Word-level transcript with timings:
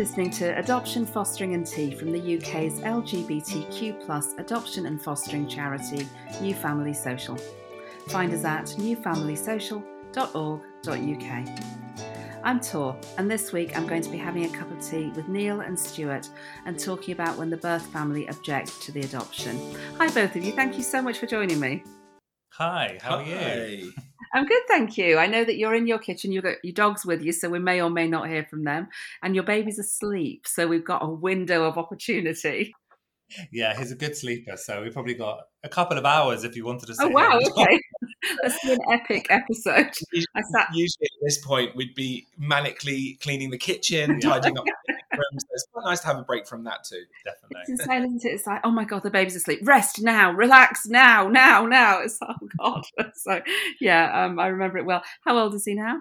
listening 0.00 0.30
to 0.30 0.58
Adoption, 0.58 1.04
Fostering 1.04 1.52
and 1.52 1.66
Tea 1.66 1.94
from 1.94 2.10
the 2.10 2.38
UK's 2.38 2.80
LGBTQ 2.80 4.06
plus 4.06 4.32
adoption 4.38 4.86
and 4.86 4.98
fostering 4.98 5.46
charity, 5.46 6.08
New 6.40 6.54
Family 6.54 6.94
Social. 6.94 7.36
Find 8.08 8.32
us 8.32 8.46
at 8.46 8.64
newfamilysocial.org.uk. 8.78 11.48
I'm 12.42 12.60
Tor, 12.60 12.98
and 13.18 13.30
this 13.30 13.52
week 13.52 13.76
I'm 13.76 13.86
going 13.86 14.00
to 14.00 14.08
be 14.08 14.16
having 14.16 14.46
a 14.46 14.48
cup 14.48 14.70
of 14.70 14.80
tea 14.80 15.12
with 15.14 15.28
Neil 15.28 15.60
and 15.60 15.78
Stuart 15.78 16.30
and 16.64 16.78
talking 16.78 17.12
about 17.12 17.36
when 17.36 17.50
the 17.50 17.58
birth 17.58 17.84
family 17.88 18.26
object 18.30 18.80
to 18.80 18.92
the 18.92 19.02
adoption. 19.02 19.60
Hi, 19.98 20.08
both 20.08 20.34
of 20.34 20.42
you. 20.42 20.52
Thank 20.52 20.78
you 20.78 20.82
so 20.82 21.02
much 21.02 21.18
for 21.18 21.26
joining 21.26 21.60
me. 21.60 21.84
Hi, 22.54 22.98
how 23.02 23.16
are 23.16 23.22
you? 23.22 23.92
I'm 24.32 24.46
good, 24.46 24.62
thank 24.68 24.96
you. 24.96 25.18
I 25.18 25.26
know 25.26 25.44
that 25.44 25.56
you're 25.56 25.74
in 25.74 25.86
your 25.86 25.98
kitchen, 25.98 26.32
you've 26.32 26.44
got 26.44 26.56
your 26.62 26.72
dogs 26.72 27.04
with 27.04 27.22
you, 27.22 27.32
so 27.32 27.48
we 27.48 27.58
may 27.58 27.80
or 27.80 27.90
may 27.90 28.06
not 28.06 28.28
hear 28.28 28.44
from 28.44 28.64
them, 28.64 28.88
and 29.22 29.34
your 29.34 29.44
baby's 29.44 29.78
asleep, 29.78 30.46
so 30.46 30.68
we've 30.68 30.84
got 30.84 31.02
a 31.02 31.08
window 31.08 31.64
of 31.64 31.76
opportunity. 31.76 32.74
Yeah, 33.52 33.78
he's 33.78 33.92
a 33.92 33.96
good 33.96 34.16
sleeper, 34.16 34.56
so 34.56 34.82
we've 34.82 34.92
probably 34.92 35.14
got 35.14 35.42
a 35.62 35.68
couple 35.68 35.98
of 35.98 36.04
hours 36.04 36.44
if 36.44 36.56
you 36.56 36.64
wanted 36.64 36.86
to. 36.86 36.96
Oh, 37.00 37.08
wow, 37.08 37.38
okay. 37.38 37.80
Let's 38.42 38.60
do 38.64 38.72
an 38.72 38.78
epic 38.92 39.26
episode. 39.30 39.90
I 40.34 40.40
sat 40.52 40.68
Usually 40.74 41.06
at 41.06 41.22
this 41.22 41.38
point, 41.38 41.76
we'd 41.76 41.94
be 41.94 42.26
manically 42.40 43.20
cleaning 43.20 43.50
the 43.50 43.58
kitchen, 43.58 44.20
tidying 44.20 44.58
up 44.58 44.64
the 45.20 45.26
rooms. 45.32 45.44
It's 45.52 45.66
quite 45.72 45.84
nice 45.90 46.00
to 46.00 46.06
have 46.08 46.18
a 46.18 46.22
break 46.22 46.46
from 46.46 46.64
that 46.64 46.84
too. 46.84 46.96
It's 47.24 47.40
Definitely. 47.40 47.72
insane, 47.74 48.04
isn't 48.16 48.24
it? 48.30 48.34
It's 48.34 48.46
like, 48.46 48.60
oh 48.64 48.70
my 48.70 48.84
god, 48.84 49.02
the 49.02 49.10
baby's 49.10 49.36
asleep. 49.36 49.60
Rest 49.62 50.00
now, 50.02 50.32
relax 50.32 50.86
now, 50.86 51.28
now, 51.28 51.66
now. 51.66 52.00
It's 52.00 52.18
oh 52.22 52.34
god. 52.58 52.84
So 53.14 53.40
yeah, 53.80 54.24
um, 54.24 54.38
I 54.38 54.48
remember 54.48 54.78
it 54.78 54.84
well. 54.84 55.02
How 55.24 55.38
old 55.38 55.54
is 55.54 55.64
he 55.64 55.74
now? 55.74 56.00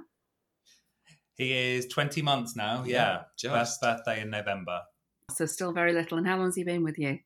He 1.35 1.53
is 1.53 1.85
20 1.87 2.21
months 2.21 2.55
now. 2.55 2.83
Yeah, 2.85 3.21
Yeah, 3.41 3.51
First 3.51 3.79
birthday 3.81 4.21
in 4.21 4.29
November. 4.29 4.81
So 5.31 5.45
still 5.45 5.71
very 5.71 5.93
little. 5.93 6.17
And 6.17 6.27
how 6.27 6.37
long's 6.37 6.55
he 6.55 6.63
been 6.65 6.83
with 6.83 6.97
you? 6.99 7.19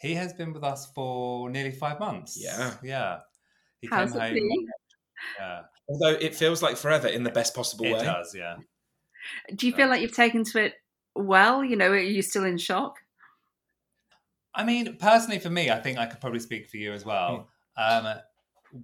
He 0.00 0.14
has 0.14 0.32
been 0.32 0.52
with 0.52 0.62
us 0.62 0.86
for 0.94 1.50
nearly 1.50 1.72
five 1.72 1.98
months. 1.98 2.38
Yeah. 2.40 2.74
Yeah. 2.84 3.18
He 3.80 3.88
How's 3.90 4.12
came 4.12 4.20
it 4.20 4.24
home. 4.26 4.34
been? 4.34 4.66
Yeah, 5.40 5.60
Although 5.88 6.18
it 6.20 6.34
feels 6.36 6.62
like 6.62 6.76
forever 6.76 7.08
in 7.08 7.24
the 7.24 7.30
best 7.30 7.52
possible 7.54 7.86
it 7.86 7.94
way. 7.94 8.04
does. 8.04 8.32
Yeah. 8.32 8.56
Do 9.54 9.66
you 9.66 9.72
feel 9.72 9.88
like 9.88 10.00
you've 10.00 10.14
taken 10.14 10.44
to 10.44 10.64
it 10.64 10.74
well? 11.14 11.64
You 11.64 11.76
know, 11.76 11.88
are 11.88 11.98
you 11.98 12.22
still 12.22 12.44
in 12.44 12.58
shock? 12.58 12.98
I 14.54 14.64
mean, 14.64 14.96
personally, 14.98 15.38
for 15.38 15.50
me, 15.50 15.70
I 15.70 15.78
think 15.80 15.98
I 15.98 16.06
could 16.06 16.20
probably 16.20 16.40
speak 16.40 16.68
for 16.68 16.78
you 16.78 16.92
as 16.92 17.04
well. 17.04 17.48
Hmm. 17.76 18.06
Um, 18.06 18.14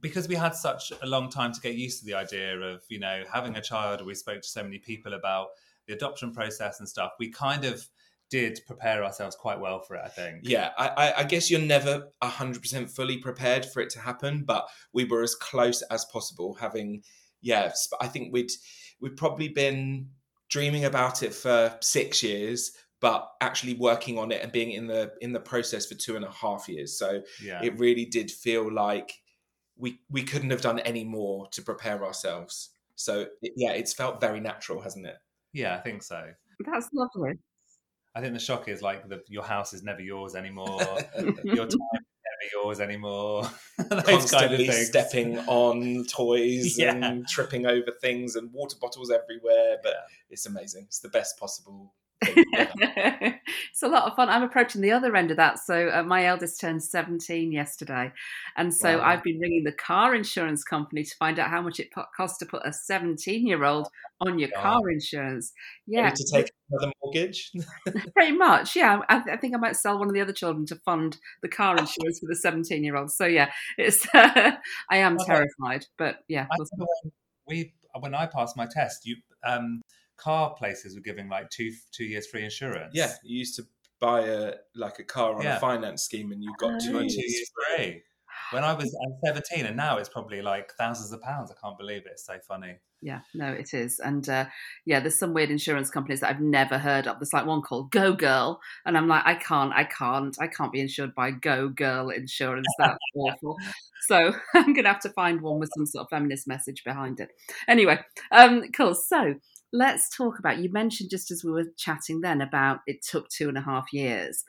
because 0.01 0.29
we 0.29 0.35
had 0.35 0.55
such 0.55 0.93
a 1.03 1.07
long 1.07 1.31
time 1.31 1.53
to 1.53 1.61
get 1.61 1.75
used 1.75 2.01
to 2.01 2.07
the 2.07 2.15
idea 2.15 2.59
of, 2.59 2.83
you 2.89 2.99
know, 2.99 3.25
having 3.31 3.57
a 3.57 3.61
child, 3.61 4.05
we 4.05 4.15
spoke 4.15 4.41
to 4.43 4.49
so 4.49 4.63
many 4.63 4.79
people 4.79 5.15
about 5.15 5.49
the 5.87 5.95
adoption 5.95 6.33
process 6.33 6.79
and 6.81 6.89
stuff. 6.89 7.13
We 7.19 7.31
kind 7.31 7.65
of 7.65 7.87
did 8.31 8.61
prepare 8.67 9.05
ourselves 9.05 9.37
quite 9.37 9.61
well 9.61 9.81
for 9.81 9.97
it, 9.97 10.03
I 10.05 10.09
think. 10.09 10.41
Yeah, 10.43 10.71
I, 10.79 10.89
I, 10.89 11.21
I 11.21 11.25
guess 11.25 11.51
you're 11.51 11.61
never 11.61 12.09
100% 12.23 12.91
fully 12.91 13.19
prepared 13.19 13.67
for 13.67 13.81
it 13.81 13.91
to 13.91 14.01
happen, 14.01 14.45
but 14.45 14.67
we 14.93 15.05
were 15.05 15.23
as 15.23 15.35
close 15.35 15.83
as 15.83 16.05
possible. 16.07 16.55
Having, 16.55 17.03
yeah, 17.43 17.71
sp- 17.75 18.01
I 18.01 18.09
think 18.09 18.33
we'd 18.33 18.51
we'd 19.01 19.17
probably 19.17 19.49
been 19.49 20.09
dreaming 20.51 20.85
about 20.85 21.23
it 21.23 21.35
for 21.35 21.77
six 21.81 22.23
years, 22.23 22.73
but 23.01 23.31
actually 23.41 23.75
working 23.75 24.19
on 24.19 24.33
it 24.33 24.43
and 24.43 24.51
being 24.53 24.71
in 24.71 24.87
the 24.87 25.13
in 25.21 25.33
the 25.33 25.41
process 25.41 25.87
for 25.87 25.95
two 25.95 26.17
and 26.17 26.25
a 26.25 26.31
half 26.31 26.69
years. 26.69 26.99
So 26.99 27.23
Yeah. 27.43 27.63
it 27.63 27.79
really 27.79 28.05
did 28.07 28.31
feel 28.31 28.73
like 28.73 29.13
we 29.77 30.01
we 30.11 30.23
couldn't 30.23 30.51
have 30.51 30.61
done 30.61 30.79
any 30.81 31.05
more 31.05 31.49
to 31.53 31.63
prepare 31.63 32.05
ourselves. 32.05 32.71
So 32.95 33.27
yeah, 33.43 33.73
it's 33.73 33.93
felt 33.93 34.21
very 34.21 34.41
natural, 34.41 34.81
hasn't 34.81 35.07
it? 35.07 35.17
yeah, 35.53 35.75
I 35.77 35.79
think 35.81 36.03
so. 36.03 36.31
That's 36.65 36.89
lovely. 36.93 37.39
I 38.15 38.21
think 38.21 38.33
the 38.35 38.41
shock 38.41 38.69
is 38.69 38.81
like 38.83 39.09
the, 39.09 39.23
your 39.29 39.43
house 39.43 39.73
is 39.75 39.83
never 39.83 40.01
yours 40.01 40.35
anymore. 40.37 40.79
your 41.19 41.67
time 41.67 42.01
is 42.03 42.21
never 42.25 42.47
yours 42.53 42.81
anymore. 42.81 43.51
Those 43.91 44.31
kind 44.31 44.53
of 44.53 44.59
Constantly 44.59 44.71
stepping 44.71 45.39
on 45.41 46.05
toys 46.07 46.79
Yeah. 46.79 46.95
and 46.95 47.27
tripping 47.29 47.67
over 47.67 47.91
things 48.01 48.37
and 48.37 48.53
water 48.53 48.77
bottles 48.81 49.11
everywhere. 49.11 49.79
But 49.83 49.93
Yeah. 49.93 50.15
it's 50.31 50.47
amazing. 50.47 50.85
It's 50.87 51.01
the 51.01 51.09
best 51.09 51.39
possible 51.39 51.93
it's 52.23 53.83
a 53.83 53.89
lot 53.89 54.05
of 54.11 54.17
fun. 54.17 54.29
I'm 54.29 54.43
approaching 54.43 54.81
the 54.81 54.93
other 54.93 55.15
end 55.15 55.31
of 55.31 55.37
that. 55.37 55.59
So 55.59 55.89
uh, 55.89 56.03
my 56.03 56.27
eldest 56.27 56.61
turned 56.61 56.83
17 56.83 57.53
yesterday, 57.53 58.13
and 58.57 58.75
so 58.75 58.99
Wow. 58.99 59.05
I've 59.05 59.23
been 59.23 59.39
ringing 59.39 59.65
the 59.65 59.73
car 59.73 60.15
insurance 60.15 60.65
company 60.65 61.03
to 61.05 61.17
find 61.17 61.39
out 61.39 61.51
how 61.51 61.61
much 61.61 61.81
it 61.81 61.91
costs 62.17 62.39
to 62.39 62.47
put 62.47 62.63
a 62.65 62.73
17 62.73 63.47
year 63.47 63.65
old 63.65 63.89
on 64.21 64.39
your 64.39 64.49
God. 64.55 64.63
car 64.63 64.91
insurance. 64.91 65.53
Yeah, 65.87 66.11
to 66.11 66.25
take 66.33 66.51
another 66.71 66.93
mortgage? 67.03 67.51
pretty 68.15 68.37
much. 68.37 68.77
Yeah, 68.77 69.01
I, 69.09 69.23
I 69.33 69.37
think 69.37 69.55
I 69.55 69.59
might 69.59 69.77
sell 69.77 69.99
one 69.99 70.09
of 70.09 70.15
the 70.15 70.21
other 70.21 70.33
children 70.33 70.67
to 70.67 70.77
fund 70.77 71.19
the 71.43 71.49
car 71.49 71.73
insurance 71.77 72.21
for 72.21 72.27
the 72.27 72.37
17 72.37 72.83
year 72.85 72.97
old. 72.97 73.11
So 73.11 73.27
yeah, 73.27 73.51
it's 73.77 74.07
I 74.15 74.57
am 74.93 75.19
terrified, 75.19 75.87
but 75.99 76.19
yeah, 76.29 76.47
I 76.51 76.57
we'll 76.59 76.69
when 76.79 77.13
we 77.47 77.75
when 78.01 78.15
I 78.15 78.27
passed 78.27 78.57
my 78.57 78.67
test, 78.67 79.05
you 79.05 79.17
um, 79.47 79.83
car 80.17 80.55
places 80.55 80.95
were 80.95 81.01
giving 81.03 81.29
like 81.29 81.51
two 81.51 81.73
two 81.93 82.05
years 82.05 82.27
free 82.27 82.45
insurance. 82.45 82.93
yeah, 82.95 83.13
you 83.25 83.39
used 83.39 83.57
to 83.57 83.65
buy 84.01 84.21
a 84.23 84.55
like 84.75 84.99
a 84.99 85.05
car 85.05 85.35
on 85.37 85.43
Yeah. 85.43 85.57
a 85.57 85.61
finance 85.61 86.03
scheme, 86.03 86.33
and 86.33 86.43
you 86.43 86.53
got 86.59 86.75
Oh. 86.75 86.79
two 86.79 86.93
two 86.93 87.01
years. 87.05 87.17
years 87.17 87.51
free. 87.77 88.03
When 88.51 88.63
I 88.65 88.75
was 88.75 88.95
I'm 89.07 89.15
17, 89.25 89.65
and 89.67 89.77
now 89.77 89.97
it's 89.97 90.09
probably 90.09 90.43
like 90.43 90.73
thousands 90.75 91.13
of 91.13 91.23
pounds. 91.23 91.51
I 91.51 91.55
can't 91.63 91.79
believe 91.79 92.03
it. 92.07 92.13
It's 92.13 92.27
so 92.27 92.39
funny. 92.47 92.75
Yeah, 93.01 93.21
no, 93.35 93.53
it 93.53 93.75
is. 93.75 94.01
And 94.01 94.29
uh, 94.29 94.47
yeah, 94.87 95.01
there's 95.01 95.19
some 95.19 95.35
weird 95.35 95.51
insurance 95.51 95.91
companies 95.91 96.21
that 96.21 96.31
I've 96.31 96.41
never 96.41 96.79
heard 96.79 97.07
of. 97.07 97.19
There's 97.19 97.33
like 97.33 97.47
one 97.47 97.63
called 97.63 97.91
Go 97.91 98.13
Girl. 98.13 98.61
And 98.87 98.97
I'm 98.97 99.09
like, 99.09 99.23
I 99.27 99.35
can't, 99.35 99.73
I 99.75 99.85
can't, 99.85 100.37
I 100.41 100.47
can't 100.47 100.73
be 100.73 100.81
insured 100.81 101.15
by 101.15 101.31
Go 101.31 101.69
Girl 101.69 102.11
Insurance. 102.11 102.67
That's 102.79 102.99
awful. 103.15 103.57
So 104.09 104.35
I'm 104.55 104.73
going 104.73 104.85
to 104.85 104.93
have 104.93 105.01
to 105.03 105.11
find 105.11 105.41
one 105.41 105.59
with 105.59 105.71
some 105.77 105.87
sort 105.87 106.03
of 106.05 106.11
feminist 106.11 106.47
message 106.49 106.83
behind 106.85 107.21
it. 107.21 107.31
Anyway, 107.69 107.99
um, 108.33 108.65
cool. 108.77 108.95
So 108.95 109.35
let's 109.75 110.09
talk 110.09 110.39
about, 110.39 110.59
you 110.59 110.71
mentioned 110.71 111.11
just 111.11 111.33
as 111.33 111.43
we 111.45 111.51
were 111.51 111.67
chatting 111.77 112.21
then 112.21 112.41
about 112.41 112.79
it 112.87 113.05
took 113.05 113.29
two 113.29 113.49
and 113.49 113.59
a 113.59 113.63
half 113.63 113.93
years. 113.93 114.45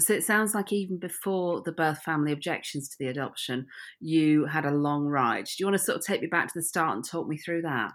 So 0.00 0.12
it 0.12 0.24
sounds 0.24 0.54
like 0.54 0.72
even 0.72 0.98
before 0.98 1.62
the 1.64 1.72
birth 1.72 2.02
family 2.02 2.32
objections 2.32 2.88
to 2.88 2.96
the 2.98 3.06
adoption, 3.06 3.66
you 4.00 4.44
had 4.46 4.66
a 4.66 4.72
long 4.72 5.06
ride. 5.06 5.44
Do 5.46 5.52
you 5.60 5.66
want 5.66 5.78
to 5.78 5.84
sort 5.84 5.98
of 5.98 6.04
take 6.04 6.20
me 6.20 6.26
back 6.26 6.48
to 6.48 6.58
the 6.58 6.64
start 6.64 6.96
and 6.96 7.04
talk 7.04 7.28
me 7.28 7.38
through 7.38 7.62
that? 7.62 7.92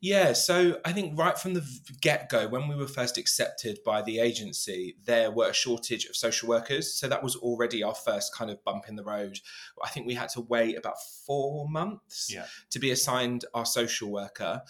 Yeah, 0.00 0.34
so 0.34 0.80
I 0.84 0.92
think 0.92 1.18
right 1.18 1.38
from 1.38 1.54
the 1.54 1.64
get 2.02 2.28
go, 2.28 2.46
when 2.46 2.68
we 2.68 2.76
were 2.76 2.88
first 2.88 3.16
accepted 3.16 3.78
by 3.86 4.02
the 4.02 4.18
agency, 4.18 4.96
there 5.04 5.30
were 5.30 5.48
a 5.48 5.54
shortage 5.54 6.04
of 6.04 6.14
social 6.14 6.46
workers. 6.46 6.92
So 6.94 7.08
that 7.08 7.22
was 7.22 7.36
already 7.36 7.82
our 7.82 7.94
first 7.94 8.34
kind 8.34 8.50
of 8.50 8.62
bump 8.64 8.86
in 8.86 8.96
the 8.96 9.04
road. 9.04 9.38
I 9.82 9.88
think 9.88 10.06
we 10.06 10.12
had 10.12 10.28
to 10.30 10.42
wait 10.42 10.76
about 10.76 10.96
four 11.26 11.70
months 11.70 12.28
Yeah. 12.30 12.44
to 12.70 12.78
be 12.78 12.90
assigned 12.90 13.46
our 13.54 13.64
social 13.64 14.10
worker. 14.10 14.62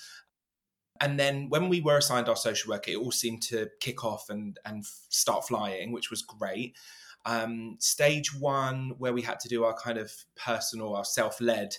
And 1.01 1.19
then 1.19 1.49
when 1.49 1.69
we 1.69 1.81
were 1.81 1.99
assigned 1.99 2.29
our 2.29 2.37
social 2.37 2.71
worker, 2.71 2.93
it 2.93 2.97
all 2.97 3.11
seemed 3.11 3.43
to 3.45 3.69
kick 3.81 4.05
off 4.05 4.31
and, 4.31 4.59
and 4.65 4.85
start 5.09 5.47
flying, 5.47 5.93
which 5.93 6.11
was 6.11 6.23
great. 6.23 6.77
Um, 7.27 7.77
stage 7.81 8.35
one, 8.35 8.95
where 8.99 9.13
we 9.13 9.23
had 9.23 9.41
to 9.41 9.49
do 9.49 9.65
our 9.65 9.75
kind 9.75 9.99
of 9.99 10.13
personal, 10.37 10.95
our 10.95 11.05
self 11.05 11.41
led 11.41 11.77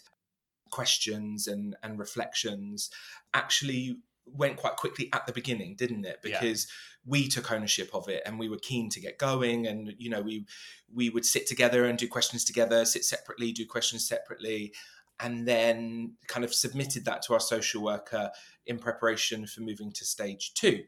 questions 0.71 1.47
and, 1.47 1.75
and 1.81 1.97
reflections, 1.97 2.89
actually 3.33 3.97
went 4.25 4.57
quite 4.57 4.75
quickly 4.75 5.09
at 5.13 5.25
the 5.27 5.33
beginning, 5.33 5.75
didn't 5.75 6.05
it? 6.05 6.19
Yeah. 6.23 6.39
Because 6.39 6.67
we 7.05 7.27
took 7.27 7.51
ownership 7.51 7.91
of 7.93 8.09
it 8.09 8.23
and 8.25 8.39
we 8.39 8.49
were 8.49 8.57
keen 8.57 8.89
to 8.89 8.99
get 8.99 9.19
going 9.19 9.67
and 9.67 9.93
you 9.99 10.09
know 10.09 10.21
we 10.21 10.43
we 10.91 11.09
would 11.11 11.23
sit 11.23 11.45
together 11.45 11.85
and 11.85 11.99
do 11.99 12.07
questions 12.07 12.43
together, 12.43 12.83
sit 12.83 13.05
separately, 13.05 13.51
do 13.51 13.65
questions 13.65 14.07
separately 14.07 14.73
and 15.19 15.47
then 15.47 16.13
kind 16.27 16.43
of 16.43 16.53
submitted 16.53 17.05
that 17.05 17.21
to 17.23 17.33
our 17.33 17.39
social 17.39 17.81
worker 17.81 18.29
in 18.65 18.77
preparation 18.77 19.47
for 19.47 19.61
moving 19.61 19.91
to 19.93 20.05
stage 20.05 20.53
2. 20.55 20.81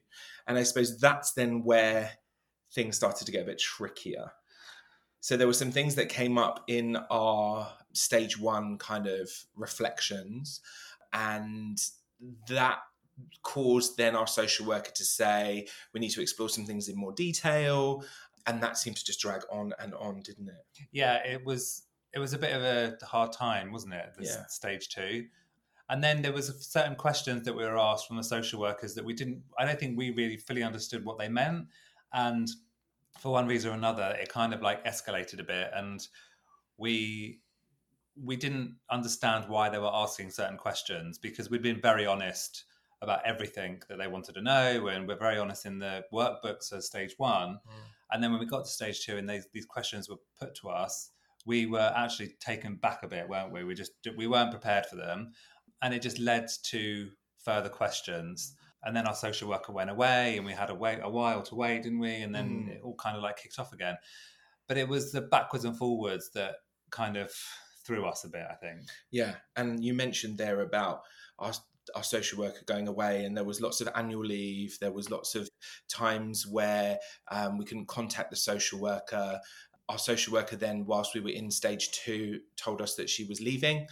And 0.47 0.57
I 0.57 0.63
suppose 0.63 1.00
that's 1.00 1.33
then 1.33 1.63
where 1.63 2.12
things 2.74 2.97
started 2.97 3.25
to 3.25 3.31
get 3.31 3.44
a 3.44 3.45
bit 3.45 3.59
trickier. 3.59 4.31
So 5.21 5.38
there 5.38 5.47
were 5.47 5.53
some 5.53 5.71
things 5.71 5.95
that 5.95 6.09
came 6.09 6.38
up 6.38 6.63
in 6.68 6.97
our 7.09 7.71
stage 7.94 8.38
1 8.38 8.77
kind 8.77 9.07
of 9.07 9.29
reflections 9.56 10.62
and 11.13 11.77
that 12.47 12.80
caused 13.41 13.97
then 13.97 14.15
our 14.15 14.27
social 14.27 14.65
worker 14.65 14.91
to 14.91 15.03
say 15.03 15.68
we 15.94 16.00
need 16.00 16.09
to 16.09 16.21
explore 16.21 16.50
some 16.50 16.65
things 16.65 16.88
in 16.88 16.95
more 16.95 17.13
detail 17.13 18.03
and 18.45 18.62
that 18.62 18.77
seemed 18.77 18.95
to 18.95 19.03
just 19.03 19.19
drag 19.19 19.41
on 19.51 19.73
and 19.80 19.94
on 19.95 20.21
didn't 20.21 20.47
it 20.47 20.85
Yeah, 20.91 21.15
it 21.25 21.44
was 21.44 21.87
it 22.18 22.19
was 22.19 22.34
a 22.34 22.38
bit 22.40 22.52
of 22.52 22.64
a 22.64 22.98
hard 23.06 23.31
time, 23.31 23.72
wasn't 23.72 23.94
it? 23.94 24.16
This 24.18 24.34
Yeah. 24.34 24.48
stage 24.48 24.90
two. 24.90 25.30
And 25.88 26.04
then 26.04 26.24
there 26.24 26.34
was 26.34 26.48
certain 26.66 26.96
questions 26.96 27.46
that 27.46 27.54
we 27.54 27.64
were 27.64 27.78
asked 27.78 28.08
from 28.08 28.18
the 28.18 28.24
social 28.24 28.60
workers 28.60 28.96
that 28.96 29.06
we 29.06 29.14
didn't 29.14 29.44
I 29.60 29.66
don't 29.66 29.80
think 29.80 29.98
we 29.98 30.10
really 30.10 30.38
fully 30.38 30.64
understood 30.64 31.06
what 31.06 31.19
they 31.19 31.30
meant. 31.30 31.68
And 32.12 32.50
for 33.19 33.31
one 33.31 33.48
reason 33.48 33.69
or 33.72 33.75
another, 33.75 34.18
it 34.19 34.30
kind 34.30 34.52
of 34.56 34.64
like 34.64 34.84
escalated 34.84 35.40
a 35.40 35.44
bit 35.44 35.69
and 35.75 36.08
we 36.78 37.42
we 38.16 38.36
didn't 38.36 38.78
understand 38.90 39.48
why 39.48 39.69
they 39.69 39.78
were 39.78 39.94
asking 39.94 40.31
certain 40.31 40.58
questions 40.58 41.19
because 41.19 41.52
we'd 41.52 41.62
been 41.62 41.80
very 41.80 42.08
honest 42.08 42.66
about 43.04 43.24
everything 43.28 43.80
that 43.90 44.00
they 44.00 44.08
wanted 44.08 44.34
to 44.34 44.42
know, 44.42 44.88
and 44.88 45.08
we're 45.08 45.24
very 45.28 45.38
honest 45.38 45.68
in 45.68 45.78
the 45.78 46.04
workbooks 46.12 46.74
as 46.74 46.88
stage 46.88 47.14
one. 47.18 47.60
Mm. 47.68 47.84
And 48.10 48.24
then 48.24 48.31
when 48.31 48.40
we 48.40 48.48
got 48.48 48.66
to 48.66 48.72
stage 48.72 49.06
two, 49.06 49.18
and 49.18 49.30
these 49.30 49.48
these 49.54 49.68
questions 49.68 50.10
were 50.10 50.18
put 50.40 50.56
to 50.56 50.69
us, 50.69 51.12
we 51.47 51.65
were 51.65 51.94
actually 51.95 52.35
taken 52.41 52.75
back 52.75 53.01
a 53.01 53.07
bit, 53.07 53.27
weren't 53.27 53.53
we? 53.53 53.63
We 53.63 53.73
just 53.73 53.94
we 54.17 54.27
weren't 54.27 54.51
prepared 54.51 54.85
for 54.85 54.97
them, 54.97 55.31
and 55.81 55.94
it 55.94 56.01
just 56.01 56.19
led 56.19 56.47
to 56.65 57.09
further 57.44 57.69
questions. 57.69 58.53
And 58.83 58.95
then 58.95 59.07
our 59.07 59.15
social 59.15 59.49
worker 59.49 59.71
went 59.71 59.89
away, 59.89 60.38
and 60.38 60.45
we 60.45 60.51
had 60.51 60.69
a 60.69 60.75
wait 60.75 60.99
a 61.01 61.09
while 61.09 61.41
to 61.44 61.55
wait, 61.55 61.83
didn't 61.83 61.99
we? 61.99 62.15
And 62.15 62.35
then 62.35 62.67
mm. 62.67 62.75
it 62.75 62.81
all 62.83 62.95
kind 62.95 63.15
of 63.15 63.23
like 63.23 63.38
kicked 63.38 63.57
off 63.57 63.73
again. 63.73 63.95
But 64.67 64.77
it 64.77 64.88
was 64.88 65.11
the 65.11 65.21
backwards 65.21 65.65
and 65.65 65.77
forwards 65.77 66.29
that 66.35 66.55
kind 66.91 67.15
of 67.17 67.31
threw 67.85 68.05
us 68.05 68.25
a 68.25 68.29
bit, 68.29 68.45
I 68.49 68.55
think. 68.55 68.81
Yeah, 69.09 69.35
and 69.55 69.83
you 69.83 69.94
mentioned 69.94 70.38
there 70.38 70.61
about 70.61 71.01
our 71.39 71.53
our 71.95 72.03
social 72.03 72.39
worker 72.39 72.59
going 72.65 72.88
away 72.88 73.23
and 73.23 73.35
there 73.35 73.44
was 73.44 73.61
lots 73.61 73.79
of 73.79 73.88
annual 73.95 74.25
leave 74.25 74.77
there 74.81 74.91
was 74.91 75.09
lots 75.09 75.35
of 75.35 75.49
times 75.88 76.45
where 76.45 76.97
um, 77.31 77.57
we 77.57 77.65
couldn't 77.65 77.88
contact 77.88 78.29
the 78.29 78.35
social 78.35 78.79
worker 78.79 79.39
our 79.89 79.98
social 79.98 80.34
worker 80.34 80.56
then 80.56 80.86
whilst 80.86 81.13
we 81.13 81.22
were 81.22 81.30
in 81.30 81.50
stage 81.50 81.92
two 81.92 82.39
told 82.56 82.81
us 82.81 82.95
that 82.95 83.10
she 83.10 83.24
was 83.24 83.42
leaving 83.42 83.88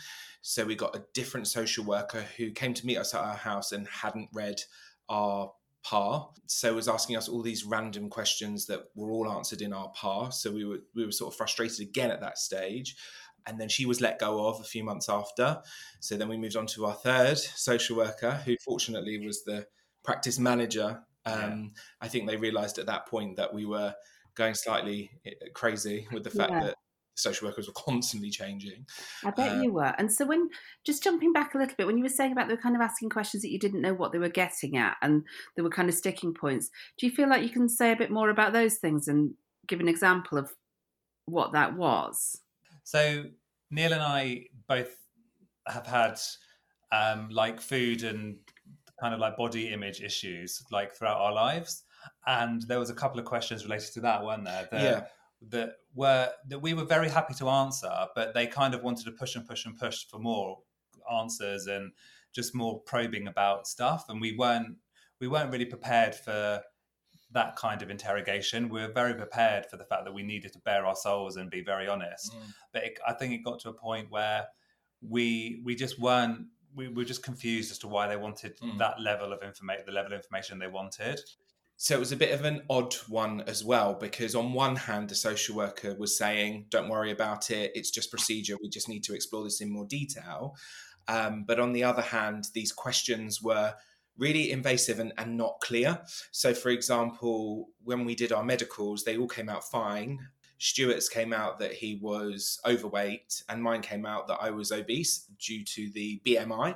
so 0.47 0.63
we 0.63 0.75
got 0.75 0.95
a 0.95 1.03
different 1.15 1.47
social 1.47 1.83
worker 1.83 2.23
who 2.37 2.51
came 2.51 2.75
to 2.75 2.85
meet 2.85 2.97
us 2.97 3.15
at 3.15 3.21
our 3.21 3.35
house 3.35 3.71
and 3.71 3.87
hadn't 3.87 4.29
read 4.31 4.61
our 5.09 5.51
PAR. 5.83 6.29
So 6.45 6.75
was 6.75 6.87
asking 6.87 7.17
us 7.17 7.27
all 7.27 7.41
these 7.41 7.63
random 7.63 8.09
questions 8.09 8.67
that 8.67 8.81
were 8.93 9.09
all 9.09 9.31
answered 9.31 9.63
in 9.63 9.73
our 9.73 9.89
PAR. 9.89 10.31
So 10.31 10.51
we 10.51 10.65
were 10.65 10.79
we 10.93 11.03
were 11.03 11.11
sort 11.11 11.33
of 11.33 11.37
frustrated 11.37 11.79
again 11.79 12.11
at 12.11 12.21
that 12.21 12.37
stage. 12.37 12.95
And 13.47 13.59
then 13.59 13.69
she 13.69 13.87
was 13.87 14.01
let 14.01 14.19
go 14.19 14.47
of 14.47 14.59
a 14.59 14.63
few 14.63 14.83
months 14.83 15.09
after. 15.09 15.61
So 15.99 16.17
then 16.17 16.27
we 16.27 16.37
moved 16.37 16.55
on 16.55 16.67
to 16.67 16.85
our 16.85 16.93
third 16.93 17.39
social 17.39 17.97
worker, 17.97 18.41
who 18.45 18.55
fortunately 18.63 19.23
was 19.25 19.43
the 19.43 19.65
practice 20.03 20.37
manager. 20.37 21.01
Um, 21.25 21.73
yeah. 21.73 21.81
I 22.01 22.07
think 22.07 22.27
they 22.27 22.37
realised 22.37 22.77
at 22.77 22.85
that 22.85 23.07
point 23.07 23.37
that 23.37 23.51
we 23.51 23.65
were 23.65 23.95
going 24.35 24.53
slightly 24.53 25.11
eh, 25.25 25.31
crazy 25.53 26.07
with 26.11 26.23
the 26.23 26.29
fact 26.29 26.51
yeah. 26.51 26.63
that 26.65 26.75
social 27.15 27.47
workers 27.47 27.67
were 27.67 27.73
constantly 27.85 28.29
changing. 28.29 28.85
I 29.23 29.31
bet 29.31 29.57
uh, 29.57 29.61
you 29.61 29.73
were. 29.73 29.93
And 29.97 30.11
so 30.11 30.25
when 30.25 30.49
just 30.85 31.03
jumping 31.03 31.33
back 31.33 31.55
a 31.55 31.57
little 31.57 31.75
bit, 31.77 31.87
when 31.87 31.97
you 31.97 32.03
were 32.03 32.09
saying 32.09 32.31
about 32.31 32.47
they 32.47 32.53
were 32.53 32.61
kind 32.61 32.75
of 32.75 32.81
asking 32.81 33.09
questions 33.09 33.41
that 33.43 33.51
you 33.51 33.59
didn't 33.59 33.81
know 33.81 33.93
what 33.93 34.11
they 34.11 34.19
were 34.19 34.29
getting 34.29 34.77
at 34.77 34.97
and 35.01 35.23
there 35.55 35.63
were 35.63 35.69
kind 35.69 35.89
of 35.89 35.95
sticking 35.95 36.33
points, 36.33 36.69
do 36.97 37.05
you 37.05 37.11
feel 37.11 37.29
like 37.29 37.43
you 37.43 37.49
can 37.49 37.69
say 37.69 37.91
a 37.91 37.97
bit 37.97 38.11
more 38.11 38.29
about 38.29 38.53
those 38.53 38.75
things 38.75 39.07
and 39.07 39.33
give 39.67 39.79
an 39.79 39.87
example 39.87 40.37
of 40.37 40.51
what 41.25 41.53
that 41.53 41.75
was? 41.75 42.41
So 42.83 43.25
Neil 43.71 43.93
and 43.93 44.03
I 44.03 44.45
both 44.67 44.95
have 45.67 45.87
had 45.87 46.19
um, 46.91 47.29
like 47.29 47.59
food 47.59 48.03
and 48.03 48.37
kind 48.99 49.13
of 49.13 49.19
like 49.19 49.37
body 49.37 49.69
image 49.69 50.01
issues 50.01 50.63
like 50.71 50.93
throughout 50.93 51.17
our 51.17 51.33
lives. 51.33 51.83
And 52.25 52.61
there 52.63 52.79
was 52.79 52.89
a 52.89 52.95
couple 52.95 53.19
of 53.19 53.25
questions 53.25 53.63
related 53.63 53.93
to 53.93 54.01
that, 54.01 54.23
weren't 54.23 54.45
there? 54.45 54.67
That, 54.71 54.81
yeah 54.81 55.01
that 55.49 55.73
were 55.93 56.29
that 56.47 56.59
we 56.59 56.73
were 56.73 56.85
very 56.85 57.09
happy 57.09 57.33
to 57.35 57.49
answer, 57.49 57.91
but 58.15 58.33
they 58.33 58.47
kind 58.47 58.73
of 58.73 58.83
wanted 58.83 59.05
to 59.05 59.11
push 59.11 59.35
and 59.35 59.47
push 59.47 59.65
and 59.65 59.77
push 59.77 60.05
for 60.07 60.19
more 60.19 60.59
answers 61.11 61.67
and 61.67 61.91
just 62.33 62.55
more 62.55 62.81
probing 62.81 63.27
about 63.27 63.67
stuff, 63.67 64.05
and 64.09 64.19
we 64.19 64.35
weren't 64.35 64.77
we 65.19 65.27
weren't 65.27 65.51
really 65.51 65.65
prepared 65.65 66.15
for 66.15 66.61
that 67.31 67.55
kind 67.55 67.81
of 67.81 67.89
interrogation. 67.89 68.69
We 68.69 68.81
were 68.81 68.91
very 68.91 69.13
prepared 69.13 69.65
for 69.65 69.77
the 69.77 69.83
fact 69.83 70.05
that 70.05 70.13
we 70.13 70.23
needed 70.23 70.53
to 70.53 70.59
bare 70.59 70.85
our 70.85 70.95
souls 70.95 71.35
and 71.35 71.49
be 71.49 71.61
very 71.61 71.87
honest. 71.87 72.33
Mm. 72.33 72.53
But 72.71 72.83
it, 72.83 72.99
I 73.05 73.13
think 73.13 73.33
it 73.33 73.43
got 73.43 73.59
to 73.61 73.69
a 73.69 73.73
point 73.73 74.09
where 74.09 74.45
we 75.01 75.61
we 75.63 75.75
just 75.75 75.99
weren't 75.99 76.47
we 76.75 76.89
were 76.89 77.05
just 77.05 77.23
confused 77.23 77.71
as 77.71 77.77
to 77.79 77.87
why 77.87 78.07
they 78.07 78.17
wanted 78.17 78.59
mm. 78.59 78.77
that 78.77 78.99
level 78.99 79.31
of 79.31 79.41
information, 79.43 79.83
the 79.85 79.93
level 79.93 80.13
of 80.13 80.19
information 80.19 80.59
they 80.59 80.67
wanted. 80.67 81.19
So 81.77 81.95
it 81.95 81.99
was 81.99 82.13
a 82.13 82.17
bit 82.17 82.31
of 82.31 82.45
an 82.45 82.61
odd 82.69 82.93
one 83.09 83.41
as 83.47 83.63
well, 83.63 83.95
because 83.95 84.33
on 84.33 84.53
one 84.53 84.77
hand, 84.77 85.09
the 85.09 85.15
social 85.15 85.55
worker 85.55 85.93
was 85.99 86.17
saying, 86.17 86.67
don't 86.69 86.89
worry 86.89 87.11
about 87.11 87.51
it, 87.51 87.71
it's 87.75 87.91
just 87.91 88.09
procedure, 88.09 88.57
we 88.61 88.69
just 88.69 88.87
need 88.87 89.03
to 89.03 89.13
explore 89.13 89.43
this 89.43 89.59
in 89.59 89.71
more 89.71 89.85
detail. 89.85 90.55
Um, 91.07 91.43
but 91.45 91.59
on 91.59 91.73
the 91.73 91.83
other 91.83 92.01
hand, 92.01 92.47
these 92.53 92.71
questions 92.71 93.41
were 93.41 93.73
really 94.17 94.51
invasive 94.51 94.99
and, 94.99 95.11
and 95.17 95.35
not 95.35 95.59
clear. 95.61 95.99
So, 96.31 96.53
for 96.53 96.69
example, 96.69 97.67
when 97.83 98.05
we 98.05 98.15
did 98.15 98.31
our 98.31 98.43
medicals, 98.43 99.03
they 99.03 99.17
all 99.17 99.27
came 99.27 99.49
out 99.49 99.69
fine. 99.69 100.19
Stuart's 100.57 101.09
came 101.09 101.33
out 101.33 101.59
that 101.59 101.73
he 101.73 101.99
was 102.01 102.59
overweight, 102.65 103.43
and 103.49 103.61
mine 103.61 103.81
came 103.81 104.05
out 104.05 104.27
that 104.27 104.39
I 104.41 104.51
was 104.51 104.71
obese 104.71 105.27
due 105.39 105.63
to 105.65 105.89
the 105.91 106.21
BMI. 106.25 106.75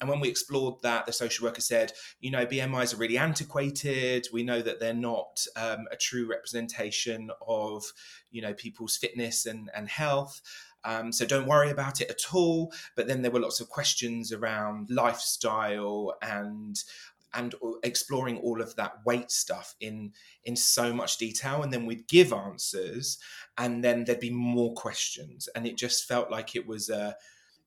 And 0.00 0.10
when 0.10 0.20
we 0.20 0.28
explored 0.28 0.82
that, 0.82 1.06
the 1.06 1.12
social 1.12 1.46
worker 1.46 1.60
said, 1.60 1.92
you 2.20 2.30
know, 2.30 2.44
BMIs 2.44 2.94
are 2.94 2.98
really 2.98 3.18
antiquated. 3.18 4.28
We 4.32 4.42
know 4.42 4.60
that 4.60 4.80
they're 4.80 4.92
not 4.92 5.46
um, 5.56 5.86
a 5.90 5.96
true 5.96 6.28
representation 6.28 7.30
of, 7.46 7.84
you 8.30 8.42
know, 8.42 8.52
people's 8.52 8.96
fitness 8.96 9.46
and, 9.46 9.70
and 9.74 9.88
health. 9.88 10.42
Um, 10.84 11.12
so 11.12 11.24
don't 11.24 11.46
worry 11.46 11.70
about 11.70 12.00
it 12.00 12.10
at 12.10 12.34
all. 12.34 12.72
But 12.94 13.06
then 13.06 13.22
there 13.22 13.30
were 13.30 13.40
lots 13.40 13.60
of 13.60 13.68
questions 13.68 14.32
around 14.32 14.90
lifestyle 14.90 16.16
and 16.20 16.76
and 17.34 17.54
exploring 17.82 18.38
all 18.38 18.60
of 18.60 18.74
that 18.76 18.94
weight 19.04 19.30
stuff 19.30 19.74
in 19.80 20.12
in 20.44 20.56
so 20.56 20.92
much 20.92 21.18
detail 21.18 21.62
and 21.62 21.72
then 21.72 21.86
we'd 21.86 22.06
give 22.08 22.32
answers 22.32 23.18
and 23.58 23.82
then 23.82 24.04
there'd 24.04 24.20
be 24.20 24.30
more 24.30 24.72
questions 24.74 25.48
and 25.54 25.66
it 25.66 25.76
just 25.76 26.06
felt 26.06 26.30
like 26.30 26.54
it 26.54 26.66
was 26.66 26.88
a 26.88 26.98
uh, 26.98 27.12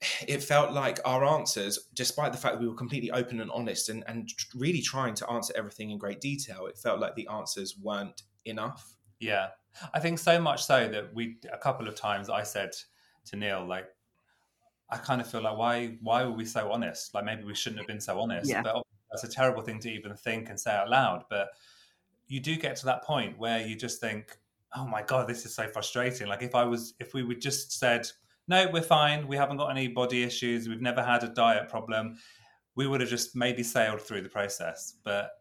it 0.28 0.44
felt 0.44 0.74
like 0.74 1.00
our 1.06 1.26
answers, 1.26 1.80
despite 1.94 2.32
the 2.32 2.38
fact 2.38 2.56
that 2.56 2.62
we 2.62 2.68
were 2.68 2.76
completely 2.76 3.12
open 3.12 3.42
and 3.42 3.52
honest 3.52 3.90
and, 3.90 4.04
and 4.08 4.30
really 4.56 4.82
trying 4.82 5.14
to 5.16 5.30
answer 5.30 5.54
everything 5.56 5.92
in 5.92 5.98
great 5.98 6.22
detail, 6.22 6.68
it 6.68 6.78
felt 6.78 7.00
like 7.00 7.16
the 7.16 7.28
answers 7.28 7.78
weren't 7.82 8.24
enough. 8.46 8.96
Yeah. 9.20 9.48
I 9.94 10.00
think 10.00 10.20
so 10.20 10.40
much 10.42 10.66
so 10.66 10.88
that 10.88 11.14
we, 11.14 11.38
a 11.52 11.58
couple 11.58 11.88
of 11.88 11.96
times 11.96 12.30
I 12.30 12.44
said 12.44 12.72
to 13.26 13.36
Neil, 13.36 13.66
like, 13.68 13.86
I 14.90 14.98
kind 14.98 15.20
of 15.20 15.30
feel 15.30 15.42
like, 15.42 15.58
why, 15.58 15.98
why 16.02 16.24
were 16.24 16.32
we 16.32 16.46
so 16.46 16.72
honest? 16.72 17.14
Like, 17.14 17.26
maybe 17.26 17.44
we 17.44 17.54
shouldn't 17.54 17.80
have 17.80 17.88
been 17.88 18.00
so 18.00 18.20
honest. 18.20 18.50
Yeah. 18.50 18.64
But 18.64 18.84
that's 19.12 19.24
a 19.24 19.30
terrible 19.30 19.62
thing 19.62 19.80
to 19.80 19.92
even 19.92 20.16
think 20.16 20.50
and 20.50 20.60
say 20.60 20.72
out 20.72 20.90
loud. 20.90 21.24
But 21.30 21.50
you 22.28 22.40
do 22.40 22.56
get 22.56 22.76
to 22.78 22.86
that 22.86 23.04
point 23.04 23.38
where 23.38 23.66
you 23.66 23.76
just 23.76 24.02
think, 24.02 24.38
oh 24.76 24.86
my 24.86 25.02
God, 25.02 25.28
this 25.28 25.46
is 25.46 25.56
so 25.56 25.68
frustrating. 25.68 26.28
Like, 26.28 26.44
if 26.44 26.56
I 26.56 26.64
was, 26.64 26.94
if 27.00 27.14
we 27.14 27.24
would 27.24 27.42
just 27.42 27.72
said, 27.72 28.08
no, 28.48 28.68
we're 28.72 28.82
fine. 28.82 29.28
We 29.28 29.38
haven't 29.38 29.58
got 29.58 29.70
any 29.70 29.88
body 29.88 30.24
issues. 30.24 30.68
We've 30.68 30.82
never 30.82 31.04
had 31.04 31.24
a 31.24 31.30
diet 31.30 31.70
problem. 31.70 32.18
We 32.76 32.88
would 32.88 33.02
have 33.02 33.10
just 33.10 33.36
maybe 33.36 33.64
sailed 33.64 34.02
through 34.02 34.22
the 34.22 34.30
process. 34.30 34.96
But 35.04 35.32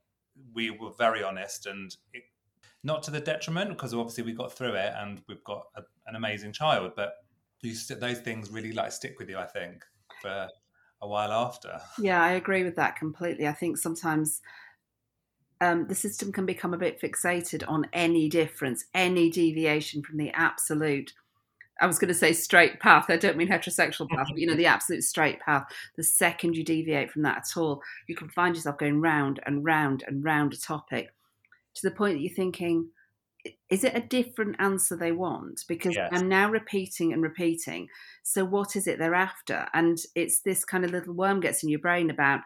we 0.55 0.71
were 0.71 0.91
very 0.99 1.23
honest 1.23 1.67
and 1.67 1.95
it, 2.13 2.25
not 2.83 3.03
to 3.05 3.11
the 3.11 3.21
detriment 3.21 3.71
because 3.71 3.95
obviously 3.95 4.25
we 4.25 4.33
got 4.33 4.53
through 4.53 4.75
it 4.75 4.93
and 4.97 5.23
we've 5.29 5.43
got 5.45 5.67
a, 5.77 5.83
an 6.07 6.17
amazing 6.17 6.53
child. 6.53 6.93
But 6.95 7.15
those 7.63 8.21
things 8.21 8.51
really 8.51 8.73
like 8.73 8.93
stick 8.93 9.19
with 9.19 9.29
you, 9.29 9.39
I 9.39 9.47
think, 9.47 9.85
for 10.23 10.49
a 11.01 11.09
while 11.09 11.33
after. 11.33 11.81
Yeah, 11.99 12.23
I 12.23 12.33
agree 12.33 12.65
with 12.65 12.77
that 12.77 12.97
completely. 12.97 13.47
I 13.47 13.53
think 13.53 13.77
sometimes 13.77 14.41
um, 15.61 15.87
the 15.89 15.95
system 15.95 16.33
can 16.33 16.47
become 16.47 16.75
a 16.75 16.79
bit 16.79 17.01
fixated 17.01 17.65
on 17.69 17.87
any 17.93 18.29
difference, 18.29 18.85
any 18.95 19.31
deviation 19.31 20.03
from 20.03 20.19
the 20.19 20.31
absolute 20.31 21.13
I 21.81 21.87
was 21.87 21.99
going 21.99 22.09
to 22.09 22.15
say 22.15 22.33
straight 22.33 22.81
path. 22.81 23.07
I 23.11 23.17
don't 23.17 23.37
mean 23.37 23.49
heterosexual 23.49 24.09
path, 24.09 24.29
but 24.31 24.39
you 24.39 24.47
know, 24.47 24.55
the 24.55 24.67
absolute 24.67 25.05
straight 25.05 25.41
path. 25.41 25.67
The 25.97 26.03
second 26.03 26.57
you 26.57 26.65
deviate 26.65 27.11
from 27.11 27.23
that 27.23 27.39
at 27.39 27.57
all, 27.57 27.83
you 28.07 28.17
can 28.17 28.31
find 28.31 28.55
yourself 28.55 28.79
going 28.79 29.01
round 29.01 29.41
and 29.45 29.63
round 29.63 30.03
and 30.07 30.25
round 30.25 30.55
a 30.55 30.57
topic 30.57 31.13
to 31.75 31.87
the 31.87 31.95
point 31.95 32.15
that 32.15 32.23
you're 32.23 32.33
thinking, 32.33 32.89
is 33.71 33.85
it 33.85 33.97
a 33.97 34.01
different 34.01 34.57
answer 34.59 34.97
they 34.97 35.13
want? 35.13 35.65
Because 35.69 35.97
yes. 35.97 36.11
I'm 36.13 36.29
now 36.29 36.51
repeating 36.51 37.13
and 37.13 37.23
repeating. 37.23 37.89
So 38.23 38.45
what 38.45 38.77
is 38.77 38.87
it 38.87 38.99
they're 38.99 39.15
after? 39.15 39.67
And 39.75 39.99
it's 40.15 40.41
this 40.41 40.65
kind 40.65 40.85
of 40.85 40.91
little 40.91 41.15
worm 41.15 41.41
gets 41.41 41.63
in 41.63 41.69
your 41.69 41.81
brain 41.81 42.11
about 42.11 42.41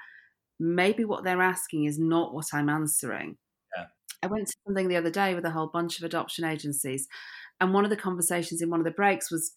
maybe 0.59 1.05
what 1.05 1.25
they're 1.25 1.43
asking 1.43 1.85
is 1.85 1.99
not 1.99 2.35
what 2.35 2.47
I'm 2.53 2.69
answering. 2.69 3.37
Yeah. 3.77 3.87
I 4.23 4.27
went 4.27 4.47
to 4.49 4.57
something 4.67 4.89
the 4.89 4.97
other 4.97 5.11
day 5.11 5.35
with 5.35 5.45
a 5.45 5.51
whole 5.51 5.69
bunch 5.69 5.99
of 5.99 6.05
adoption 6.05 6.45
agencies 6.45 7.09
and 7.61 7.75
one 7.75 7.85
of 7.85 7.91
the 7.91 7.97
conversations 7.97 8.63
in 8.63 8.71
one 8.71 8.81
of 8.81 8.85
the 8.85 8.91
breaks 8.91 9.31
was 9.31 9.55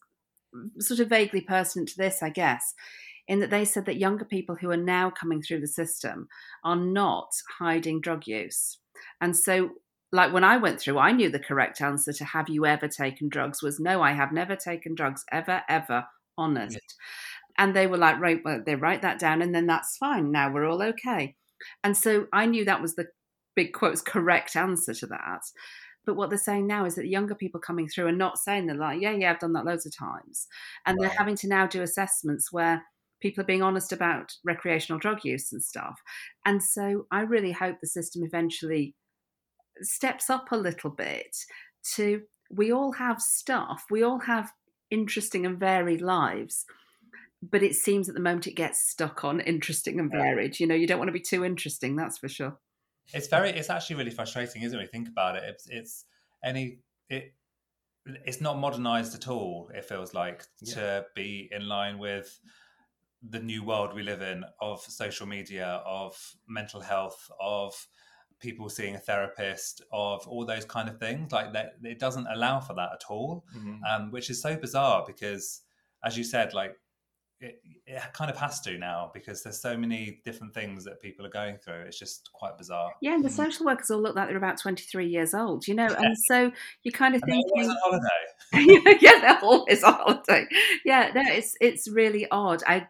sort 0.79 0.99
of 0.99 1.09
vaguely 1.09 1.41
pertinent 1.41 1.89
to 1.89 1.97
this, 1.97 2.21
I 2.21 2.29
guess, 2.29 2.73
in 3.27 3.39
that 3.39 3.49
they 3.49 3.65
said 3.65 3.85
that 3.85 3.97
younger 3.97 4.25
people 4.25 4.55
who 4.55 4.69
are 4.69 4.77
now 4.77 5.09
coming 5.09 5.41
through 5.41 5.61
the 5.61 5.67
system 5.67 6.27
are 6.63 6.75
not 6.75 7.31
hiding 7.57 8.01
drug 8.01 8.27
use. 8.27 8.77
And 9.21 9.35
so, 9.35 9.71
like 10.13 10.31
when 10.31 10.43
I 10.43 10.57
went 10.57 10.79
through, 10.79 10.99
I 10.99 11.11
knew 11.11 11.29
the 11.29 11.39
correct 11.39 11.81
answer 11.81 12.13
to 12.13 12.23
have 12.23 12.47
you 12.47 12.67
ever 12.67 12.87
taken 12.87 13.29
drugs 13.29 13.63
was 13.63 13.79
no, 13.79 14.03
I 14.03 14.11
have 14.11 14.31
never 14.31 14.55
taken 14.55 14.93
drugs, 14.93 15.25
ever, 15.31 15.63
ever, 15.67 16.05
honest. 16.37 16.75
Yes. 16.75 16.95
And 17.57 17.75
they 17.75 17.87
were 17.87 17.97
like, 17.97 18.19
right, 18.19 18.39
well, 18.45 18.61
they 18.63 18.75
write 18.75 19.01
that 19.01 19.19
down 19.19 19.41
and 19.41 19.53
then 19.53 19.65
that's 19.65 19.97
fine. 19.97 20.31
Now 20.31 20.53
we're 20.53 20.69
all 20.69 20.83
okay. 20.83 21.35
And 21.83 21.97
so 21.97 22.27
I 22.31 22.45
knew 22.45 22.63
that 22.63 22.81
was 22.81 22.95
the 22.95 23.07
big 23.55 23.73
quotes 23.73 24.01
correct 24.01 24.55
answer 24.55 24.93
to 24.93 25.07
that. 25.07 25.41
But 26.05 26.15
what 26.15 26.29
they're 26.29 26.37
saying 26.37 26.67
now 26.67 26.85
is 26.85 26.93
that 26.95 27.07
younger 27.07 27.33
people 27.33 27.59
coming 27.59 27.87
through 27.87 28.07
are 28.07 28.11
not 28.11 28.37
saying 28.37 28.67
they're 28.67 28.75
like, 28.75 29.01
yeah, 29.01 29.11
yeah, 29.11 29.31
I've 29.31 29.39
done 29.39 29.53
that 29.53 29.65
loads 29.65 29.87
of 29.87 29.97
times. 29.97 30.47
And 30.85 30.97
right. 30.99 31.07
they're 31.07 31.17
having 31.17 31.37
to 31.37 31.47
now 31.47 31.65
do 31.65 31.81
assessments 31.81 32.51
where 32.51 32.83
people 33.19 33.41
are 33.41 33.47
being 33.47 33.63
honest 33.63 33.91
about 33.91 34.33
recreational 34.43 34.99
drug 34.99 35.23
use 35.23 35.51
and 35.51 35.63
stuff. 35.63 35.99
And 36.45 36.61
so 36.61 37.07
I 37.09 37.21
really 37.21 37.51
hope 37.51 37.77
the 37.81 37.87
system 37.87 38.23
eventually 38.23 38.95
steps 39.81 40.29
up 40.29 40.51
a 40.51 40.57
little 40.57 40.89
bit 40.89 41.35
to 41.95 42.21
we 42.49 42.71
all 42.71 42.93
have 42.93 43.21
stuff, 43.21 43.85
we 43.89 44.03
all 44.03 44.19
have 44.19 44.51
interesting 44.91 45.45
and 45.45 45.59
varied 45.59 46.01
lives. 46.01 46.65
But 47.41 47.63
it 47.63 47.75
seems 47.75 48.07
at 48.07 48.15
the 48.15 48.21
moment 48.21 48.47
it 48.47 48.55
gets 48.55 48.89
stuck 48.89 49.25
on 49.25 49.41
interesting 49.41 49.99
and 49.99 50.09
varied. 50.09 50.59
You 50.59 50.67
know, 50.67 50.75
you 50.75 50.87
don't 50.87 50.99
want 50.99 51.09
to 51.09 51.13
be 51.13 51.19
too 51.19 51.43
interesting, 51.43 51.95
that's 51.95 52.17
for 52.17 52.29
sure. 52.29 52.57
It's 53.13 53.27
very, 53.27 53.49
it's 53.49 53.69
actually 53.69 53.97
really 53.97 54.11
frustrating, 54.11 54.61
isn't 54.61 54.77
it? 54.77 54.79
When 54.79 54.85
you 54.85 54.91
think 54.91 55.09
about 55.09 55.35
it, 55.35 55.43
it's, 55.45 55.67
it's 55.67 56.05
any, 56.41 56.79
it, 57.09 57.33
it's 58.05 58.39
not 58.39 58.59
modernized 58.59 59.13
at 59.13 59.27
all. 59.27 59.69
It 59.73 59.83
feels 59.83 60.13
like 60.13 60.43
yeah. 60.61 60.75
to 60.75 61.05
be 61.15 61.49
in 61.51 61.67
line 61.67 61.97
with 61.97 62.39
the 63.27 63.39
new 63.39 63.63
world 63.63 63.93
we 63.93 64.03
live 64.03 64.21
in 64.21 64.43
of 64.61 64.81
social 64.81 65.27
media, 65.27 65.81
of 65.85 66.15
mental 66.47 66.81
health, 66.81 67.29
of 67.41 67.87
people 68.43 68.69
seeing 68.69 68.95
a 68.95 68.99
therapist, 68.99 69.81
of 69.91 70.27
all 70.27 70.45
those 70.45 70.65
kind 70.65 70.89
of 70.89 70.99
things. 70.99 71.31
Like 71.31 71.53
that, 71.53 71.75
it 71.81 71.97
doesn't 71.97 72.27
allow 72.27 72.59
for 72.59 72.75
that 72.75 72.89
at 72.93 73.03
all, 73.09 73.45
mm-hmm. 73.57 73.77
um, 73.89 74.11
which 74.11 74.29
is 74.29 74.41
so 74.41 74.55
bizarre 74.55 75.03
because, 75.07 75.61
as 76.03 76.17
you 76.17 76.25
said, 76.25 76.53
like 76.53 76.75
it, 77.39 77.61
it, 77.87 78.01
kind 78.13 78.29
of 78.29 78.37
has 78.37 78.59
to 78.61 78.77
now 78.77 79.11
because 79.13 79.43
there's 79.43 79.59
so 79.59 79.77
many 79.77 80.21
different 80.23 80.53
things 80.53 80.83
that 80.83 81.01
people 81.01 81.25
are 81.25 81.29
going 81.29 81.57
through. 81.57 81.81
It's 81.87 81.97
just 81.97 82.29
quite 82.33 82.57
bizarre. 82.57 82.91
Yeah, 83.01 83.13
and 83.15 83.23
the 83.23 83.29
mm. 83.29 83.33
social 83.33 83.65
workers 83.65 83.89
all 83.89 84.01
look 84.01 84.15
like 84.15 84.27
they're 84.27 84.37
about 84.37 84.59
23 84.59 85.07
years 85.07 85.33
old, 85.33 85.67
you 85.67 85.73
know, 85.73 85.87
yeah. 85.89 86.01
and 86.01 86.17
so 86.17 86.51
you 86.83 86.91
kind 86.91 87.15
of 87.15 87.21
think, 87.21 87.45
on 87.57 87.75
holiday. 87.81 88.97
yeah, 89.01 89.19
they're 89.21 89.39
always 89.41 89.83
on 89.83 89.93
holiday. 89.93 90.45
Yeah, 90.85 91.11
no, 91.15 91.21
it's 91.25 91.55
it's 91.61 91.89
really 91.89 92.27
odd. 92.29 92.61
I 92.67 92.87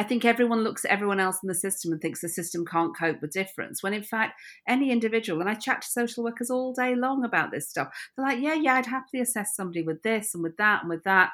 I 0.00 0.02
think 0.02 0.24
everyone 0.24 0.64
looks 0.64 0.86
at 0.86 0.90
everyone 0.90 1.20
else 1.20 1.40
in 1.42 1.46
the 1.46 1.54
system 1.54 1.92
and 1.92 2.00
thinks 2.00 2.22
the 2.22 2.28
system 2.30 2.64
can't 2.64 2.96
cope 2.96 3.20
with 3.20 3.32
difference. 3.32 3.82
When 3.82 3.92
in 3.92 4.02
fact, 4.02 4.40
any 4.66 4.90
individual, 4.90 5.42
and 5.42 5.50
I 5.50 5.52
chat 5.52 5.82
to 5.82 5.88
social 5.88 6.24
workers 6.24 6.48
all 6.48 6.72
day 6.72 6.94
long 6.94 7.22
about 7.22 7.50
this 7.50 7.68
stuff, 7.68 7.88
they're 8.16 8.24
like, 8.24 8.40
yeah, 8.40 8.54
yeah, 8.54 8.76
I'd 8.76 8.86
happily 8.86 9.20
assess 9.20 9.54
somebody 9.54 9.82
with 9.82 10.02
this 10.02 10.34
and 10.34 10.42
with 10.42 10.56
that 10.56 10.80
and 10.80 10.88
with 10.88 11.04
that. 11.04 11.32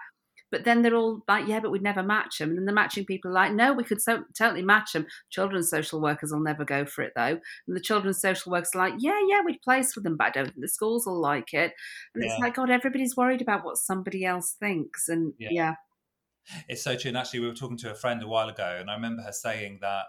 But 0.51 0.65
then 0.65 0.83
they're 0.83 0.97
all 0.97 1.23
like, 1.29 1.47
yeah, 1.47 1.61
but 1.61 1.71
we'd 1.71 1.81
never 1.81 2.03
match 2.03 2.39
them. 2.39 2.49
And 2.49 2.59
then 2.59 2.67
the 2.67 2.73
matching 2.73 3.05
people 3.05 3.31
are 3.31 3.35
like, 3.35 3.53
no, 3.53 3.73
we 3.73 3.85
could 3.85 4.03
so- 4.03 4.25
totally 4.37 4.63
match 4.63 4.95
them. 4.95 5.07
Children's 5.31 5.71
social 5.71 6.01
workers 6.01 6.33
will 6.33 6.41
never 6.41 6.65
go 6.65 6.85
for 6.85 7.03
it 7.03 7.13
though. 7.15 7.39
And 7.69 7.77
the 7.77 7.81
children's 7.81 8.21
social 8.21 8.51
workers 8.51 8.71
are 8.75 8.91
like, 8.91 8.95
yeah, 8.99 9.21
yeah, 9.29 9.43
we'd 9.47 9.63
place 9.63 9.95
with 9.95 10.03
them, 10.03 10.17
but 10.17 10.27
I 10.27 10.31
don't 10.31 10.47
think 10.47 10.61
the 10.61 10.67
schools 10.67 11.07
will 11.07 11.21
like 11.21 11.55
it. 11.55 11.73
And 12.17 12.25
yeah. 12.25 12.33
it's 12.33 12.41
like, 12.41 12.57
God, 12.57 12.71
everybody's 12.71 13.17
worried 13.17 13.43
about 13.43 13.65
what 13.65 13.77
somebody 13.77 14.25
else 14.25 14.57
thinks. 14.59 15.09
And 15.09 15.35
yeah. 15.39 15.51
yeah. 15.53 15.75
It's 16.69 16.83
so 16.83 16.97
true. 16.97 17.09
And 17.09 17.17
actually, 17.19 17.41
we 17.41 17.49
were 17.49 17.55
talking 17.55 17.77
to 17.79 17.91
a 17.91 17.95
friend 17.95 18.23
a 18.23 18.29
while 18.29 18.49
ago, 18.49 18.77
and 18.81 18.91
I 18.91 18.95
remember 18.95 19.23
her 19.23 19.33
saying 19.33 19.79
that 19.83 20.05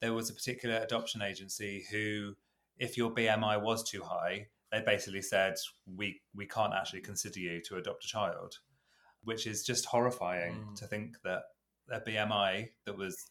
there 0.00 0.12
was 0.12 0.30
a 0.30 0.34
particular 0.34 0.76
adoption 0.76 1.22
agency 1.22 1.84
who, 1.90 2.34
if 2.78 2.96
your 2.96 3.10
BMI 3.14 3.62
was 3.62 3.88
too 3.88 4.02
high, 4.02 4.48
they 4.72 4.80
basically 4.80 5.22
said 5.22 5.54
we 5.86 6.20
we 6.34 6.46
can't 6.46 6.74
actually 6.74 7.00
consider 7.00 7.40
you 7.40 7.60
to 7.68 7.76
adopt 7.76 8.04
a 8.04 8.08
child, 8.08 8.58
which 9.22 9.46
is 9.46 9.64
just 9.64 9.86
horrifying 9.86 10.54
mm. 10.54 10.74
to 10.76 10.86
think 10.86 11.16
that 11.24 11.42
a 11.90 12.00
BMI 12.00 12.68
that 12.84 12.96
was 12.96 13.30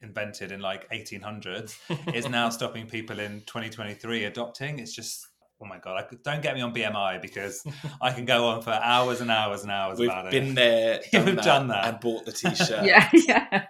invented 0.00 0.52
in 0.52 0.60
like 0.60 0.88
1800s 0.90 1.78
is 2.14 2.28
now 2.28 2.48
stopping 2.50 2.86
people 2.86 3.18
in 3.18 3.40
2023 3.40 4.24
adopting. 4.24 4.78
It's 4.78 4.94
just 4.94 5.26
oh 5.60 5.66
my 5.66 5.78
god, 5.78 6.04
I, 6.04 6.16
don't 6.22 6.42
get 6.42 6.54
me 6.54 6.60
on 6.60 6.74
BMI 6.74 7.20
because 7.20 7.64
I 8.00 8.12
can 8.12 8.24
go 8.24 8.46
on 8.46 8.62
for 8.62 8.70
hours 8.70 9.20
and 9.20 9.30
hours 9.30 9.62
and 9.62 9.70
hours 9.70 9.98
We've 9.98 10.08
about 10.08 10.26
it. 10.26 10.32
We've 10.32 10.42
been 10.42 10.54
there, 10.54 11.00
done 11.12 11.24
We've 11.24 11.36
that, 11.36 11.44
done 11.44 11.68
that, 11.68 11.86
and 11.86 12.00
bought 12.00 12.24
the 12.24 12.32
t-shirt. 12.32 12.84
yeah, 12.84 13.10
yeah. 13.12 13.66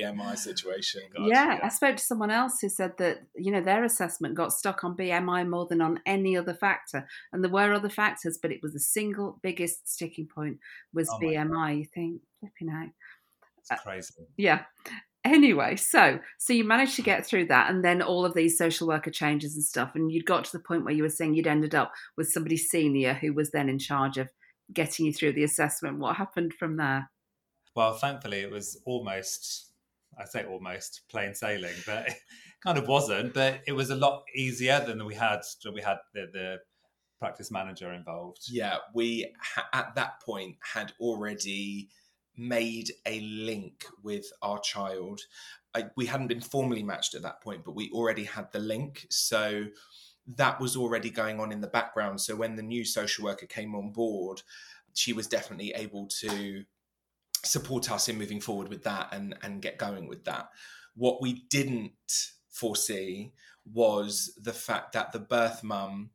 BMI 0.00 0.36
situation. 0.36 1.02
God, 1.16 1.26
yeah, 1.28 1.54
yeah, 1.54 1.60
I 1.62 1.68
spoke 1.68 1.96
to 1.96 2.02
someone 2.02 2.30
else 2.30 2.60
who 2.60 2.68
said 2.68 2.92
that 2.98 3.18
you 3.34 3.50
know 3.50 3.60
their 3.60 3.82
assessment 3.84 4.34
got 4.34 4.52
stuck 4.52 4.84
on 4.84 4.96
BMI 4.96 5.48
more 5.48 5.66
than 5.66 5.80
on 5.80 6.00
any 6.06 6.36
other 6.36 6.54
factor, 6.54 7.06
and 7.32 7.42
there 7.42 7.50
were 7.50 7.72
other 7.72 7.88
factors, 7.88 8.38
but 8.40 8.52
it 8.52 8.60
was 8.62 8.72
the 8.72 8.80
single 8.80 9.38
biggest 9.42 9.88
sticking 9.88 10.28
point 10.32 10.58
was 10.92 11.08
oh 11.10 11.18
BMI. 11.20 11.78
You 11.78 11.84
think 11.84 12.22
flipping 12.40 12.72
out. 12.72 12.90
It's 13.70 13.82
crazy. 13.82 14.14
Uh, 14.18 14.24
yeah 14.36 14.62
anyway 15.28 15.76
so 15.76 16.18
so 16.38 16.52
you 16.52 16.64
managed 16.64 16.96
to 16.96 17.02
get 17.02 17.26
through 17.26 17.46
that 17.46 17.70
and 17.70 17.84
then 17.84 18.02
all 18.02 18.24
of 18.24 18.34
these 18.34 18.58
social 18.58 18.86
worker 18.86 19.10
changes 19.10 19.54
and 19.54 19.64
stuff 19.64 19.92
and 19.94 20.12
you'd 20.12 20.26
got 20.26 20.44
to 20.44 20.52
the 20.52 20.62
point 20.62 20.84
where 20.84 20.94
you 20.94 21.02
were 21.02 21.08
saying 21.08 21.34
you'd 21.34 21.46
ended 21.46 21.74
up 21.74 21.92
with 22.16 22.30
somebody 22.30 22.56
senior 22.56 23.14
who 23.14 23.32
was 23.32 23.50
then 23.50 23.68
in 23.68 23.78
charge 23.78 24.18
of 24.18 24.28
getting 24.72 25.06
you 25.06 25.12
through 25.12 25.32
the 25.32 25.44
assessment. 25.44 25.98
What 25.98 26.16
happened 26.16 26.52
from 26.54 26.76
there? 26.76 27.10
Well 27.74 27.94
thankfully 27.94 28.40
it 28.40 28.50
was 28.50 28.80
almost 28.84 29.66
i 30.18 30.24
say 30.24 30.44
almost 30.44 31.02
plain 31.10 31.34
sailing 31.34 31.74
but 31.86 32.08
it 32.08 32.16
kind 32.64 32.78
of 32.78 32.88
wasn't 32.88 33.32
but 33.34 33.60
it 33.66 33.72
was 33.72 33.90
a 33.90 33.94
lot 33.94 34.24
easier 34.34 34.82
than 34.84 35.04
we 35.04 35.14
had 35.14 35.40
we 35.72 35.80
had 35.80 35.98
the, 36.14 36.26
the 36.32 36.58
practice 37.20 37.50
manager 37.50 37.92
involved. 37.92 38.42
Yeah 38.48 38.78
we 38.94 39.32
ha- 39.40 39.68
at 39.72 39.94
that 39.94 40.20
point 40.24 40.56
had 40.74 40.92
already 41.00 41.88
made 42.38 42.92
a 43.06 43.20
link 43.20 43.84
with 44.02 44.32
our 44.42 44.58
child. 44.60 45.20
I, 45.74 45.86
we 45.96 46.06
hadn't 46.06 46.28
been 46.28 46.40
formally 46.40 46.82
matched 46.82 47.14
at 47.14 47.22
that 47.22 47.40
point, 47.40 47.64
but 47.64 47.74
we 47.74 47.90
already 47.90 48.24
had 48.24 48.50
the 48.52 48.58
link. 48.58 49.06
So 49.10 49.66
that 50.36 50.60
was 50.60 50.76
already 50.76 51.10
going 51.10 51.40
on 51.40 51.52
in 51.52 51.60
the 51.60 51.66
background. 51.66 52.20
So 52.20 52.36
when 52.36 52.56
the 52.56 52.62
new 52.62 52.84
social 52.84 53.24
worker 53.24 53.46
came 53.46 53.74
on 53.74 53.90
board, 53.90 54.42
she 54.94 55.12
was 55.12 55.26
definitely 55.26 55.72
able 55.74 56.06
to 56.20 56.64
support 57.44 57.90
us 57.90 58.08
in 58.08 58.18
moving 58.18 58.40
forward 58.40 58.68
with 58.68 58.84
that 58.84 59.08
and, 59.12 59.36
and 59.42 59.62
get 59.62 59.78
going 59.78 60.08
with 60.08 60.24
that. 60.24 60.50
What 60.94 61.22
we 61.22 61.44
didn't 61.48 61.92
foresee 62.50 63.32
was 63.64 64.32
the 64.40 64.52
fact 64.52 64.92
that 64.94 65.12
the 65.12 65.20
birth 65.20 65.62
mum 65.62 66.10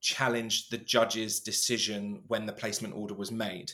challenged 0.00 0.70
the 0.70 0.78
judge's 0.78 1.40
decision 1.40 2.22
when 2.28 2.46
the 2.46 2.52
placement 2.52 2.94
order 2.94 3.14
was 3.14 3.32
made. 3.32 3.72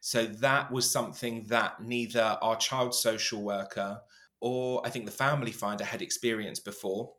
So 0.00 0.26
that 0.26 0.70
was 0.70 0.90
something 0.90 1.44
that 1.48 1.82
neither 1.82 2.38
our 2.40 2.56
child 2.56 2.94
social 2.94 3.42
worker 3.42 4.00
or 4.40 4.86
I 4.86 4.90
think 4.90 5.04
the 5.04 5.10
family 5.10 5.52
finder 5.52 5.84
had 5.84 6.02
experienced 6.02 6.64
before. 6.64 7.12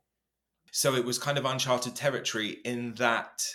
So 0.71 0.95
it 0.95 1.05
was 1.05 1.19
kind 1.19 1.37
of 1.37 1.45
uncharted 1.45 1.95
territory 1.95 2.57
in 2.63 2.93
that, 2.95 3.45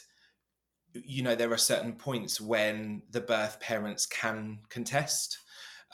you 0.92 1.22
know, 1.22 1.34
there 1.34 1.52
are 1.52 1.58
certain 1.58 1.94
points 1.94 2.40
when 2.40 3.02
the 3.10 3.20
birth 3.20 3.60
parents 3.60 4.06
can 4.06 4.60
contest. 4.68 5.38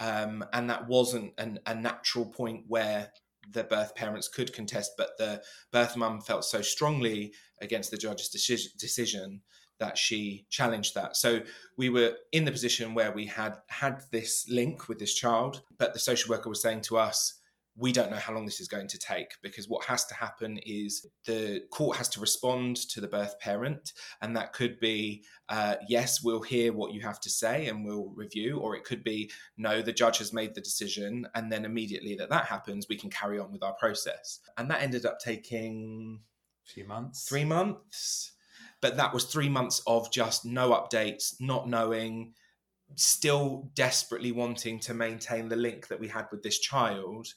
Um, 0.01 0.45
and 0.53 0.69
that 0.71 0.89
wasn't 0.89 1.35
an, 1.39 1.61
a 1.67 1.75
natural 1.75 2.27
point 2.27 2.65
where 2.67 3.13
the 3.53 3.65
birth 3.65 3.95
parents 3.95 4.29
could 4.29 4.53
contest, 4.53 4.93
but 4.97 5.11
the 5.19 5.43
birth 5.73 5.97
mum 5.97 6.21
felt 6.21 6.45
so 6.45 6.63
strongly 6.63 7.35
against 7.61 7.91
the 7.91 7.97
judge's 7.99 8.29
decision, 8.29 8.73
decision 8.79 9.43
that 9.81 9.99
she 9.99 10.47
challenged 10.51 10.95
that. 10.95 11.17
So 11.17 11.41
we 11.77 11.89
were 11.89 12.15
in 12.33 12.45
the 12.45 12.53
position 12.53 12.95
where 12.95 13.13
we 13.13 13.27
had 13.27 13.57
had 13.69 14.03
this 14.13 14.47
link 14.49 14.89
with 14.89 14.99
this 14.99 15.15
child, 15.15 15.63
but 15.79 15.93
the 15.93 15.99
social 15.99 16.31
worker 16.31 16.49
was 16.49 16.63
saying 16.63 16.83
to 16.83 16.99
us, 16.99 17.41
we 17.77 17.93
don't 17.93 18.11
know 18.11 18.17
how 18.17 18.35
long 18.35 18.45
this 18.45 18.61
is 18.61 18.69
going 18.69 18.89
to 18.89 18.99
take 18.99 19.31
because 19.43 19.69
what 19.69 19.85
has 19.85 20.05
to 20.05 20.15
happen 20.15 20.59
is 20.67 21.07
the 21.25 21.63
court 21.71 21.97
has 21.97 22.09
to 22.11 22.21
respond 22.21 22.77
to 22.77 23.01
the 23.01 23.09
birth 23.09 23.39
parent, 23.41 23.93
and 24.21 24.37
that 24.37 24.53
could 24.53 24.79
be 24.81 25.25
uh, 25.49 25.77
yes, 25.89 26.23
we'll 26.23 26.43
hear 26.43 26.73
what 26.73 26.93
you 26.93 27.01
have 27.01 27.21
to 27.21 27.31
say 27.31 27.69
and 27.69 27.85
we'll 27.85 28.13
review, 28.15 28.59
or 28.59 28.77
it 28.77 28.85
could 28.85 29.03
be 29.03 29.31
no, 29.57 29.81
the 29.81 29.93
judge 29.93 30.19
has 30.19 30.33
made 30.33 30.55
the 30.55 30.61
decision, 30.61 31.27
and 31.35 31.51
then 31.51 31.65
immediately 31.65 32.15
that 32.17 32.29
that 32.29 32.45
happens, 32.45 32.87
we 32.89 32.97
can 32.97 33.09
carry 33.09 33.39
on 33.39 33.51
with 33.51 33.63
our 33.63 33.75
process. 33.75 34.41
And 34.59 34.71
that 34.71 34.83
ended 34.83 35.07
up 35.07 35.19
taking 35.19 36.21
a 36.67 36.71
few 36.71 36.87
months, 36.87 37.27
three 37.27 37.45
months 37.45 38.33
but 38.81 38.97
that 38.97 39.13
was 39.13 39.25
three 39.25 39.49
months 39.49 39.83
of 39.87 40.11
just 40.11 40.45
no 40.45 40.71
updates, 40.71 41.35
not 41.41 41.69
knowing, 41.69 42.35
still 42.97 43.71
desperately 43.75 44.33
wanting 44.33 44.81
to 44.81 44.95
maintain 44.95 45.49
the 45.49 45.57
link 45.57 45.89
that 45.89 46.01
we 46.01 46.09
had 46.09 46.27
with 46.31 46.43
this 46.43 46.59
child, 46.59 47.29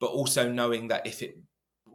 but 0.00 0.06
also 0.06 0.50
knowing 0.50 0.88
that 0.88 1.06
if 1.06 1.22
it, 1.22 1.38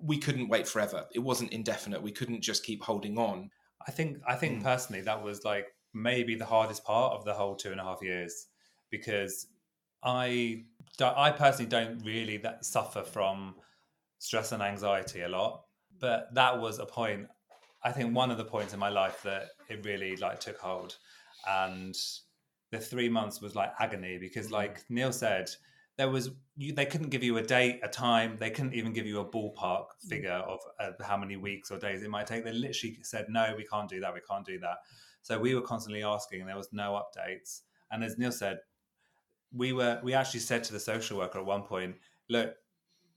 we 0.02 0.18
couldn't 0.18 0.50
wait 0.50 0.68
forever. 0.68 1.06
It 1.14 1.20
wasn't 1.20 1.52
indefinite. 1.52 2.02
We 2.02 2.12
couldn't 2.12 2.42
just 2.42 2.64
keep 2.64 2.84
holding 2.84 3.18
on. 3.18 3.50
I 3.88 3.92
think, 3.92 4.18
I 4.28 4.36
think 4.36 4.60
mm. 4.60 4.64
personally, 4.64 5.02
that 5.02 5.24
was 5.24 5.44
like 5.44 5.68
maybe 5.94 6.36
the 6.36 6.46
hardest 6.46 6.84
part 6.84 7.14
of 7.14 7.26
the 7.26 7.34
whole 7.34 7.56
two 7.56 7.72
and 7.72 7.80
a 7.80 7.84
half 7.84 8.02
years 8.02 8.48
because 8.90 9.48
I, 10.04 10.64
I 11.00 11.32
personally 11.32 11.70
don't 11.70 12.04
really 12.06 12.38
that 12.38 12.66
suffer 12.66 13.04
from 13.04 13.56
stress 14.20 14.52
and 14.52 14.62
anxiety 14.62 15.22
a 15.22 15.30
lot, 15.30 15.64
but 16.00 16.34
that 16.36 16.60
was 16.60 16.80
a 16.80 16.86
point 16.86 17.28
I 17.84 17.92
think 17.92 18.16
one 18.16 18.32
of 18.32 18.38
the 18.38 18.46
points 18.46 18.74
in 18.74 18.80
my 18.80 18.90
life 18.90 19.24
that 19.24 19.50
it 19.70 19.84
really 19.86 20.16
like 20.18 20.40
took 20.40 20.58
hold, 20.58 20.98
and 21.48 21.96
the 22.72 22.80
three 22.80 23.10
months 23.10 23.42
was 23.42 23.56
like 23.56 23.72
agony 23.80 24.18
because, 24.18 24.46
mm-hmm. 24.46 24.56
like 24.56 24.84
Neil 24.90 25.12
said, 25.12 25.50
there 25.98 26.10
was 26.10 26.32
you, 26.56 26.74
they 26.74 26.86
couldn't 26.86 27.10
give 27.10 27.24
you 27.24 27.38
a 27.38 27.44
date, 27.44 27.80
a 27.84 27.88
time. 27.88 28.38
They 28.40 28.50
couldn't 28.50 28.74
even 28.74 28.94
give 28.94 29.06
you 29.06 29.20
a 29.20 29.26
ballpark 29.26 29.86
mm. 29.86 30.10
figure 30.10 30.32
of 30.32 30.60
uh, 30.80 30.92
how 31.04 31.18
many 31.18 31.38
weeks 31.38 31.72
or 31.72 31.78
days 31.78 32.02
it 32.04 32.10
might 32.10 32.28
take. 32.28 32.44
They 32.44 32.54
literally 32.54 32.98
said, 33.04 33.26
"No, 33.30 33.54
we 33.58 33.66
can't 33.66 33.90
do 33.90 34.00
that. 34.00 34.14
We 34.14 34.22
can't 34.30 34.46
do 34.46 34.60
that." 34.60 34.78
So 35.22 35.40
we 35.40 35.54
were 35.54 35.62
constantly 35.62 36.04
asking, 36.04 36.42
and 36.42 36.50
there 36.50 36.58
was 36.58 36.70
no 36.72 37.02
updates. 37.02 37.62
And 37.92 38.04
as 38.04 38.18
Neil 38.18 38.32
said, 38.32 38.60
we 39.54 39.74
were 39.74 40.00
we 40.04 40.14
actually 40.14 40.40
said 40.40 40.64
to 40.66 40.74
the 40.74 40.80
social 40.80 41.18
worker 41.18 41.40
at 41.40 41.46
one 41.46 41.64
point, 41.64 41.96
look, 42.30 42.56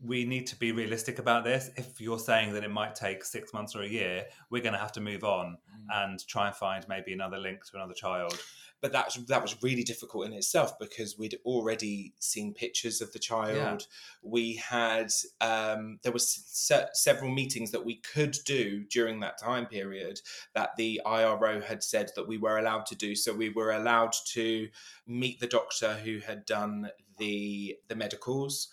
we 0.05 0.25
need 0.25 0.47
to 0.49 0.57
be 0.57 0.73
realistic 0.73 1.19
about 1.19 1.45
this. 1.45 1.71
If 1.77 2.01
you're 2.01 2.19
saying 2.19 2.53
that 2.53 2.63
it 2.63 2.71
might 2.71 2.95
take 2.95 3.25
six 3.25 3.55
months 3.55 3.75
or 3.75 3.83
a 3.83 3.89
year, 3.89 4.27
we're 4.51 4.63
going 4.63 4.75
to 4.75 4.79
have 4.79 4.93
to 4.93 5.01
move 5.01 5.25
on 5.25 5.57
mm. 5.57 6.05
and 6.05 6.27
try 6.27 6.49
and 6.49 6.55
find 6.55 6.87
maybe 6.89 7.13
another 7.13 7.39
link 7.39 7.65
to 7.67 7.77
another 7.77 7.95
child. 7.95 8.39
But 8.83 8.93
that 8.93 9.17
that 9.29 9.41
was 9.41 9.63
really 9.63 9.83
difficult 9.83 10.27
in 10.27 10.35
itself 10.35 10.79
because 10.79 11.17
we'd 11.17 11.39
already 11.47 12.13
seen 12.19 12.53
pictures 12.53 13.01
of 13.01 13.15
the 13.15 13.19
child. 13.19 13.57
Yeah. 13.57 13.79
We 14.23 14.57
had 14.57 15.11
um, 15.41 16.01
there 16.03 16.13
was 16.13 16.29
se- 16.29 16.89
several 16.93 17.31
meetings 17.31 17.71
that 17.71 17.87
we 17.87 17.97
could 17.97 18.37
do 18.45 18.85
during 18.91 19.21
that 19.21 19.39
time 19.39 19.65
period 19.65 20.21
that 20.55 20.77
the 20.77 21.01
IRO 21.07 21.63
had 21.63 21.83
said 21.83 22.11
that 22.15 22.29
we 22.29 22.37
were 22.37 22.59
allowed 22.59 22.85
to 22.87 22.95
do. 22.95 23.15
So 23.15 23.33
we 23.33 23.49
were 23.49 23.71
allowed 23.71 24.13
to 24.33 24.69
meet 25.07 25.41
the 25.41 25.47
doctor 25.47 25.95
who 25.95 26.19
had 26.19 26.45
done 26.45 26.91
the 27.17 27.79
the 27.89 27.97
medicals 27.97 28.69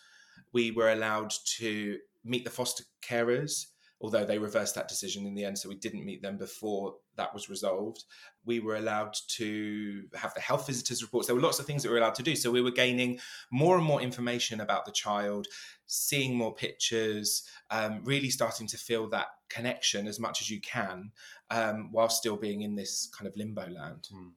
we 0.53 0.72
were 0.72 0.91
allowed 0.91 1.34
to 1.58 1.98
meet 2.24 2.43
the 2.43 2.50
foster 2.50 2.84
carers, 3.01 3.65
although 4.00 4.25
they 4.25 4.38
reversed 4.38 4.75
that 4.75 4.88
decision 4.88 5.25
in 5.25 5.36
the 5.36 5.46
end, 5.46 5.58
so 5.58 5.70
we 5.70 5.75
didn't 5.75 6.05
meet 6.05 6.22
them 6.22 6.38
before 6.38 6.96
that 7.17 7.34
was 7.34 7.50
resolved. 7.50 8.03
We 8.46 8.60
were 8.60 8.75
allowed 8.75 9.15
to 9.38 10.03
have 10.15 10.34
the 10.34 10.41
health 10.41 10.65
visitors 10.65 11.03
reports. 11.03 11.27
There 11.27 11.36
were 11.36 11.41
lots 11.41 11.60
of 11.60 11.65
things 11.65 11.84
that 11.84 11.89
we 11.89 11.93
were 11.93 12.00
allowed 12.00 12.15
to 12.15 12.24
do. 12.24 12.36
So 12.36 12.50
we 12.50 12.62
were 12.62 12.72
gaining 12.72 13.20
more 13.51 13.77
and 13.77 13.86
more 13.86 14.01
information 14.01 14.62
about 14.62 14.86
the 14.86 14.91
child, 14.91 15.48
seeing 15.86 16.36
more 16.36 16.53
pictures, 16.53 17.43
um, 17.70 18.01
really 18.03 18.29
starting 18.29 18.65
to 18.67 18.77
feel 18.77 19.08
that 19.10 19.27
connection 19.50 20.08
as 20.08 20.20
much 20.20 20.41
as 20.41 20.50
you 20.50 20.62
can, 20.62 21.12
um, 21.51 21.89
while 21.91 22.10
still 22.10 22.38
being 22.38 22.62
in 22.62 22.75
this 22.75 23.10
kind 23.15 23.27
of 23.27 23.36
limbo 23.36 23.67
land. 23.70 24.08
Mm. 24.12 24.31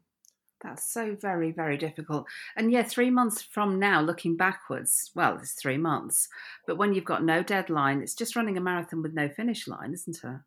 That's 0.64 0.90
so 0.90 1.14
very, 1.14 1.52
very 1.52 1.76
difficult. 1.76 2.26
And 2.56 2.72
yeah, 2.72 2.82
three 2.82 3.10
months 3.10 3.42
from 3.42 3.78
now, 3.78 4.00
looking 4.00 4.34
backwards, 4.34 5.10
well, 5.14 5.36
it's 5.36 5.52
three 5.52 5.76
months. 5.76 6.26
But 6.66 6.78
when 6.78 6.94
you've 6.94 7.04
got 7.04 7.22
no 7.22 7.42
deadline, 7.42 8.00
it's 8.00 8.14
just 8.14 8.34
running 8.34 8.56
a 8.56 8.62
marathon 8.62 9.02
with 9.02 9.12
no 9.12 9.28
finish 9.28 9.68
line, 9.68 9.92
isn't 9.92 10.24
it? 10.24 10.40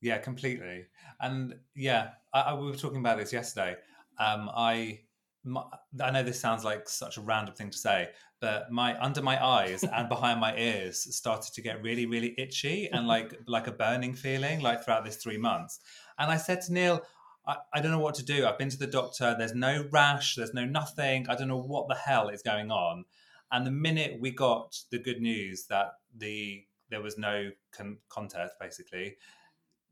Yeah, 0.00 0.18
completely. 0.18 0.86
And 1.20 1.54
yeah, 1.76 2.10
I, 2.34 2.40
I, 2.40 2.54
we 2.54 2.66
were 2.66 2.76
talking 2.76 2.98
about 2.98 3.18
this 3.18 3.32
yesterday. 3.32 3.76
Um, 4.18 4.50
I 4.54 5.00
my, 5.44 5.62
I 6.00 6.10
know 6.10 6.22
this 6.22 6.40
sounds 6.40 6.64
like 6.64 6.88
such 6.88 7.16
a 7.16 7.20
random 7.20 7.54
thing 7.54 7.70
to 7.70 7.78
say, 7.78 8.10
but 8.40 8.70
my 8.70 9.00
under 9.00 9.22
my 9.22 9.44
eyes 9.44 9.84
and 9.92 10.08
behind 10.08 10.40
my 10.40 10.56
ears 10.56 11.14
started 11.14 11.54
to 11.54 11.62
get 11.62 11.82
really, 11.82 12.06
really 12.06 12.34
itchy 12.36 12.88
and 12.92 13.06
like 13.06 13.38
like 13.46 13.68
a 13.68 13.72
burning 13.72 14.14
feeling 14.14 14.60
like 14.60 14.84
throughout 14.84 15.04
this 15.04 15.16
three 15.16 15.38
months. 15.38 15.80
And 16.18 16.30
I 16.30 16.36
said 16.36 16.62
to 16.62 16.72
Neil, 16.72 17.00
I, 17.46 17.56
I 17.74 17.80
don't 17.80 17.90
know 17.90 17.98
what 17.98 18.14
to 18.16 18.24
do. 18.24 18.46
I've 18.46 18.58
been 18.58 18.70
to 18.70 18.78
the 18.78 18.86
doctor. 18.86 19.34
There's 19.36 19.54
no 19.54 19.86
rash. 19.90 20.36
There's 20.36 20.54
no 20.54 20.64
nothing. 20.64 21.26
I 21.28 21.34
don't 21.34 21.48
know 21.48 21.60
what 21.60 21.88
the 21.88 21.94
hell 21.94 22.28
is 22.28 22.42
going 22.42 22.70
on. 22.70 23.04
And 23.50 23.66
the 23.66 23.70
minute 23.70 24.18
we 24.20 24.30
got 24.30 24.76
the 24.90 24.98
good 24.98 25.20
news 25.20 25.66
that 25.68 25.92
the 26.16 26.64
there 26.90 27.02
was 27.02 27.18
no 27.18 27.50
con- 27.74 27.98
contest, 28.08 28.54
basically, 28.60 29.16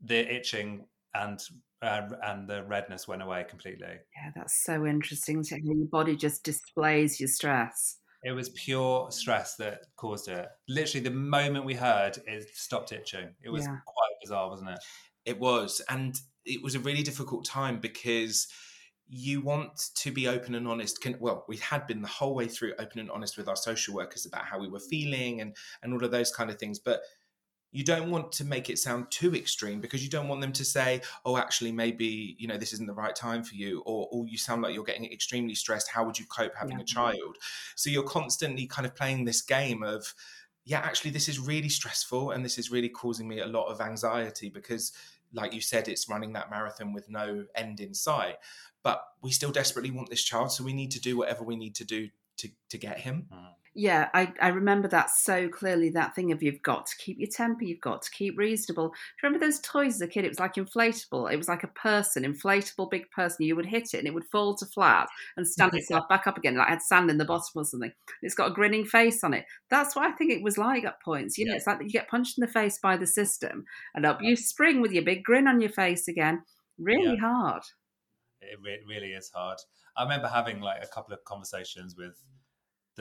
the 0.03 0.33
itching 0.33 0.85
and 1.13 1.39
uh, 1.81 2.07
and 2.23 2.47
the 2.47 2.63
redness 2.63 3.07
went 3.07 3.21
away 3.21 3.45
completely. 3.49 3.97
Yeah, 4.15 4.31
that's 4.35 4.63
so 4.63 4.85
interesting. 4.85 5.43
So 5.43 5.55
your 5.55 5.75
body 5.91 6.15
just 6.15 6.43
displays 6.43 7.19
your 7.19 7.29
stress. 7.29 7.97
It 8.23 8.33
was 8.33 8.49
pure 8.49 9.09
stress 9.11 9.55
that 9.55 9.81
caused 9.95 10.27
it. 10.27 10.47
Literally, 10.69 11.03
the 11.03 11.15
moment 11.15 11.65
we 11.65 11.73
heard, 11.73 12.19
it 12.27 12.49
stopped 12.53 12.91
itching. 12.91 13.33
It 13.43 13.49
was 13.49 13.63
yeah. 13.63 13.77
quite 13.85 14.13
bizarre, 14.21 14.49
wasn't 14.49 14.69
it? 14.69 14.79
It 15.25 15.39
was, 15.39 15.81
and 15.89 16.15
it 16.45 16.61
was 16.61 16.75
a 16.75 16.79
really 16.79 17.03
difficult 17.03 17.45
time 17.45 17.79
because 17.79 18.47
you 19.13 19.41
want 19.41 19.89
to 19.95 20.11
be 20.11 20.27
open 20.27 20.55
and 20.55 20.67
honest. 20.67 21.01
Can 21.01 21.17
well 21.19 21.45
we 21.47 21.57
had 21.57 21.85
been 21.87 22.01
the 22.01 22.07
whole 22.07 22.33
way 22.33 22.47
through 22.47 22.73
open 22.79 22.99
and 22.99 23.11
honest 23.11 23.37
with 23.37 23.47
our 23.47 23.55
social 23.55 23.93
workers 23.93 24.25
about 24.25 24.45
how 24.45 24.59
we 24.59 24.69
were 24.69 24.79
feeling 24.79 25.41
and 25.41 25.55
and 25.83 25.93
all 25.93 26.03
of 26.03 26.11
those 26.11 26.31
kind 26.31 26.49
of 26.49 26.57
things 26.57 26.79
but 26.79 27.01
you 27.73 27.85
don't 27.85 28.11
want 28.11 28.31
to 28.33 28.43
make 28.43 28.69
it 28.69 28.77
sound 28.77 29.09
too 29.09 29.33
extreme 29.33 29.79
because 29.79 30.03
you 30.03 30.09
don't 30.09 30.27
want 30.27 30.41
them 30.41 30.51
to 30.51 30.65
say 30.65 31.01
oh 31.25 31.37
actually 31.37 31.71
maybe 31.71 32.35
you 32.37 32.47
know 32.47 32.57
this 32.57 32.73
isn't 32.73 32.87
the 32.87 32.93
right 32.93 33.15
time 33.15 33.43
for 33.43 33.55
you 33.55 33.81
or 33.85 34.09
oh 34.11 34.25
you 34.25 34.37
sound 34.37 34.61
like 34.61 34.73
you're 34.73 34.83
getting 34.83 35.11
extremely 35.11 35.55
stressed. 35.55 35.89
How 35.89 36.05
would 36.05 36.19
you 36.19 36.25
cope 36.25 36.55
having 36.55 36.77
yeah. 36.77 36.83
a 36.83 36.85
child? 36.85 37.37
So 37.75 37.89
you're 37.89 38.03
constantly 38.03 38.67
kind 38.67 38.85
of 38.85 38.95
playing 38.95 39.25
this 39.25 39.41
game 39.41 39.83
of 39.83 40.13
yeah 40.65 40.79
actually 40.79 41.11
this 41.11 41.27
is 41.27 41.39
really 41.39 41.69
stressful 41.69 42.31
and 42.31 42.45
this 42.45 42.57
is 42.57 42.71
really 42.71 42.89
causing 42.89 43.27
me 43.27 43.39
a 43.39 43.47
lot 43.47 43.67
of 43.67 43.81
anxiety 43.81 44.49
because 44.49 44.91
like 45.33 45.53
you 45.53 45.61
said, 45.61 45.87
it's 45.87 46.09
running 46.09 46.33
that 46.33 46.49
marathon 46.49 46.93
with 46.93 47.09
no 47.09 47.45
end 47.55 47.79
in 47.79 47.93
sight. 47.93 48.35
But 48.83 49.03
we 49.21 49.31
still 49.31 49.51
desperately 49.51 49.91
want 49.91 50.09
this 50.09 50.23
child, 50.23 50.51
so 50.51 50.63
we 50.63 50.73
need 50.73 50.91
to 50.91 50.99
do 50.99 51.17
whatever 51.17 51.43
we 51.43 51.55
need 51.55 51.75
to 51.75 51.85
do 51.85 52.09
to 52.37 52.49
to 52.69 52.77
get 52.77 52.99
him. 52.99 53.27
Mm. 53.31 53.53
Yeah, 53.73 54.09
I, 54.13 54.33
I 54.41 54.49
remember 54.49 54.89
that 54.89 55.11
so 55.11 55.47
clearly. 55.47 55.89
That 55.89 56.13
thing 56.13 56.33
of 56.33 56.43
you've 56.43 56.61
got 56.61 56.87
to 56.87 56.95
keep 56.97 57.17
your 57.19 57.29
temper, 57.29 57.63
you've 57.63 57.79
got 57.79 58.01
to 58.01 58.11
keep 58.11 58.37
reasonable. 58.37 58.93
remember 59.23 59.43
those 59.43 59.61
toys 59.61 59.95
as 59.95 60.01
a 60.01 60.07
kid? 60.07 60.25
It 60.25 60.29
was 60.29 60.41
like 60.41 60.55
inflatable. 60.55 61.31
It 61.31 61.37
was 61.37 61.47
like 61.47 61.63
a 61.63 61.67
person, 61.67 62.23
inflatable 62.23 62.91
big 62.91 63.09
person. 63.11 63.45
You 63.45 63.55
would 63.55 63.65
hit 63.65 63.93
it 63.93 63.99
and 63.99 64.07
it 64.07 64.13
would 64.13 64.25
fall 64.25 64.55
to 64.55 64.65
flat 64.65 65.07
and 65.37 65.47
stand 65.47 65.73
itself 65.73 66.09
back 66.09 66.27
up 66.27 66.37
again. 66.37 66.57
Like 66.57 66.67
it 66.67 66.71
had 66.71 66.81
sand 66.81 67.09
in 67.09 67.17
the 67.17 67.23
bottom 67.23 67.45
or 67.55 67.63
something. 67.63 67.93
It's 68.21 68.35
got 68.35 68.51
a 68.51 68.53
grinning 68.53 68.83
face 68.83 69.23
on 69.23 69.33
it. 69.33 69.45
That's 69.69 69.95
what 69.95 70.05
I 70.05 70.11
think 70.11 70.31
it 70.31 70.43
was 70.43 70.57
like 70.57 70.83
at 70.83 71.01
points. 71.01 71.37
You 71.37 71.45
know, 71.45 71.55
it's 71.55 71.67
like 71.67 71.81
you 71.81 71.89
get 71.89 72.09
punched 72.09 72.37
in 72.37 72.41
the 72.41 72.51
face 72.51 72.77
by 72.77 72.97
the 72.97 73.07
system 73.07 73.63
and 73.95 74.05
up 74.05 74.21
you 74.21 74.35
spring 74.35 74.81
with 74.81 74.91
your 74.91 75.03
big 75.03 75.23
grin 75.23 75.47
on 75.47 75.61
your 75.61 75.69
face 75.69 76.09
again. 76.09 76.43
Really 76.77 77.13
yeah. 77.13 77.21
hard. 77.21 77.63
It 78.41 78.59
really 78.87 79.13
is 79.13 79.31
hard. 79.33 79.59
I 79.95 80.03
remember 80.03 80.27
having 80.27 80.59
like 80.59 80.83
a 80.83 80.87
couple 80.87 81.13
of 81.13 81.23
conversations 81.25 81.95
with 81.95 82.21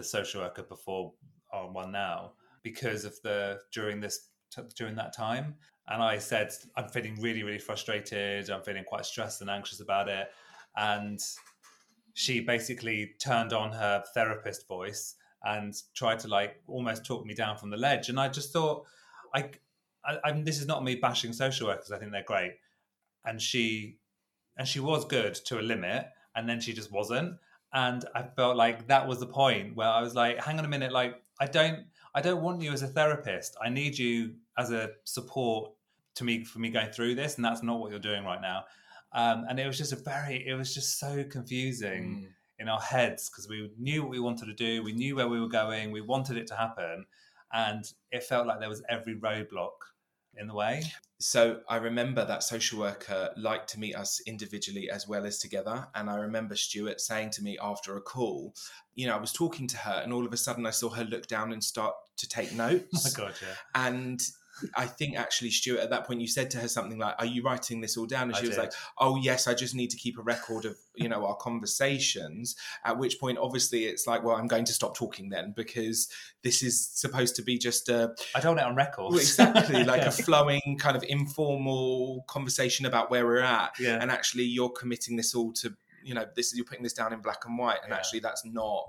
the 0.00 0.08
social 0.08 0.40
worker 0.40 0.62
before 0.62 1.12
on 1.52 1.72
one 1.74 1.92
now 1.92 2.32
because 2.62 3.04
of 3.04 3.14
the 3.22 3.58
during 3.72 4.00
this 4.00 4.28
during 4.76 4.96
that 4.96 5.14
time. 5.14 5.54
And 5.88 6.02
i 6.02 6.18
said 6.18 6.50
i'm 6.76 6.88
feeling 6.88 7.20
really 7.20 7.42
really 7.42 7.58
frustrated. 7.58 8.50
I'm 8.50 8.62
feeling 8.62 8.84
quite 8.84 9.04
stressed 9.04 9.40
and 9.40 9.50
anxious 9.50 9.80
about 9.80 10.08
it. 10.08 10.28
And 10.76 11.20
she 12.14 12.40
basically 12.40 13.12
turned 13.22 13.52
on 13.52 13.72
her 13.72 14.02
therapist 14.14 14.66
voice 14.66 15.16
and 15.42 15.74
tried 15.94 16.18
to 16.20 16.28
like 16.28 16.62
almost 16.66 17.04
talk 17.04 17.24
me 17.24 17.34
down 17.34 17.56
from 17.56 17.70
the 17.70 17.76
ledge. 17.76 18.08
And 18.08 18.18
i 18.18 18.28
just 18.28 18.52
thought 18.52 18.86
i, 19.34 19.50
I, 20.04 20.18
I 20.24 20.32
this 20.32 20.60
is 20.60 20.66
not 20.66 20.84
me 20.84 20.94
bashing 20.96 21.32
social 21.32 21.68
workers. 21.68 21.92
I 21.92 21.98
think 21.98 22.12
they're 22.12 22.22
great. 22.22 22.52
And 23.24 23.40
she 23.40 23.98
and 24.56 24.66
she 24.66 24.80
was 24.80 25.04
good 25.04 25.34
to 25.46 25.60
a 25.60 25.62
limit 25.62 26.06
and 26.34 26.48
then 26.48 26.60
she 26.60 26.72
just 26.72 26.92
wasn't 26.92 27.34
and 27.72 28.04
I 28.14 28.22
felt 28.22 28.56
like 28.56 28.88
that 28.88 29.06
was 29.06 29.20
the 29.20 29.26
point 29.26 29.76
where 29.76 29.88
I 29.88 30.00
was 30.00 30.14
like, 30.14 30.42
hang 30.42 30.58
on 30.58 30.64
a 30.64 30.68
minute, 30.68 30.92
like 30.92 31.22
I 31.40 31.46
don't 31.46 31.86
I 32.14 32.20
don't 32.20 32.42
want 32.42 32.60
you 32.62 32.72
as 32.72 32.82
a 32.82 32.88
therapist. 32.88 33.56
I 33.62 33.68
need 33.68 33.96
you 33.96 34.34
as 34.58 34.72
a 34.72 34.90
support 35.04 35.72
to 36.16 36.24
me 36.24 36.44
for 36.44 36.58
me 36.58 36.70
going 36.70 36.90
through 36.90 37.14
this, 37.14 37.36
and 37.36 37.44
that's 37.44 37.62
not 37.62 37.78
what 37.78 37.90
you're 37.90 38.00
doing 38.00 38.24
right 38.24 38.40
now. 38.40 38.64
Um, 39.12 39.46
and 39.48 39.58
it 39.58 39.66
was 39.66 39.78
just 39.78 39.92
a 39.92 39.96
very 39.96 40.46
it 40.46 40.54
was 40.54 40.74
just 40.74 40.98
so 40.98 41.24
confusing 41.24 42.26
mm. 42.26 42.28
in 42.58 42.68
our 42.68 42.80
heads 42.80 43.28
because 43.28 43.48
we 43.48 43.70
knew 43.78 44.02
what 44.02 44.10
we 44.10 44.20
wanted 44.20 44.46
to 44.46 44.54
do, 44.54 44.82
we 44.82 44.92
knew 44.92 45.16
where 45.16 45.28
we 45.28 45.40
were 45.40 45.48
going, 45.48 45.90
we 45.92 46.00
wanted 46.00 46.36
it 46.36 46.46
to 46.48 46.56
happen, 46.56 47.06
and 47.52 47.84
it 48.10 48.24
felt 48.24 48.46
like 48.46 48.60
there 48.60 48.68
was 48.68 48.82
every 48.88 49.14
roadblock 49.16 49.70
in 50.36 50.46
the 50.46 50.54
way. 50.54 50.82
So 51.18 51.60
I 51.68 51.76
remember 51.76 52.24
that 52.24 52.42
social 52.42 52.78
worker 52.78 53.30
liked 53.36 53.68
to 53.70 53.78
meet 53.78 53.94
us 53.94 54.20
individually 54.26 54.88
as 54.90 55.06
well 55.06 55.26
as 55.26 55.38
together. 55.38 55.86
And 55.94 56.08
I 56.08 56.16
remember 56.16 56.56
Stuart 56.56 57.00
saying 57.00 57.30
to 57.32 57.42
me 57.42 57.58
after 57.60 57.96
a 57.96 58.00
call, 58.00 58.54
you 58.94 59.06
know, 59.06 59.14
I 59.14 59.20
was 59.20 59.32
talking 59.32 59.66
to 59.68 59.76
her 59.78 60.00
and 60.02 60.12
all 60.12 60.24
of 60.24 60.32
a 60.32 60.38
sudden 60.38 60.64
I 60.66 60.70
saw 60.70 60.88
her 60.90 61.04
look 61.04 61.26
down 61.26 61.52
and 61.52 61.62
start 61.62 61.94
to 62.16 62.28
take 62.28 62.54
notes. 62.54 62.86
oh 63.18 63.22
my 63.22 63.26
God, 63.26 63.34
yeah. 63.42 63.54
And 63.74 64.20
I 64.74 64.86
think 64.86 65.16
actually, 65.16 65.50
Stuart, 65.50 65.80
at 65.80 65.90
that 65.90 66.06
point, 66.06 66.20
you 66.20 66.28
said 66.28 66.50
to 66.52 66.58
her 66.58 66.68
something 66.68 66.98
like, 66.98 67.14
"Are 67.18 67.26
you 67.26 67.42
writing 67.42 67.80
this 67.80 67.96
all 67.96 68.06
down?" 68.06 68.28
And 68.28 68.36
she 68.36 68.44
I 68.44 68.48
was 68.48 68.56
did. 68.56 68.62
like, 68.62 68.72
"Oh 68.98 69.16
yes, 69.16 69.46
I 69.46 69.54
just 69.54 69.74
need 69.74 69.90
to 69.90 69.96
keep 69.96 70.18
a 70.18 70.22
record 70.22 70.64
of 70.64 70.76
you 70.94 71.08
know 71.08 71.24
our 71.26 71.36
conversations." 71.36 72.56
At 72.84 72.98
which 72.98 73.20
point, 73.20 73.38
obviously, 73.38 73.84
it's 73.84 74.06
like, 74.06 74.22
"Well, 74.22 74.36
I'm 74.36 74.46
going 74.46 74.64
to 74.66 74.72
stop 74.72 74.96
talking 74.96 75.28
then 75.28 75.52
because 75.56 76.08
this 76.42 76.62
is 76.62 76.86
supposed 76.86 77.36
to 77.36 77.42
be 77.42 77.58
just 77.58 77.88
a 77.88 78.14
I 78.34 78.40
don't 78.40 78.56
want 78.56 78.60
it 78.60 78.70
on 78.70 78.76
record. 78.76 79.14
exactly, 79.14 79.84
like 79.84 80.02
yeah. 80.02 80.08
a 80.08 80.12
flowing 80.12 80.76
kind 80.78 80.96
of 80.96 81.04
informal 81.04 82.24
conversation 82.26 82.86
about 82.86 83.10
where 83.10 83.26
we're 83.26 83.40
at, 83.40 83.72
yeah. 83.78 83.98
and 84.00 84.10
actually, 84.10 84.44
you're 84.44 84.70
committing 84.70 85.16
this 85.16 85.34
all 85.34 85.52
to 85.54 85.74
you 86.02 86.14
know 86.14 86.26
this. 86.36 86.48
Is 86.48 86.56
you're 86.56 86.66
putting 86.66 86.82
this 86.82 86.94
down 86.94 87.12
in 87.12 87.20
black 87.20 87.44
and 87.46 87.58
white, 87.58 87.78
and 87.82 87.90
yeah. 87.90 87.96
actually, 87.96 88.20
that's 88.20 88.44
not 88.44 88.88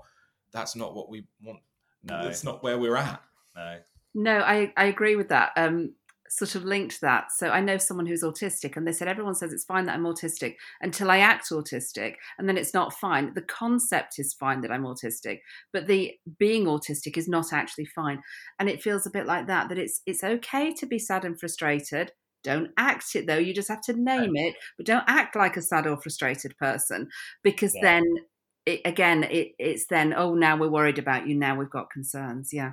that's 0.52 0.76
not 0.76 0.94
what 0.94 1.08
we 1.08 1.24
want. 1.42 1.60
No, 2.04 2.26
it's 2.26 2.44
not 2.44 2.62
where 2.62 2.78
we're 2.78 2.96
at. 2.96 3.22
No. 3.54 3.78
No, 4.14 4.38
I, 4.40 4.72
I 4.76 4.86
agree 4.86 5.16
with 5.16 5.28
that. 5.28 5.52
Um, 5.56 5.94
sort 6.28 6.54
of 6.54 6.64
linked 6.64 7.00
that. 7.02 7.30
So 7.30 7.50
I 7.50 7.60
know 7.60 7.76
someone 7.76 8.06
who's 8.06 8.22
autistic, 8.22 8.76
and 8.76 8.86
they 8.86 8.92
said 8.92 9.08
everyone 9.08 9.34
says 9.34 9.52
it's 9.52 9.64
fine 9.64 9.84
that 9.86 9.94
I'm 9.94 10.04
autistic 10.04 10.54
until 10.80 11.10
I 11.10 11.18
act 11.18 11.50
autistic, 11.50 12.14
and 12.38 12.48
then 12.48 12.56
it's 12.56 12.72
not 12.72 12.94
fine. 12.94 13.34
The 13.34 13.42
concept 13.42 14.18
is 14.18 14.32
fine 14.32 14.62
that 14.62 14.72
I'm 14.72 14.84
autistic, 14.84 15.40
but 15.72 15.86
the 15.86 16.12
being 16.38 16.64
autistic 16.64 17.16
is 17.16 17.28
not 17.28 17.52
actually 17.52 17.86
fine. 17.86 18.22
And 18.58 18.68
it 18.68 18.82
feels 18.82 19.06
a 19.06 19.10
bit 19.10 19.26
like 19.26 19.46
that. 19.48 19.68
That 19.68 19.78
it's 19.78 20.00
it's 20.06 20.24
okay 20.24 20.72
to 20.72 20.86
be 20.86 20.98
sad 20.98 21.24
and 21.24 21.38
frustrated. 21.38 22.12
Don't 22.42 22.70
act 22.76 23.14
it 23.14 23.26
though. 23.26 23.38
You 23.38 23.54
just 23.54 23.68
have 23.68 23.82
to 23.82 23.92
name 23.92 24.32
it, 24.34 24.56
but 24.76 24.86
don't 24.86 25.04
act 25.06 25.36
like 25.36 25.56
a 25.56 25.62
sad 25.62 25.86
or 25.86 26.00
frustrated 26.00 26.56
person 26.58 27.08
because 27.44 27.74
yeah. 27.74 27.82
then 27.82 28.04
it, 28.66 28.80
again, 28.84 29.24
it, 29.24 29.52
it's 29.58 29.86
then, 29.86 30.14
oh, 30.16 30.34
now 30.34 30.56
we're 30.56 30.68
worried 30.68 30.98
about 30.98 31.26
you. 31.26 31.36
Now 31.36 31.56
we've 31.56 31.70
got 31.70 31.90
concerns. 31.90 32.52
Yeah. 32.52 32.72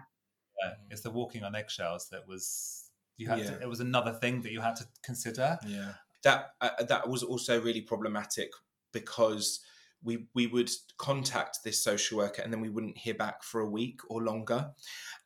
Yeah, 0.62 0.74
it's 0.90 1.02
the 1.02 1.12
walking 1.12 1.44
on 1.44 1.56
eggshells 1.56 2.10
that 2.10 2.28
was 2.28 2.90
you 3.18 3.28
had 3.28 3.40
Yeah. 3.40 3.52
to, 3.52 3.62
it 3.62 3.70
was 3.70 3.80
another 3.80 4.14
thing 4.14 4.42
that 4.44 4.52
you 4.52 4.62
had 4.62 4.76
to 4.78 4.86
consider. 5.04 5.58
Yeah, 5.68 5.94
that 6.24 6.54
uh, 6.62 6.84
that 6.84 7.08
was 7.08 7.24
also 7.24 7.62
really 7.62 7.82
problematic 7.82 8.52
because 8.92 9.60
we 10.02 10.28
we 10.34 10.48
would 10.48 10.72
contact 10.98 11.60
this 11.64 11.84
social 11.84 12.18
worker 12.18 12.42
and 12.42 12.54
then 12.54 12.62
we 12.62 12.70
wouldn't 12.70 12.98
hear 12.98 13.14
back 13.14 13.44
for 13.44 13.62
a 13.62 13.70
week 13.70 14.00
or 14.10 14.24
longer, 14.24 14.72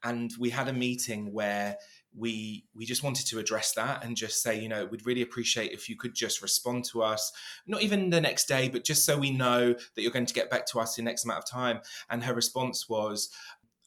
and 0.04 0.32
we 0.40 0.50
had 0.50 0.68
a 0.68 0.74
meeting 0.74 1.32
where 1.32 1.78
we 2.16 2.66
we 2.76 2.86
just 2.86 3.02
wanted 3.04 3.26
to 3.26 3.40
address 3.40 3.74
that 3.74 4.04
and 4.04 4.16
just 4.16 4.42
say 4.44 4.60
you 4.60 4.70
know 4.70 4.86
we'd 4.86 5.06
really 5.06 5.24
appreciate 5.24 5.72
if 5.72 5.90
you 5.90 5.96
could 5.96 6.14
just 6.14 6.44
respond 6.44 6.86
to 6.86 7.02
us 7.02 7.32
not 7.66 7.82
even 7.82 8.12
the 8.12 8.22
next 8.22 8.48
day 8.48 8.70
but 8.70 8.84
just 8.84 9.04
so 9.04 9.18
we 9.18 9.32
know 9.32 9.74
that 9.74 10.02
you're 10.04 10.12
going 10.12 10.26
to 10.26 10.34
get 10.34 10.48
back 10.48 10.64
to 10.68 10.80
us 10.80 11.00
in 11.00 11.06
next 11.06 11.26
amount 11.26 11.40
of 11.40 11.50
time 11.50 11.80
and 12.12 12.24
her 12.24 12.36
response 12.36 12.88
was 12.88 13.30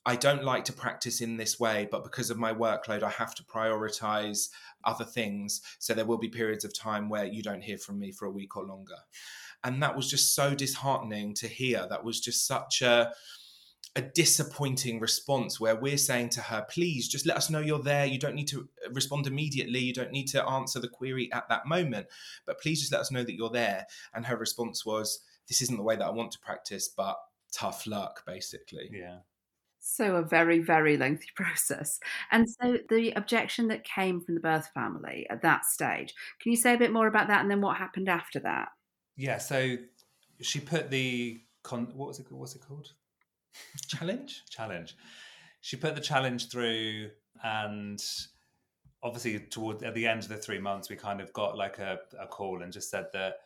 I 0.06 0.16
don't 0.16 0.44
like 0.44 0.64
to 0.66 0.72
practice 0.72 1.20
in 1.20 1.36
this 1.36 1.58
way, 1.58 1.88
but 1.90 2.04
because 2.04 2.30
of 2.30 2.38
my 2.38 2.54
workload, 2.54 3.02
I 3.02 3.10
have 3.10 3.34
to 3.34 3.42
prioritize 3.42 4.48
other 4.84 5.04
things. 5.04 5.60
So 5.80 5.92
there 5.92 6.06
will 6.06 6.16
be 6.16 6.28
periods 6.28 6.64
of 6.64 6.72
time 6.72 7.08
where 7.08 7.24
you 7.24 7.42
don't 7.42 7.62
hear 7.62 7.76
from 7.76 7.98
me 7.98 8.12
for 8.12 8.26
a 8.26 8.30
week 8.30 8.56
or 8.56 8.64
longer. 8.64 8.98
And 9.64 9.82
that 9.82 9.96
was 9.96 10.08
just 10.08 10.34
so 10.34 10.54
disheartening 10.54 11.34
to 11.34 11.48
hear. 11.48 11.86
That 11.90 12.04
was 12.04 12.20
just 12.20 12.46
such 12.46 12.82
a 12.82 13.12
a 13.96 14.02
disappointing 14.02 15.00
response 15.00 15.58
where 15.58 15.74
we're 15.74 15.96
saying 15.96 16.28
to 16.28 16.42
her, 16.42 16.66
please 16.68 17.08
just 17.08 17.26
let 17.26 17.38
us 17.38 17.48
know 17.48 17.60
you're 17.60 17.82
there. 17.82 18.04
You 18.04 18.18
don't 18.18 18.34
need 18.34 18.48
to 18.48 18.68
respond 18.92 19.26
immediately. 19.26 19.78
You 19.78 19.94
don't 19.94 20.12
need 20.12 20.28
to 20.28 20.46
answer 20.46 20.78
the 20.78 20.88
query 20.88 21.32
at 21.32 21.48
that 21.48 21.66
moment, 21.66 22.06
but 22.44 22.60
please 22.60 22.80
just 22.80 22.92
let 22.92 23.00
us 23.00 23.10
know 23.10 23.24
that 23.24 23.34
you're 23.34 23.48
there. 23.48 23.86
And 24.14 24.26
her 24.26 24.36
response 24.36 24.84
was, 24.84 25.20
this 25.48 25.62
isn't 25.62 25.78
the 25.78 25.82
way 25.82 25.96
that 25.96 26.04
I 26.04 26.10
want 26.10 26.30
to 26.32 26.38
practice, 26.38 26.88
but 26.88 27.16
tough 27.52 27.86
luck, 27.86 28.22
basically. 28.26 28.90
Yeah. 28.92 29.20
So, 29.88 30.16
a 30.16 30.22
very, 30.22 30.58
very 30.58 30.96
lengthy 30.96 31.28
process. 31.36 32.00
And 32.30 32.46
so, 32.48 32.78
the 32.88 33.12
objection 33.12 33.68
that 33.68 33.84
came 33.84 34.20
from 34.20 34.34
the 34.34 34.40
birth 34.40 34.68
family 34.74 35.26
at 35.30 35.42
that 35.42 35.64
stage, 35.64 36.12
can 36.40 36.50
you 36.50 36.56
say 36.56 36.74
a 36.74 36.78
bit 36.78 36.92
more 36.92 37.06
about 37.06 37.28
that 37.28 37.40
and 37.40 37.50
then 37.50 37.60
what 37.60 37.76
happened 37.76 38.08
after 38.08 38.40
that? 38.40 38.68
Yeah, 39.16 39.38
so 39.38 39.76
she 40.40 40.60
put 40.60 40.90
the 40.90 41.40
con 41.62 41.92
what 41.94 42.08
was 42.08 42.18
it 42.18 42.30
what's 42.30 42.54
it 42.54 42.62
called? 42.66 42.92
Challenge? 43.88 44.42
Challenge. 44.50 44.94
She 45.60 45.76
put 45.76 45.94
the 45.94 46.00
challenge 46.00 46.50
through 46.50 47.10
and 47.42 48.02
obviously 49.02 49.38
toward 49.38 49.82
at 49.82 49.94
the 49.94 50.06
end 50.06 50.22
of 50.22 50.28
the 50.28 50.36
three 50.36 50.58
months 50.58 50.90
we 50.90 50.96
kind 50.96 51.20
of 51.20 51.32
got 51.32 51.56
like 51.56 51.78
a, 51.78 51.98
a 52.20 52.26
call 52.26 52.62
and 52.62 52.72
just 52.72 52.90
said 52.90 53.06
that 53.12 53.36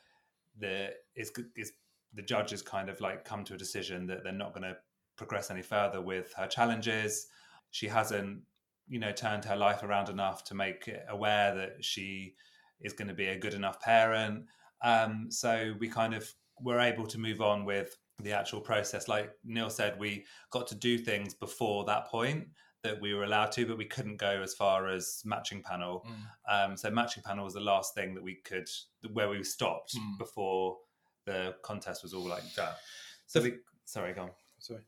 the 0.59 0.91
is 1.15 1.33
is 1.57 1.73
the 2.15 2.23
judge 2.23 2.51
has 2.51 2.63
kind 2.63 2.89
of 2.89 3.01
like 3.01 3.25
come 3.25 3.45
to 3.45 3.55
a 3.55 3.59
decision 3.59 4.07
that 4.07 4.25
they're 4.25 4.33
not 4.33 4.53
going 4.53 4.63
to 4.63 4.77
progress 5.21 5.51
any 5.51 5.61
further 5.63 6.01
with 6.01 6.33
her 6.39 6.47
challenges. 6.47 7.27
She 7.71 7.87
hasn't, 7.89 8.41
you 8.89 8.99
know, 8.99 9.13
turned 9.13 9.45
her 9.45 9.55
life 9.57 9.83
around 9.83 10.09
enough 10.09 10.45
to 10.45 10.55
make 10.55 10.89
it 10.89 11.05
aware 11.11 11.55
that 11.55 11.85
she 11.85 12.35
is 12.81 12.95
going 12.95 13.09
to 13.09 13.15
be 13.15 13.27
a 13.29 13.39
good 13.39 13.53
enough 13.53 13.79
parent. 13.81 14.47
Um, 14.83 15.27
so 15.31 15.75
we 15.79 15.89
kind 15.89 16.15
of 16.15 16.25
were 16.63 16.81
able 16.81 17.07
to 17.07 17.19
move 17.19 17.43
on 17.43 17.67
with 17.67 17.99
the 18.23 18.33
actual 18.33 18.63
process. 18.63 19.09
Like 19.09 19.31
Neil 19.45 19.69
said, 19.69 19.99
we 20.01 20.25
got 20.51 20.67
to 20.69 20.75
do 20.75 20.97
things 20.97 21.35
before 21.35 21.85
that 21.85 22.07
point 22.07 22.47
that 22.83 22.99
we 22.99 23.13
were 23.13 23.25
allowed 23.25 23.53
to, 23.53 23.67
but 23.67 23.77
we 23.77 23.85
couldn't 23.85 24.17
go 24.17 24.41
as 24.43 24.55
far 24.55 24.89
as 24.89 25.21
matching 25.27 25.63
panel. 25.63 26.07
Um, 26.49 26.79
so 26.79 26.91
matching 26.91 27.23
panel 27.23 27.45
was 27.45 27.53
the 27.53 27.61
last 27.61 27.95
thing 27.95 28.15
that 28.15 28.23
we 28.25 28.37
could, 28.37 28.69
where 29.13 29.29
we 29.29 29.45
stopped 29.45 29.95
Mm. 29.95 30.17
before 30.19 30.79
the 31.27 31.55
contest 31.63 32.03
was 32.03 32.15
all 32.15 32.27
like 32.27 32.55
that. 32.55 32.79
So 33.27 33.43
we, 33.43 33.59
sorry, 33.85 34.15
go 34.15 34.23
on. 34.23 34.31
Sorry. 34.61 34.83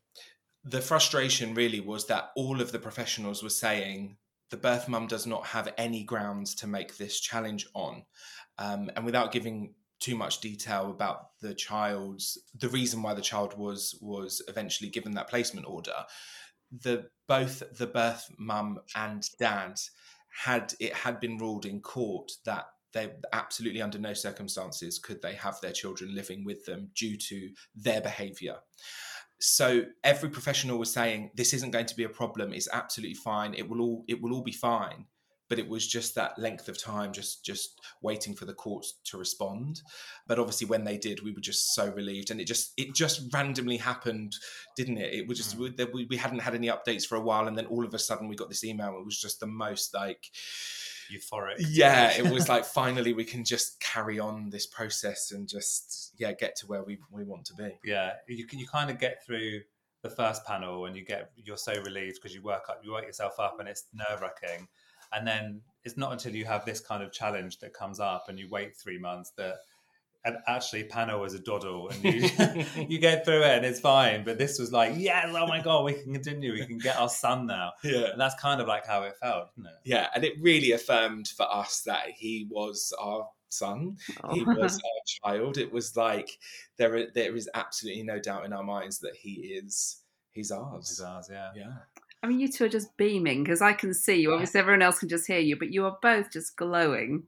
The 0.64 0.80
frustration 0.80 1.54
really 1.54 1.80
was 1.80 2.06
that 2.06 2.30
all 2.36 2.60
of 2.60 2.72
the 2.72 2.78
professionals 2.78 3.42
were 3.42 3.50
saying 3.50 4.16
the 4.50 4.56
birth 4.56 4.88
mum 4.88 5.06
does 5.06 5.26
not 5.26 5.46
have 5.46 5.72
any 5.76 6.04
grounds 6.04 6.54
to 6.56 6.66
make 6.66 6.96
this 6.96 7.18
challenge 7.18 7.66
on. 7.74 8.04
Um, 8.58 8.90
and 8.94 9.04
without 9.04 9.32
giving 9.32 9.74
too 9.98 10.14
much 10.16 10.40
detail 10.40 10.90
about 10.90 11.28
the 11.40 11.54
child's 11.54 12.36
the 12.58 12.68
reason 12.68 13.02
why 13.02 13.14
the 13.14 13.22
child 13.22 13.56
was 13.56 13.96
was 14.02 14.42
eventually 14.48 14.90
given 14.90 15.12
that 15.12 15.28
placement 15.28 15.64
order 15.64 15.94
the 16.80 17.06
both 17.28 17.62
the 17.78 17.86
birth 17.86 18.28
mum 18.36 18.80
and 18.96 19.28
dad 19.38 19.78
had 20.44 20.74
it 20.80 20.92
had 20.92 21.20
been 21.20 21.38
ruled 21.38 21.66
in 21.66 21.80
court 21.80 22.32
that 22.44 22.66
they 22.92 23.12
absolutely 23.32 23.80
under 23.80 23.98
no 23.98 24.12
circumstances 24.12 24.98
could 24.98 25.22
they 25.22 25.34
have 25.34 25.60
their 25.60 25.72
children 25.72 26.12
living 26.14 26.44
with 26.44 26.64
them 26.64 26.90
due 26.96 27.16
to 27.16 27.50
their 27.76 28.00
behavior 28.00 28.56
so 29.44 29.82
every 30.04 30.28
professional 30.30 30.78
was 30.78 30.92
saying 30.92 31.32
this 31.34 31.52
isn't 31.52 31.72
going 31.72 31.86
to 31.86 31.96
be 31.96 32.04
a 32.04 32.08
problem. 32.08 32.52
It's 32.52 32.68
absolutely 32.72 33.16
fine. 33.16 33.54
It 33.54 33.68
will 33.68 33.80
all 33.80 34.04
it 34.06 34.22
will 34.22 34.32
all 34.32 34.42
be 34.42 34.52
fine. 34.52 35.06
But 35.48 35.58
it 35.58 35.68
was 35.68 35.86
just 35.86 36.14
that 36.14 36.38
length 36.38 36.68
of 36.68 36.78
time 36.78 37.12
just 37.12 37.44
just 37.44 37.80
waiting 38.02 38.34
for 38.34 38.44
the 38.44 38.54
courts 38.54 39.00
to 39.06 39.18
respond. 39.18 39.82
But 40.28 40.38
obviously 40.38 40.68
when 40.68 40.84
they 40.84 40.96
did 40.96 41.24
we 41.24 41.32
were 41.32 41.40
just 41.40 41.74
so 41.74 41.90
relieved. 41.90 42.30
And 42.30 42.40
it 42.40 42.46
just 42.46 42.72
it 42.76 42.94
just 42.94 43.34
randomly 43.34 43.78
happened 43.78 44.36
didn't 44.76 44.98
it? 44.98 45.12
It 45.12 45.26
was 45.26 45.38
just 45.38 45.58
Mm. 45.58 45.92
we, 45.92 46.06
we 46.08 46.16
hadn't 46.16 46.38
had 46.38 46.54
any 46.54 46.68
updates 46.68 47.04
for 47.04 47.16
a 47.16 47.20
while. 47.20 47.48
And 47.48 47.58
then 47.58 47.66
all 47.66 47.84
of 47.84 47.94
a 47.94 47.98
sudden 47.98 48.28
we 48.28 48.36
got 48.36 48.48
this 48.48 48.62
email. 48.62 48.96
It 48.96 49.04
was 49.04 49.20
just 49.20 49.40
the 49.40 49.48
most 49.48 49.92
like 49.92 50.24
Euphoric. 51.12 51.56
yeah 51.58 52.10
it 52.16 52.30
was 52.30 52.48
like 52.48 52.64
finally 52.64 53.12
we 53.12 53.24
can 53.24 53.44
just 53.44 53.80
carry 53.80 54.18
on 54.18 54.50
this 54.50 54.66
process 54.66 55.32
and 55.32 55.48
just 55.48 56.12
yeah 56.16 56.32
get 56.32 56.56
to 56.56 56.66
where 56.66 56.82
we, 56.82 56.98
we 57.10 57.24
want 57.24 57.44
to 57.44 57.54
be 57.54 57.70
yeah 57.84 58.12
you 58.28 58.46
can 58.46 58.58
you 58.58 58.66
kind 58.66 58.90
of 58.90 58.98
get 58.98 59.24
through 59.24 59.60
the 60.02 60.10
first 60.10 60.44
panel 60.44 60.86
and 60.86 60.96
you 60.96 61.04
get 61.04 61.30
you're 61.36 61.56
so 61.56 61.72
relieved 61.84 62.16
because 62.16 62.34
you 62.34 62.42
work 62.42 62.64
up 62.68 62.80
you 62.84 62.92
work 62.92 63.06
yourself 63.06 63.38
up 63.38 63.56
and 63.60 63.68
it's 63.68 63.84
nerve 63.94 64.20
wracking 64.20 64.66
and 65.12 65.26
then 65.26 65.60
it's 65.84 65.96
not 65.96 66.12
until 66.12 66.34
you 66.34 66.44
have 66.44 66.64
this 66.64 66.80
kind 66.80 67.02
of 67.02 67.12
challenge 67.12 67.58
that 67.58 67.74
comes 67.74 68.00
up 68.00 68.26
and 68.28 68.38
you 68.38 68.48
wait 68.48 68.76
three 68.76 68.98
months 68.98 69.32
that 69.36 69.56
and 70.24 70.36
actually 70.46 70.84
panel 70.84 71.24
is 71.24 71.34
a 71.34 71.38
doddle 71.38 71.88
and 71.88 72.04
you 72.04 72.28
you 72.88 72.98
get 72.98 73.24
through 73.24 73.42
it 73.42 73.56
and 73.56 73.66
it's 73.66 73.80
fine. 73.80 74.24
But 74.24 74.38
this 74.38 74.58
was 74.58 74.72
like 74.72 74.94
yes 74.96 75.26
oh 75.28 75.46
my 75.46 75.60
god 75.60 75.84
we 75.84 75.94
can 75.94 76.12
continue. 76.12 76.52
We 76.52 76.66
can 76.66 76.78
get 76.78 76.98
our 76.98 77.08
son 77.08 77.46
now. 77.46 77.72
Yeah. 77.82 78.12
And 78.12 78.20
that's 78.20 78.40
kind 78.40 78.60
of 78.60 78.68
like 78.68 78.86
how 78.86 79.02
it 79.02 79.16
felt 79.20 79.48
isn't 79.56 79.66
it? 79.66 79.78
Yeah 79.84 80.08
and 80.14 80.24
it 80.24 80.34
really 80.40 80.72
affirmed 80.72 81.28
for 81.28 81.50
us 81.50 81.82
that 81.86 82.10
he 82.14 82.46
was 82.50 82.92
our 82.98 83.28
son. 83.48 83.96
He 84.32 84.42
was 84.44 84.76
our 84.76 85.32
child. 85.32 85.58
It 85.58 85.72
was 85.72 85.96
like 85.96 86.38
there 86.78 87.08
there 87.12 87.36
is 87.36 87.50
absolutely 87.54 88.04
no 88.04 88.18
doubt 88.18 88.44
in 88.44 88.52
our 88.52 88.62
minds 88.62 88.98
that 89.00 89.16
he 89.16 89.32
is 89.62 90.02
he's 90.30 90.50
ours. 90.50 90.88
This 90.88 90.98
is 90.98 91.04
ours 91.04 91.28
yeah. 91.30 91.50
Yeah. 91.56 91.72
I 92.22 92.28
mean, 92.28 92.38
you 92.38 92.46
two 92.46 92.66
are 92.66 92.68
just 92.68 92.96
beaming 92.96 93.42
because 93.42 93.60
I 93.60 93.72
can 93.72 93.92
see 93.92 94.20
you. 94.20 94.32
Obviously, 94.32 94.60
everyone 94.60 94.82
else 94.82 95.00
can 95.00 95.08
just 95.08 95.26
hear 95.26 95.40
you, 95.40 95.58
but 95.58 95.72
you 95.72 95.84
are 95.86 95.98
both 96.00 96.30
just 96.30 96.56
glowing. 96.56 97.24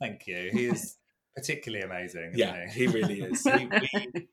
thank 0.00 0.26
you. 0.26 0.48
He 0.50 0.66
is 0.66 0.96
particularly 1.38 1.84
amazing 1.84 2.32
yeah 2.34 2.68
he? 2.68 2.86
he 2.86 2.86
really 2.86 3.20
is 3.20 3.44
we, 3.44 3.66
we, 3.66 3.88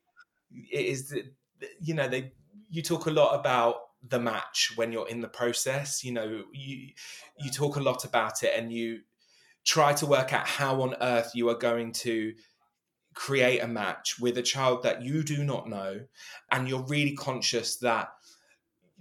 it 0.71 0.85
is 0.85 1.13
you 1.79 1.93
know 1.93 2.07
they 2.07 2.31
you 2.69 2.81
talk 2.81 3.05
a 3.05 3.11
lot 3.11 3.39
about 3.39 3.75
the 4.07 4.19
match 4.19 4.73
when 4.75 4.91
you're 4.91 5.07
in 5.07 5.21
the 5.21 5.27
process 5.27 6.03
you 6.03 6.11
know 6.11 6.43
you 6.53 6.89
you 7.39 7.51
talk 7.51 7.75
a 7.75 7.81
lot 7.81 8.05
about 8.05 8.43
it 8.43 8.51
and 8.57 8.71
you 8.71 8.99
try 9.65 9.93
to 9.93 10.05
work 10.05 10.31
out 10.31 10.47
how 10.47 10.81
on 10.81 10.95
earth 11.01 11.31
you 11.33 11.49
are 11.49 11.57
going 11.57 11.91
to 11.91 12.33
create 13.15 13.59
a 13.59 13.67
match 13.67 14.19
with 14.19 14.37
a 14.37 14.41
child 14.41 14.83
that 14.83 15.01
you 15.01 15.23
do 15.23 15.43
not 15.43 15.67
know 15.67 16.01
and 16.51 16.67
you're 16.67 16.83
really 16.83 17.15
conscious 17.15 17.77
that 17.77 18.09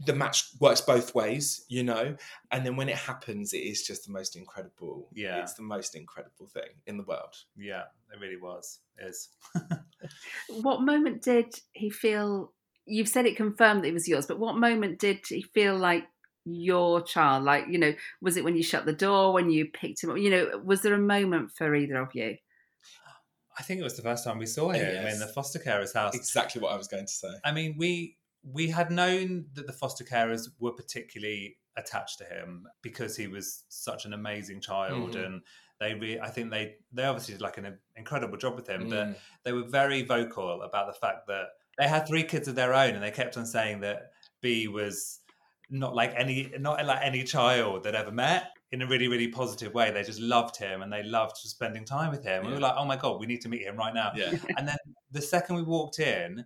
the 0.06 0.12
match 0.12 0.48
works 0.60 0.80
both 0.80 1.14
ways 1.14 1.64
you 1.68 1.82
know 1.84 2.16
and 2.50 2.66
then 2.66 2.74
when 2.74 2.88
it 2.88 2.96
happens 2.96 3.52
it 3.52 3.58
is 3.58 3.82
just 3.86 4.04
the 4.06 4.12
most 4.12 4.34
incredible 4.34 5.08
Yeah. 5.14 5.40
it's 5.40 5.54
the 5.54 5.62
most 5.62 5.94
incredible 5.94 6.46
thing 6.48 6.70
in 6.86 6.96
the 6.96 7.04
world 7.04 7.34
yeah 7.56 7.84
it 8.12 8.18
really 8.20 8.36
was 8.40 8.80
is 8.98 9.28
What 10.48 10.82
moment 10.82 11.22
did 11.22 11.54
he 11.72 11.90
feel? 11.90 12.52
You've 12.86 13.08
said 13.08 13.24
it 13.26 13.36
confirmed 13.36 13.82
that 13.84 13.88
it 13.88 13.94
was 13.94 14.08
yours, 14.08 14.26
but 14.26 14.38
what 14.38 14.56
moment 14.56 14.98
did 14.98 15.20
he 15.26 15.40
feel 15.42 15.76
like 15.76 16.04
your 16.44 17.00
child? 17.00 17.44
Like, 17.44 17.64
you 17.70 17.78
know, 17.78 17.94
was 18.20 18.36
it 18.36 18.44
when 18.44 18.54
you 18.56 18.62
shut 18.62 18.84
the 18.84 18.92
door, 18.92 19.32
when 19.32 19.50
you 19.50 19.66
picked 19.72 20.02
him 20.04 20.10
up? 20.10 20.18
You 20.18 20.30
know, 20.30 20.60
was 20.62 20.82
there 20.82 20.92
a 20.92 20.98
moment 20.98 21.52
for 21.56 21.74
either 21.74 21.96
of 21.96 22.08
you? 22.14 22.36
I 23.58 23.62
think 23.62 23.80
it 23.80 23.84
was 23.84 23.96
the 23.96 24.02
first 24.02 24.24
time 24.24 24.38
we 24.38 24.46
saw 24.46 24.70
him 24.70 24.82
Yes. 24.82 25.14
in 25.14 25.20
the 25.20 25.28
foster 25.28 25.58
carer's 25.58 25.94
house. 25.94 26.14
exactly 26.14 26.60
what 26.60 26.72
i 26.72 26.76
was 26.76 26.88
going 26.88 27.06
to 27.06 27.12
say 27.12 27.28
I 27.44 27.52
mean, 27.52 27.76
we 27.78 28.16
we 28.46 28.68
had 28.68 28.90
known 28.90 29.46
that 29.54 29.66
the 29.66 29.72
foster 29.72 30.04
carers 30.04 30.48
were 30.58 30.72
particularly 30.72 31.56
attached 31.76 32.18
to 32.18 32.24
him 32.24 32.66
because 32.82 33.16
he 33.16 33.26
was 33.26 33.64
such 33.68 34.04
an 34.04 34.12
amazing 34.12 34.60
child, 34.60 35.14
Mhm. 35.14 35.26
and 35.26 35.42
they 35.80 35.94
re- 35.94 36.20
I 36.20 36.28
think 36.30 36.50
they 36.50 36.76
they 36.92 37.04
obviously 37.04 37.34
did 37.34 37.40
like 37.40 37.58
an 37.58 37.78
incredible 37.96 38.36
job 38.38 38.54
with 38.54 38.68
him, 38.68 38.88
but 38.88 39.08
Mm. 39.08 39.16
they 39.44 39.52
were 39.52 39.64
very 39.64 40.02
vocal 40.02 40.62
about 40.62 40.86
the 40.86 40.98
fact 40.98 41.26
that 41.28 41.48
they 41.78 41.88
had 41.88 42.06
three 42.06 42.22
kids 42.22 42.46
of 42.46 42.54
their 42.54 42.72
own, 42.74 42.94
and 42.94 43.02
they 43.02 43.10
kept 43.10 43.36
on 43.36 43.46
saying 43.46 43.80
that 43.80 44.12
B 44.40 44.68
was 44.68 45.20
not 45.70 45.94
like 45.94 46.12
any 46.14 46.52
not 46.58 46.84
like 46.86 47.00
any 47.02 47.24
child 47.24 47.82
they'd 47.82 47.94
ever 47.94 48.12
met 48.12 48.50
in 48.70 48.82
a 48.82 48.86
really 48.86 49.08
really 49.08 49.28
positive 49.28 49.72
way. 49.74 49.90
They 49.90 50.02
just 50.04 50.20
loved 50.20 50.56
him 50.56 50.82
and 50.82 50.92
they 50.92 51.02
loved 51.02 51.36
spending 51.38 51.84
time 51.84 52.10
with 52.10 52.22
him. 52.22 52.44
We 52.46 52.52
were 52.52 52.60
like 52.60 52.74
oh 52.76 52.84
my 52.84 52.96
god 52.96 53.18
we 53.18 53.26
need 53.26 53.40
to 53.40 53.48
meet 53.48 53.62
him 53.62 53.76
right 53.76 53.94
now. 53.94 54.12
Yeah. 54.14 54.34
And 54.58 54.68
then 54.68 54.76
the 55.10 55.22
second 55.22 55.56
we 55.56 55.62
walked 55.62 55.98
in 55.98 56.44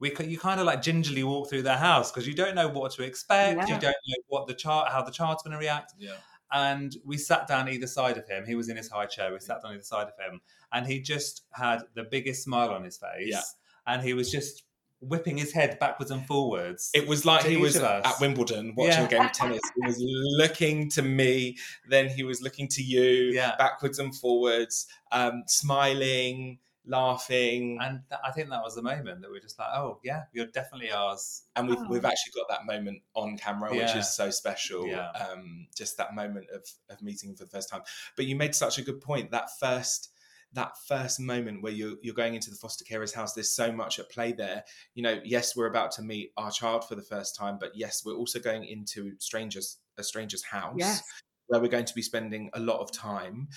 we 0.00 0.12
you 0.24 0.38
kind 0.38 0.58
of 0.58 0.66
like 0.66 0.82
gingerly 0.82 1.22
walk 1.22 1.48
through 1.48 1.62
their 1.62 1.76
house 1.76 2.10
because 2.10 2.26
you 2.26 2.34
don't 2.34 2.54
know 2.54 2.68
what 2.68 2.92
to 2.92 3.02
expect. 3.02 3.56
Yeah. 3.58 3.74
You 3.74 3.80
don't 3.80 3.96
know 4.08 4.16
what 4.28 4.46
the 4.48 4.54
chart, 4.54 4.90
how 4.90 5.02
the 5.02 5.12
child's 5.12 5.42
going 5.42 5.52
to 5.52 5.58
react. 5.58 5.92
Yeah. 5.98 6.14
And 6.52 6.96
we 7.04 7.16
sat 7.16 7.46
down 7.46 7.68
either 7.68 7.86
side 7.86 8.16
of 8.16 8.26
him. 8.26 8.44
He 8.44 8.56
was 8.56 8.68
in 8.68 8.76
his 8.76 8.88
high 8.88 9.06
chair. 9.06 9.32
We 9.32 9.38
sat 9.38 9.62
down 9.62 9.74
either 9.74 9.84
side 9.84 10.08
of 10.08 10.14
him, 10.18 10.40
and 10.72 10.84
he 10.86 11.00
just 11.00 11.42
had 11.52 11.82
the 11.94 12.02
biggest 12.02 12.42
smile 12.42 12.70
on 12.70 12.82
his 12.82 12.96
face. 12.96 13.28
Yeah. 13.28 13.42
And 13.86 14.02
he 14.02 14.14
was 14.14 14.32
just 14.32 14.64
whipping 15.00 15.38
his 15.38 15.52
head 15.52 15.78
backwards 15.78 16.10
and 16.10 16.26
forwards. 16.26 16.90
It 16.92 17.06
was 17.06 17.24
like 17.24 17.44
he 17.44 17.56
was 17.56 17.76
at 17.76 18.20
Wimbledon 18.20 18.74
watching 18.76 19.00
Yeah. 19.00 19.06
a 19.06 19.08
game 19.08 19.22
of 19.22 19.32
tennis. 19.32 19.60
He 19.74 19.86
was 19.86 19.96
looking 20.00 20.90
to 20.90 21.02
me, 21.02 21.56
then 21.88 22.08
he 22.08 22.22
was 22.22 22.42
looking 22.42 22.68
to 22.68 22.82
you, 22.82 23.32
Yeah. 23.32 23.54
backwards 23.56 23.98
and 23.98 24.14
forwards, 24.14 24.86
um, 25.12 25.44
smiling, 25.46 26.58
laughing, 26.86 27.78
and, 27.80 27.90
and 27.96 28.00
th- 28.08 28.20
I 28.24 28.30
think 28.32 28.50
that 28.50 28.62
was 28.62 28.74
the 28.74 28.82
moment 28.82 29.22
that 29.22 29.30
we 29.30 29.38
are 29.38 29.40
just 29.40 29.58
like, 29.58 29.68
oh 29.74 30.00
yeah, 30.02 30.24
you're 30.32 30.46
definitely 30.46 30.90
ours. 30.90 31.42
And 31.56 31.68
we've 31.68 31.78
Oh. 31.78 31.86
we've 31.88 32.04
actually 32.04 32.32
got 32.34 32.48
that 32.48 32.66
moment 32.66 33.02
on 33.14 33.36
camera, 33.36 33.70
which 33.70 33.94
is 33.94 34.14
so 34.14 34.30
special. 34.30 34.86
Yeah. 34.86 35.10
Um, 35.10 35.68
just 35.76 35.96
that 35.98 36.14
moment 36.14 36.46
of 36.54 36.64
of 36.88 37.02
meeting 37.02 37.34
for 37.34 37.44
the 37.44 37.50
first 37.50 37.68
time. 37.68 37.82
But 38.16 38.26
you 38.26 38.36
made 38.36 38.54
such 38.54 38.78
a 38.78 38.82
good 38.82 39.00
point. 39.00 39.30
That 39.30 39.48
first 39.58 40.10
that 40.52 40.72
first 40.88 41.20
moment 41.20 41.62
where 41.62 41.72
you're 41.72 41.94
you're 42.02 42.14
going 42.14 42.34
into 42.34 42.50
the 42.50 42.56
foster 42.56 42.84
carer's 42.84 43.12
house, 43.14 43.34
there's 43.34 43.54
so 43.54 43.70
much 43.70 43.98
at 44.00 44.10
play 44.10 44.32
there. 44.32 44.64
You 44.94 45.02
know, 45.04 45.20
yes, 45.24 45.54
we're 45.54 45.66
about 45.66 45.92
to 45.92 46.02
meet 46.02 46.32
our 46.36 46.50
child 46.50 46.84
for 46.88 46.96
the 46.96 47.02
first 47.02 47.36
time, 47.36 47.56
but 47.60 47.70
yes, 47.76 48.02
we're 48.04 48.16
also 48.16 48.40
going 48.40 48.64
into 48.64 49.12
strangers 49.18 49.78
a 49.96 50.02
stranger's 50.02 50.42
house 50.44 50.74
Yes. 50.78 51.02
where 51.46 51.60
we're 51.60 51.68
going 51.68 51.84
to 51.84 51.94
be 51.94 52.02
spending 52.02 52.50
a 52.54 52.60
lot 52.60 52.80
of 52.80 52.90
time 52.90 53.48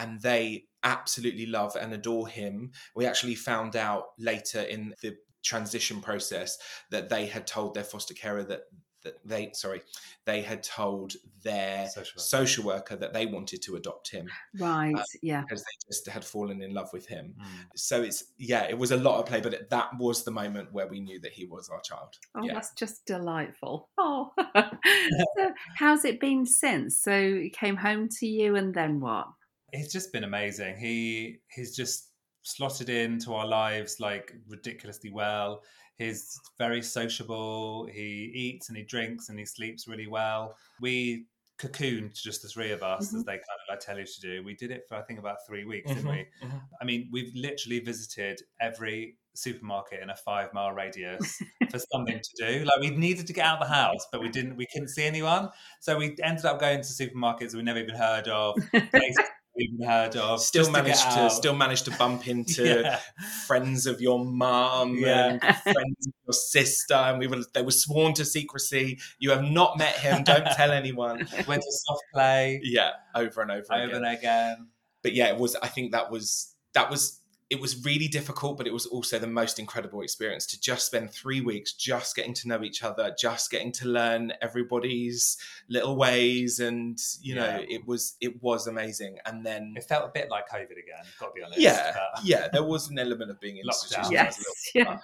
and 0.00 0.20
they 0.20 0.64
absolutely 0.82 1.46
love 1.46 1.76
and 1.76 1.92
adore 1.92 2.26
him 2.26 2.70
we 2.96 3.06
actually 3.06 3.34
found 3.34 3.76
out 3.76 4.04
later 4.18 4.60
in 4.62 4.94
the 5.02 5.14
transition 5.42 6.00
process 6.00 6.58
that 6.90 7.08
they 7.08 7.26
had 7.26 7.46
told 7.46 7.74
their 7.74 7.84
foster 7.84 8.14
carer 8.14 8.42
that 8.42 8.62
that 9.02 9.14
they 9.24 9.50
sorry 9.54 9.80
they 10.26 10.42
had 10.42 10.62
told 10.62 11.14
their 11.42 11.86
Social 11.88 12.00
worker. 12.00 12.20
social 12.36 12.64
worker 12.64 12.96
that 12.96 13.14
they 13.14 13.24
wanted 13.24 13.62
to 13.62 13.76
adopt 13.76 14.10
him 14.10 14.26
Right. 14.58 14.94
Uh, 14.94 15.02
yeah. 15.22 15.40
because 15.40 15.62
they 15.62 15.76
just 15.90 16.06
had 16.06 16.22
fallen 16.22 16.60
in 16.62 16.74
love 16.74 16.90
with 16.92 17.06
him 17.06 17.34
Mm. 17.40 17.44
so 17.76 18.02
it's 18.02 18.24
yeah 18.38 18.64
it 18.68 18.76
was 18.76 18.90
a 18.92 18.98
lot 18.98 19.18
of 19.18 19.24
play 19.26 19.40
but 19.40 19.70
that 19.70 19.88
was 19.98 20.22
the 20.24 20.30
moment 20.30 20.72
where 20.72 20.86
we 20.86 21.00
knew 21.00 21.18
that 21.20 21.32
he 21.32 21.46
was 21.46 21.70
our 21.70 21.80
child 21.80 22.18
Oh, 22.34 22.42
yeah 22.44 22.52
that's 22.54 22.74
just 22.74 23.06
delightful. 23.06 23.88
Oh, 23.96 24.32
so 24.54 25.52
how's 25.76 26.04
it 26.04 26.20
been 26.20 26.44
since? 26.46 27.00
So 27.00 27.34
he 27.34 27.50
came 27.50 27.76
home 27.76 28.08
to 28.18 28.26
you, 28.26 28.56
and 28.56 28.74
then 28.74 29.00
what? 29.00 29.26
He's 29.72 29.92
just 29.92 30.12
been 30.12 30.24
amazing. 30.24 30.76
He 30.76 31.38
he's 31.50 31.74
just 31.76 32.08
slotted 32.42 32.88
into 32.88 33.34
our 33.34 33.46
lives 33.46 34.00
like 34.00 34.32
ridiculously 34.48 35.10
well. 35.10 35.62
He's 35.96 36.38
very 36.58 36.82
sociable. 36.82 37.86
He 37.92 38.30
eats 38.34 38.68
and 38.68 38.76
he 38.78 38.84
drinks 38.84 39.28
and 39.28 39.38
he 39.38 39.44
sleeps 39.44 39.86
really 39.86 40.06
well. 40.06 40.56
We 40.80 41.26
cocooned 41.58 42.14
just 42.14 42.40
the 42.40 42.48
three 42.48 42.72
of 42.72 42.82
us, 42.82 43.12
as 43.12 43.22
Mhm. 43.22 43.26
they 43.26 43.32
kind 43.32 43.42
of 43.42 43.68
like 43.68 43.80
tell 43.80 43.98
you 43.98 44.06
to 44.06 44.20
do. 44.22 44.42
We 44.42 44.54
did 44.54 44.70
it 44.70 44.84
for 44.88 44.94
I 44.96 45.02
think 45.02 45.18
about 45.18 45.38
three 45.46 45.64
weeks, 45.66 45.92
didn't 45.92 46.06
Mhm, 46.06 46.10
we? 46.10 46.26
mhm. 46.46 46.60
I 46.80 46.84
mean, 46.86 47.08
we've 47.12 47.32
literally 47.34 47.80
visited 47.80 48.40
every 48.60 49.18
supermarket 49.34 50.02
in 50.02 50.08
a 50.10 50.16
five 50.16 50.52
mile 50.54 50.72
radius 50.72 51.38
for 51.70 51.78
something 51.92 52.18
to 52.18 52.30
do. 52.48 52.64
Like 52.64 52.80
we 52.80 52.90
needed 52.96 53.26
to 53.26 53.32
get 53.34 53.44
out 53.44 53.60
of 53.60 53.68
the 53.68 53.74
house, 53.74 54.06
but 54.10 54.22
we 54.22 54.30
didn't. 54.30 54.56
We 54.56 54.66
couldn't 54.72 54.88
see 54.88 55.04
anyone, 55.04 55.50
so 55.80 55.98
we 55.98 56.16
ended 56.22 56.46
up 56.46 56.58
going 56.60 56.78
to 56.80 56.88
supermarkets 56.88 57.54
we 57.54 57.62
never 57.62 57.78
even 57.78 57.94
heard 57.94 58.26
of, 58.28 58.56
places 58.90 59.18
even 59.60 59.86
heard 59.86 60.16
of. 60.16 60.40
still 60.40 60.64
just 60.64 60.74
to 60.74 60.82
managed 60.82 61.10
to, 61.12 61.30
still 61.30 61.54
managed 61.54 61.84
to 61.86 61.90
bump 61.92 62.26
into 62.34 62.64
Yeah. 62.64 62.98
friends 63.46 63.86
of 63.86 64.00
your 64.00 64.24
mum 64.24 64.96
Yeah. 64.98 65.26
and 65.32 65.40
friends 65.40 66.06
of 66.06 66.12
your 66.26 66.32
sister 66.32 66.94
and 66.94 67.18
we 67.18 67.26
were 67.26 67.42
they 67.54 67.62
were 67.62 67.70
sworn 67.70 68.14
to 68.14 68.24
secrecy 68.24 68.98
you 69.18 69.30
have 69.30 69.42
not 69.44 69.78
met 69.78 69.96
him 69.96 70.22
don't 70.24 70.46
tell 70.56 70.70
anyone 70.70 71.18
went 71.46 71.62
to 71.62 71.72
soft 71.72 72.02
play 72.12 72.60
yeah 72.62 72.90
over 73.14 73.42
and 73.42 73.50
over, 73.50 73.66
over 73.72 73.82
again 73.84 73.96
and 73.96 74.06
again. 74.06 74.68
but 75.02 75.12
yeah 75.12 75.28
it 75.28 75.36
was 75.36 75.56
i 75.56 75.66
think 75.68 75.92
that 75.92 76.10
was 76.10 76.54
that 76.74 76.90
was 76.90 77.20
it 77.50 77.60
was 77.60 77.84
really 77.84 78.06
difficult 78.06 78.56
but 78.56 78.66
it 78.66 78.72
was 78.72 78.86
also 78.86 79.18
the 79.18 79.26
most 79.26 79.58
incredible 79.58 80.02
experience 80.02 80.46
to 80.46 80.60
just 80.60 80.86
spend 80.86 81.10
three 81.10 81.40
weeks 81.40 81.72
just 81.72 82.14
getting 82.14 82.32
to 82.32 82.46
know 82.46 82.62
each 82.62 82.82
other 82.84 83.12
just 83.18 83.50
getting 83.50 83.72
to 83.72 83.88
learn 83.88 84.32
everybody's 84.40 85.36
little 85.68 85.96
ways 85.96 86.60
and 86.60 86.98
you 87.20 87.34
know 87.34 87.60
it 87.68 87.84
was 87.86 88.14
it 88.20 88.40
was 88.42 88.66
amazing 88.68 89.18
and 89.26 89.44
then 89.44 89.74
It 89.76 89.84
felt 89.84 90.04
a 90.04 90.12
bit 90.12 90.30
like 90.30 90.48
COVID 90.48 90.72
again. 90.72 91.04
Got 91.18 91.26
to 91.26 91.32
be 91.34 91.42
honest. 91.42 91.60
yeah, 91.60 91.92
but- 92.14 92.24
yeah, 92.32 92.48
there 92.52 92.62
was 92.64 92.88
an 92.90 92.98
element 92.98 93.30
of 93.30 93.40
being 93.40 93.56
in 93.56 93.66
Lockdown. 93.66 94.10
yes. 94.10 94.42
Yeah. 94.74 94.98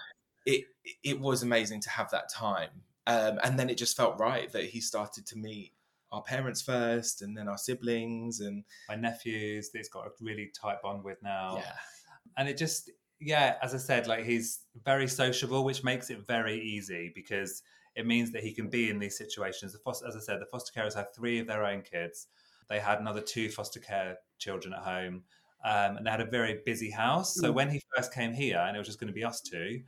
It 0.45 0.65
it 1.03 1.19
was 1.21 1.43
amazing 1.43 1.81
to 1.81 1.91
have 1.91 2.09
that 2.13 2.29
time, 2.29 2.71
um, 3.09 3.41
and 3.43 3.59
then 3.59 3.69
it 3.69 3.77
just 3.77 3.97
felt 3.97 4.21
right 4.21 4.51
that 4.53 4.65
he 4.65 4.81
started 4.81 5.27
to 5.27 5.37
meet 5.37 5.73
our 6.13 6.23
parents 6.23 6.63
first, 6.63 7.23
and 7.23 7.37
then 7.37 7.49
our 7.49 7.59
siblings, 7.59 8.39
and 8.39 8.63
my 8.89 8.95
nephews 8.95 9.71
that 9.71 9.79
he's 9.79 9.89
got 9.89 10.07
a 10.07 10.11
really 10.21 10.53
tight 10.55 10.81
bond 10.83 11.03
with 11.03 11.21
now. 11.25 11.57
yeah, 11.57 11.73
and 12.37 12.49
it 12.49 12.57
just 12.57 12.90
yeah 13.20 13.57
as 13.62 13.75
i 13.75 13.79
said 13.79 14.07
like 14.07 14.25
he's 14.25 14.61
very 14.85 15.09
sociable 15.09 15.64
which 15.64 15.83
makes 15.83 16.11
it 16.11 16.27
very 16.27 16.61
easy 16.61 17.11
because 17.14 17.62
it 17.94 18.07
means 18.07 18.31
that 18.33 18.42
he 18.42 18.53
can 18.53 18.68
be 18.68 18.90
in 18.90 18.99
these 18.99 19.16
situations. 19.16 19.72
The 19.72 19.79
foster, 19.79 20.07
as 20.07 20.14
i 20.16 20.20
said 20.20 20.38
the 20.40 20.46
foster 20.46 20.70
carers 20.79 20.94
had 20.94 21.14
three 21.14 21.38
of 21.38 21.46
their 21.46 21.64
own 21.64 21.81
kids. 21.81 22.27
They 22.68 22.79
had 22.79 23.01
another 23.01 23.22
two 23.22 23.49
foster 23.49 23.81
care 23.81 24.18
children 24.38 24.75
at 24.75 24.81
home 24.81 25.22
um, 25.64 25.96
and 25.96 26.07
they 26.07 26.11
had 26.11 26.20
a 26.20 26.27
very 26.27 26.61
busy 26.66 26.90
house. 26.90 27.35
So 27.37 27.51
Mm. 27.51 27.55
when 27.55 27.70
he 27.70 27.81
first 27.96 28.12
came 28.12 28.35
here 28.35 28.59
and 28.59 28.77
it 28.77 28.79
was 28.79 28.87
just 28.87 29.01
going 29.01 29.09
to 29.09 29.14
be 29.14 29.25
us 29.25 29.40
two 29.40 29.83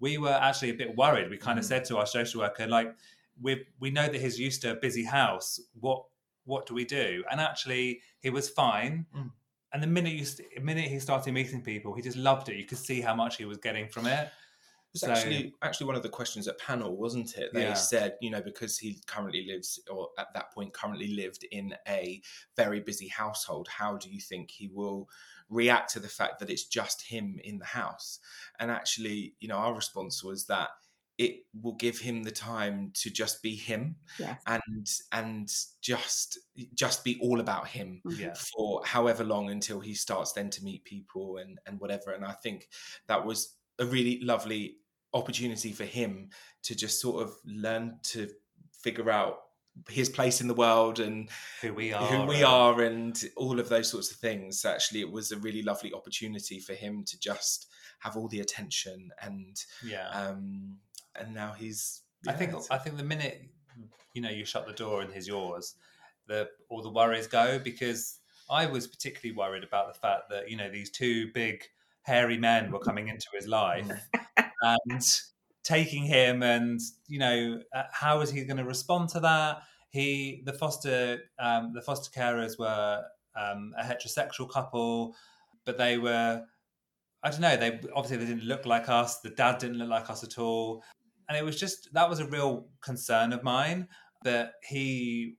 we 0.00 0.18
were 0.18 0.32
actually 0.48 0.70
a 0.70 0.74
bit 0.74 0.94
worried. 0.96 1.30
We 1.30 1.38
kind 1.38 1.58
of 1.58 1.64
Mm. 1.64 1.68
said 1.68 1.84
to 1.86 1.96
our 1.96 2.06
social 2.06 2.40
worker 2.42 2.66
like 2.66 2.94
we 3.40 3.64
we 3.80 3.90
know 3.90 4.06
that 4.08 4.20
he's 4.20 4.38
used 4.38 4.60
to 4.62 4.72
a 4.72 4.74
busy 4.74 5.04
house. 5.04 5.58
What 5.80 6.04
what 6.44 6.66
do 6.66 6.74
we 6.74 6.84
do? 6.84 7.24
And 7.30 7.40
actually 7.40 8.02
he 8.20 8.28
was 8.28 8.50
fine. 8.50 9.06
Mm. 9.16 9.30
And 9.74 9.82
the 9.82 9.86
minute 9.86 10.14
you 10.14 10.24
st- 10.24 10.48
the 10.54 10.60
minute 10.62 10.88
he 10.88 10.98
started 10.98 11.34
meeting 11.34 11.60
people 11.60 11.92
he 11.94 12.00
just 12.00 12.16
loved 12.16 12.48
it 12.48 12.56
you 12.56 12.64
could 12.64 12.78
see 12.78 13.00
how 13.02 13.14
much 13.14 13.36
he 13.36 13.44
was 13.44 13.58
getting 13.58 13.86
from 13.88 14.06
it 14.06 14.24
it 14.24 14.30
was 14.94 15.00
So- 15.02 15.10
actually 15.10 15.54
actually 15.60 15.86
one 15.88 15.96
of 15.96 16.02
the 16.04 16.08
questions 16.08 16.46
at 16.46 16.56
panel, 16.60 16.96
wasn't 16.96 17.36
it? 17.36 17.52
They 17.52 17.62
Yeah. 17.62 17.74
said, 17.74 18.16
you 18.20 18.30
know, 18.30 18.40
because 18.40 18.78
he 18.78 19.00
currently 19.08 19.44
lives, 19.44 19.80
or 19.90 20.10
at 20.18 20.32
that 20.34 20.52
point 20.52 20.72
currently 20.72 21.08
lived 21.08 21.42
in 21.50 21.74
a 21.88 22.22
very 22.54 22.78
busy 22.78 23.08
household, 23.08 23.66
how 23.66 23.96
do 23.96 24.08
you 24.08 24.20
think 24.20 24.52
he 24.52 24.68
will 24.68 25.08
react 25.48 25.90
to 25.94 25.98
the 25.98 26.08
fact 26.08 26.38
that 26.38 26.48
it's 26.48 26.66
just 26.66 27.02
him 27.02 27.40
in 27.42 27.58
the 27.58 27.64
house? 27.64 28.20
And 28.60 28.70
actually, 28.70 29.34
you 29.40 29.48
know, 29.48 29.56
our 29.56 29.74
response 29.74 30.22
was 30.22 30.46
that 30.46 30.68
it 31.16 31.44
will 31.62 31.74
give 31.74 31.98
him 31.98 32.22
the 32.24 32.30
time 32.30 32.90
to 32.94 33.08
just 33.10 33.42
be 33.42 33.54
him 33.54 33.96
Yes. 34.18 34.40
and 34.46 34.86
and 35.12 35.48
just 35.80 36.38
just 36.74 37.04
be 37.04 37.18
all 37.20 37.40
about 37.40 37.68
him 37.68 38.02
yeah. 38.04 38.34
for 38.34 38.82
however 38.84 39.22
long 39.24 39.50
until 39.50 39.80
he 39.80 39.94
starts 39.94 40.32
then 40.32 40.50
to 40.50 40.64
meet 40.64 40.84
people 40.84 41.36
and 41.38 41.58
and 41.66 41.78
whatever. 41.80 42.10
And 42.12 42.24
i 42.24 42.32
think 42.32 42.68
that 43.06 43.24
was 43.24 43.56
a 43.78 43.86
really 43.86 44.20
lovely 44.22 44.76
opportunity 45.12 45.72
for 45.72 45.84
him 45.84 46.30
to 46.64 46.74
just 46.74 47.00
sort 47.00 47.22
of 47.22 47.34
learn 47.44 47.98
to 48.02 48.28
figure 48.72 49.10
out 49.10 49.38
his 49.88 50.08
place 50.08 50.40
in 50.40 50.46
the 50.48 50.54
world 50.54 51.00
and 51.00 51.28
who 51.60 51.72
we 51.74 51.92
are 51.92 52.06
who 52.06 52.26
we 52.26 52.36
and- 52.36 52.44
are 52.44 52.80
and 52.82 53.24
all 53.36 53.58
of 53.60 53.68
those 53.68 53.90
sorts 53.90 54.10
of 54.12 54.18
things. 54.18 54.60
So 54.60 54.70
actually 54.70 55.00
it 55.00 55.10
was 55.10 55.32
a 55.32 55.36
really 55.38 55.62
lovely 55.62 55.92
opportunity 55.92 56.60
for 56.60 56.74
him 56.74 57.04
to 57.06 57.18
just 57.18 57.66
have 58.00 58.16
all 58.16 58.28
the 58.28 58.40
attention 58.40 59.10
and 59.20 59.56
yeah. 59.84 60.08
um 60.10 60.76
and 61.16 61.34
now 61.34 61.52
he's 61.52 62.02
i 62.28 62.32
think 62.32 62.54
i 62.70 62.78
think 62.78 62.96
the 62.96 63.04
minute 63.04 63.42
you 64.14 64.22
know 64.22 64.30
you 64.30 64.44
shut 64.44 64.66
the 64.66 64.72
door 64.72 65.02
and 65.02 65.12
he's 65.12 65.28
yours 65.28 65.74
the 66.26 66.48
all 66.68 66.82
the 66.82 66.90
worries 66.90 67.26
go 67.26 67.58
because 67.58 68.20
i 68.50 68.66
was 68.66 68.86
particularly 68.86 69.36
worried 69.36 69.64
about 69.64 69.92
the 69.92 69.98
fact 69.98 70.22
that 70.30 70.50
you 70.50 70.56
know 70.56 70.70
these 70.70 70.90
two 70.90 71.30
big 71.32 71.62
hairy 72.02 72.38
men 72.38 72.70
were 72.70 72.78
coming 72.78 73.08
into 73.08 73.26
his 73.34 73.46
life 73.46 73.90
and 74.62 75.20
taking 75.64 76.04
him 76.04 76.42
and 76.42 76.80
you 77.08 77.18
know 77.18 77.60
uh, 77.74 77.82
how 77.90 78.20
is 78.20 78.30
he 78.30 78.44
going 78.44 78.58
to 78.58 78.64
respond 78.64 79.08
to 79.08 79.20
that? 79.20 79.62
He 79.90 80.42
the 80.44 80.52
foster 80.52 81.20
um, 81.38 81.72
the 81.74 81.80
foster 81.80 82.10
carers 82.10 82.58
were 82.58 83.02
um, 83.34 83.74
a 83.78 83.82
heterosexual 83.82 84.48
couple 84.48 85.16
but 85.64 85.78
they 85.78 85.98
were 85.98 86.42
i 87.22 87.30
don't 87.30 87.40
know 87.40 87.56
they 87.56 87.80
obviously 87.94 88.18
they 88.18 88.26
didn't 88.26 88.44
look 88.44 88.66
like 88.66 88.88
us 88.88 89.20
the 89.20 89.30
dad 89.30 89.58
didn't 89.58 89.78
look 89.78 89.88
like 89.88 90.10
us 90.10 90.22
at 90.22 90.38
all 90.38 90.84
and 91.28 91.36
it 91.38 91.44
was 91.44 91.58
just 91.58 91.92
that 91.94 92.08
was 92.08 92.20
a 92.20 92.26
real 92.26 92.66
concern 92.80 93.32
of 93.32 93.42
mine 93.42 93.88
that 94.24 94.52
he 94.68 95.34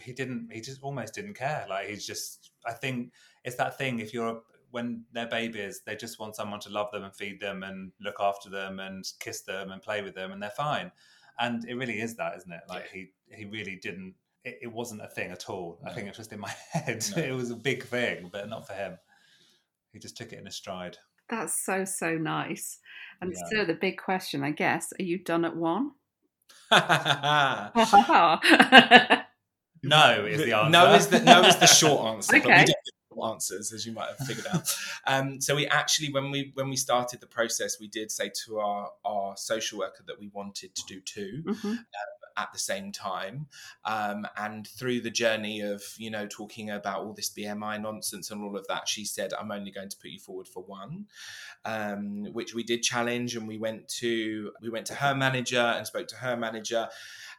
he 0.00 0.12
didn't 0.12 0.48
he 0.52 0.60
just 0.60 0.82
almost 0.82 1.14
didn't 1.14 1.34
care. 1.34 1.64
Like 1.68 1.88
he's 1.88 2.06
just 2.06 2.50
i 2.66 2.72
think 2.72 3.12
it's 3.44 3.56
that 3.56 3.78
thing 3.78 3.98
if 4.00 4.12
you're 4.12 4.42
when 4.72 5.04
they're 5.12 5.28
babies 5.28 5.82
they 5.86 5.94
just 5.96 6.18
want 6.18 6.34
someone 6.36 6.60
to 6.60 6.68
love 6.68 6.90
them 6.92 7.04
and 7.04 7.14
feed 7.14 7.40
them 7.40 7.62
and 7.62 7.92
look 8.00 8.16
after 8.20 8.50
them 8.50 8.78
and 8.80 9.04
kiss 9.20 9.42
them 9.42 9.70
and 9.70 9.80
play 9.80 10.02
with 10.02 10.14
them 10.14 10.32
and 10.32 10.42
they're 10.42 10.50
fine. 10.50 10.90
And 11.38 11.64
it 11.68 11.74
really 11.74 12.00
is 12.00 12.16
that 12.16 12.36
isn't 12.36 12.52
it? 12.52 12.62
Like 12.68 12.88
he 12.92 13.10
he 13.30 13.44
really 13.46 13.76
didn't 13.76 14.14
it, 14.44 14.58
it 14.62 14.72
wasn't 14.72 15.02
a 15.02 15.08
thing 15.08 15.30
at 15.30 15.48
all. 15.48 15.78
I 15.84 15.88
No. 15.88 15.94
think 15.94 16.08
it's 16.08 16.16
just 16.18 16.32
in 16.32 16.40
my 16.40 16.52
head. 16.72 17.04
No. 17.16 17.22
it 17.22 17.32
was 17.34 17.50
a 17.50 17.56
big 17.56 17.84
thing 17.84 18.28
but 18.32 18.48
not 18.48 18.66
for 18.66 18.74
him. 18.74 18.98
He 19.92 19.98
just 19.98 20.16
took 20.16 20.32
it 20.32 20.38
in 20.38 20.46
a 20.46 20.50
stride 20.50 20.98
That's 21.28 21.64
so 21.64 21.84
so 21.84 22.16
nice. 22.16 22.78
And 23.20 23.32
Yeah. 23.34 23.60
so 23.60 23.64
the 23.64 23.74
big 23.74 23.98
question, 23.98 24.44
I 24.44 24.52
guess, 24.52 24.92
are 24.98 25.02
you 25.04 25.18
done 25.18 25.44
at 25.44 25.56
one? 25.56 25.92
No 29.82 30.24
is 30.26 30.42
the 30.42 30.52
answer. 30.52 30.70
No 30.70 30.94
is 30.94 31.08
the 31.08 31.22
no 31.22 31.42
is 31.42 31.56
the 31.56 31.66
short 31.66 32.06
answer. 32.06 32.40
But 32.42 32.48
we 32.48 32.50
Okay. 32.50 32.64
don't 32.64 32.84
give 32.84 32.94
answers, 33.24 33.72
as 33.72 33.86
you 33.86 33.92
might 33.92 34.08
have 34.08 34.26
figured 34.26 34.46
out. 34.52 34.68
Um, 35.06 35.40
so 35.40 35.54
we 35.56 35.66
actually, 35.68 36.12
when 36.12 36.30
we 36.30 36.50
when 36.54 36.68
we 36.68 36.76
started 36.76 37.20
the 37.20 37.26
process, 37.26 37.78
we 37.80 37.88
did 37.88 38.10
say 38.10 38.30
to 38.44 38.58
our 38.58 38.90
our 39.04 39.36
social 39.36 39.78
worker 39.78 40.04
that 40.06 40.18
we 40.18 40.28
wanted 40.34 40.74
to 40.74 40.82
do 40.86 41.00
two 41.00 41.42
Mhm. 41.46 41.78
At 42.36 42.52
the 42.52 42.58
same 42.58 42.92
time. 42.92 43.46
Um, 43.84 44.26
and 44.36 44.66
through 44.66 45.00
the 45.00 45.10
journey 45.10 45.60
of 45.60 45.82
you 45.98 46.10
know 46.10 46.26
talking 46.26 46.70
about 46.70 47.00
all 47.00 47.12
this 47.12 47.30
BMI 47.30 47.80
nonsense 47.80 48.30
and 48.30 48.42
all 48.42 48.56
of 48.56 48.66
that, 48.68 48.88
she 48.88 49.04
said, 49.04 49.32
"I'm 49.34 49.50
only 49.50 49.70
going 49.70 49.88
to 49.88 49.96
put 49.96 50.10
you 50.10 50.18
forward 50.18 50.48
for 50.48 50.62
one," 50.62 51.06
um, 51.64 52.26
which 52.32 52.54
we 52.54 52.62
did 52.62 52.82
challenge, 52.82 53.36
and 53.36 53.48
we 53.48 53.58
went 53.58 53.88
to 54.00 54.52
we 54.60 54.70
went 54.70 54.86
to 54.86 54.94
her 54.94 55.14
manager 55.14 55.60
and 55.60 55.86
spoke 55.86 56.08
to 56.08 56.16
her 56.16 56.36
manager. 56.36 56.88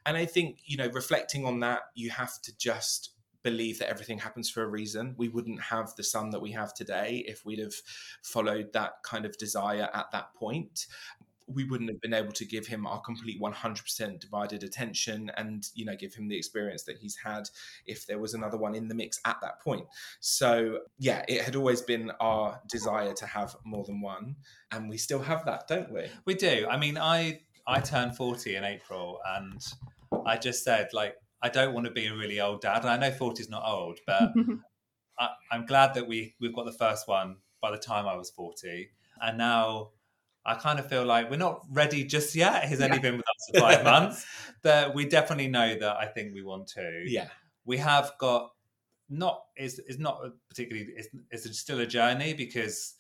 And 0.06 0.18
I 0.18 0.26
think 0.26 0.60
you 0.66 0.78
know, 0.78 0.90
reflecting 0.90 1.46
on 1.46 1.60
that, 1.62 1.82
you 1.96 2.10
have 2.12 2.42
to 2.44 2.58
just 2.58 3.12
believe 3.44 3.80
that 3.80 3.90
everything 3.90 4.20
happens 4.20 4.50
for 4.50 4.64
a 4.64 4.68
reason. 4.68 5.16
We 5.18 5.30
wouldn't 5.30 5.62
have 5.62 5.96
the 5.96 6.04
son 6.04 6.32
that 6.32 6.42
we 6.42 6.52
have 6.52 6.74
today 6.74 7.24
if 7.28 7.46
we'd 7.46 7.60
have 7.60 7.76
followed 8.22 8.74
that 8.74 9.04
kind 9.04 9.26
of 9.26 9.38
desire 9.38 9.90
at 9.94 10.12
that 10.12 10.34
point 10.34 10.88
we 11.48 11.64
wouldn't 11.64 11.90
have 11.90 12.02
been 12.02 12.14
able 12.14 12.32
to 12.34 12.46
give 12.46 12.68
him 12.68 12.86
our 12.86 13.00
complete 13.02 13.42
100% 13.42 14.20
divided 14.20 14.64
attention 14.64 15.32
and 15.38 15.68
you 15.74 15.86
know 15.86 15.96
give 15.96 16.14
him 16.14 16.28
the 16.28 16.38
experience 16.38 16.84
that 16.84 16.98
he's 16.98 17.16
had 17.16 17.50
if 17.86 18.06
there 18.06 18.20
was 18.20 18.34
another 18.34 18.58
one 18.58 18.76
in 18.76 18.88
the 18.88 18.96
mix 18.96 19.20
at 19.26 19.38
that 19.42 19.62
point 19.62 19.86
so 20.20 20.80
yeah 21.00 21.24
it 21.28 21.42
had 21.42 21.56
always 21.56 21.82
been 21.82 22.12
our 22.20 22.60
desire 22.70 23.14
to 23.14 23.26
have 23.26 23.56
more 23.64 23.84
than 23.86 24.02
one 24.02 24.36
and 24.72 24.90
we 24.90 24.98
still 24.98 25.22
have 25.22 25.46
that 25.46 25.68
don't 25.68 25.92
we 25.92 26.08
We 26.26 26.36
do. 26.36 26.68
I 26.70 26.78
mean, 26.78 26.98
I 26.98 27.42
I 27.66 27.80
turned 27.80 28.16
forty 28.16 28.56
in 28.56 28.64
April, 28.64 29.20
and 29.26 29.62
I 30.26 30.38
just 30.38 30.64
said 30.64 30.90
like 30.94 31.16
I 31.42 31.50
don't 31.50 31.74
want 31.74 31.86
to 31.86 31.92
be 31.92 32.08
a 32.08 32.16
really 32.16 32.40
old 32.40 32.62
dad. 32.62 32.82
And 32.82 32.90
I 32.90 32.98
know 32.98 33.12
forty 33.12 33.44
is 33.44 33.50
not 33.50 33.64
old, 33.66 34.00
but 34.06 34.34
I, 35.20 35.30
I'm 35.52 35.66
glad 35.66 35.94
that 35.96 36.08
we 36.08 36.36
we've 36.40 36.56
got 36.56 36.66
the 36.66 36.72
first 36.72 37.08
one 37.08 37.38
by 37.62 37.72
the 37.72 37.78
time 37.78 38.08
I 38.08 38.16
was 38.16 38.30
forty, 38.30 38.90
and 39.22 39.38
now 39.38 39.90
I 40.48 40.56
kind 40.56 40.80
of 40.80 40.88
feel 40.90 41.06
like 41.06 41.30
we're 41.30 41.38
not 41.38 41.66
ready 41.70 42.04
just 42.06 42.34
yet. 42.36 42.66
He's 42.70 42.82
only 42.82 42.96
Yeah. 42.98 43.02
been 43.02 43.18
with 43.18 43.26
us 43.28 43.50
for 43.54 43.60
five 43.60 43.84
months, 43.94 44.26
but 44.64 44.96
we 44.96 45.06
definitely 45.06 45.50
know 45.50 45.78
that 45.78 45.98
I 45.98 46.06
think 46.08 46.34
we 46.34 46.42
want 46.44 46.68
to. 46.70 47.04
yeah 47.06 47.28
we 47.66 47.76
have 47.78 48.14
got 48.18 48.52
not 49.10 49.44
is 49.58 49.80
is 49.80 50.00
not 50.00 50.22
particularly 50.50 50.88
it's, 50.96 51.10
it's 51.32 51.60
still 51.60 51.80
a 51.82 51.86
journey 51.86 52.34
because 52.34 52.96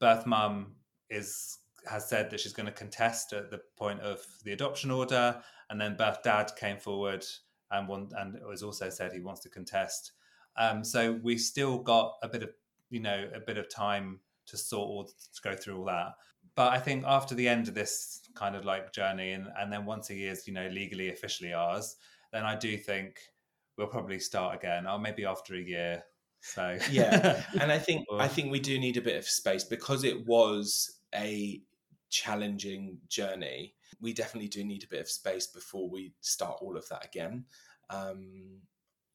birth 0.00 0.26
mum 0.26 0.76
is 1.10 1.58
has 1.88 2.08
said 2.08 2.30
that 2.30 2.38
she's 2.38 2.52
going 2.52 2.66
to 2.66 2.72
contest 2.72 3.32
at 3.32 3.50
the 3.50 3.60
point 3.76 4.00
of 4.00 4.24
the 4.44 4.52
adoption 4.52 4.90
order 4.92 5.40
and 5.70 5.80
then 5.80 5.96
birth 5.96 6.22
dad 6.22 6.52
came 6.56 6.78
forward 6.78 7.24
and 7.72 7.88
one 7.88 8.08
and 8.16 8.38
has 8.48 8.62
also 8.62 8.88
said 8.90 9.12
he 9.12 9.20
wants 9.20 9.40
to 9.40 9.48
contest 9.48 10.12
um 10.56 10.84
so 10.84 11.18
we've 11.22 11.40
still 11.40 11.78
got 11.78 12.14
a 12.22 12.28
bit 12.28 12.42
of 12.44 12.50
you 12.90 13.00
know 13.00 13.28
a 13.34 13.40
bit 13.40 13.58
of 13.58 13.68
time 13.68 14.20
to 14.46 14.56
sort 14.56 14.86
all 14.88 15.04
to 15.06 15.40
go 15.42 15.54
through 15.56 15.78
all 15.78 15.84
that 15.84 16.12
but 16.54 16.72
i 16.72 16.78
think 16.78 17.04
after 17.06 17.34
the 17.34 17.48
end 17.48 17.68
of 17.68 17.74
this 17.74 18.20
kind 18.34 18.54
of 18.56 18.64
like 18.64 18.92
journey 18.92 19.32
and 19.32 19.46
and 19.58 19.72
then 19.72 19.84
once 19.84 20.10
a 20.10 20.14
year 20.14 20.32
is 20.32 20.46
you 20.46 20.52
know 20.52 20.68
legally 20.68 21.10
officially 21.10 21.52
ours 21.52 21.96
then 22.32 22.44
i 22.44 22.54
do 22.56 22.76
think 22.76 23.20
we'll 23.76 23.86
probably 23.86 24.18
start 24.18 24.54
again 24.54 24.86
or 24.86 24.98
maybe 24.98 25.24
after 25.24 25.54
a 25.54 25.60
year 25.60 26.02
so 26.40 26.76
Yeah. 26.90 27.42
and 27.60 27.70
i 27.70 27.78
think 27.78 28.04
i 28.18 28.28
think 28.28 28.50
we 28.50 28.60
do 28.60 28.78
need 28.78 28.96
a 28.96 29.02
bit 29.02 29.16
of 29.16 29.26
space 29.26 29.64
because 29.64 30.04
it 30.04 30.26
was 30.26 31.00
a 31.14 31.62
challenging 32.10 32.98
journey 33.08 33.74
we 34.00 34.12
definitely 34.12 34.48
do 34.48 34.64
need 34.64 34.84
a 34.84 34.88
bit 34.88 35.00
of 35.00 35.08
space 35.08 35.46
before 35.46 35.88
we 35.88 36.12
start 36.20 36.58
all 36.60 36.76
of 36.76 36.86
that 36.88 37.04
again 37.04 37.44
um 37.90 38.60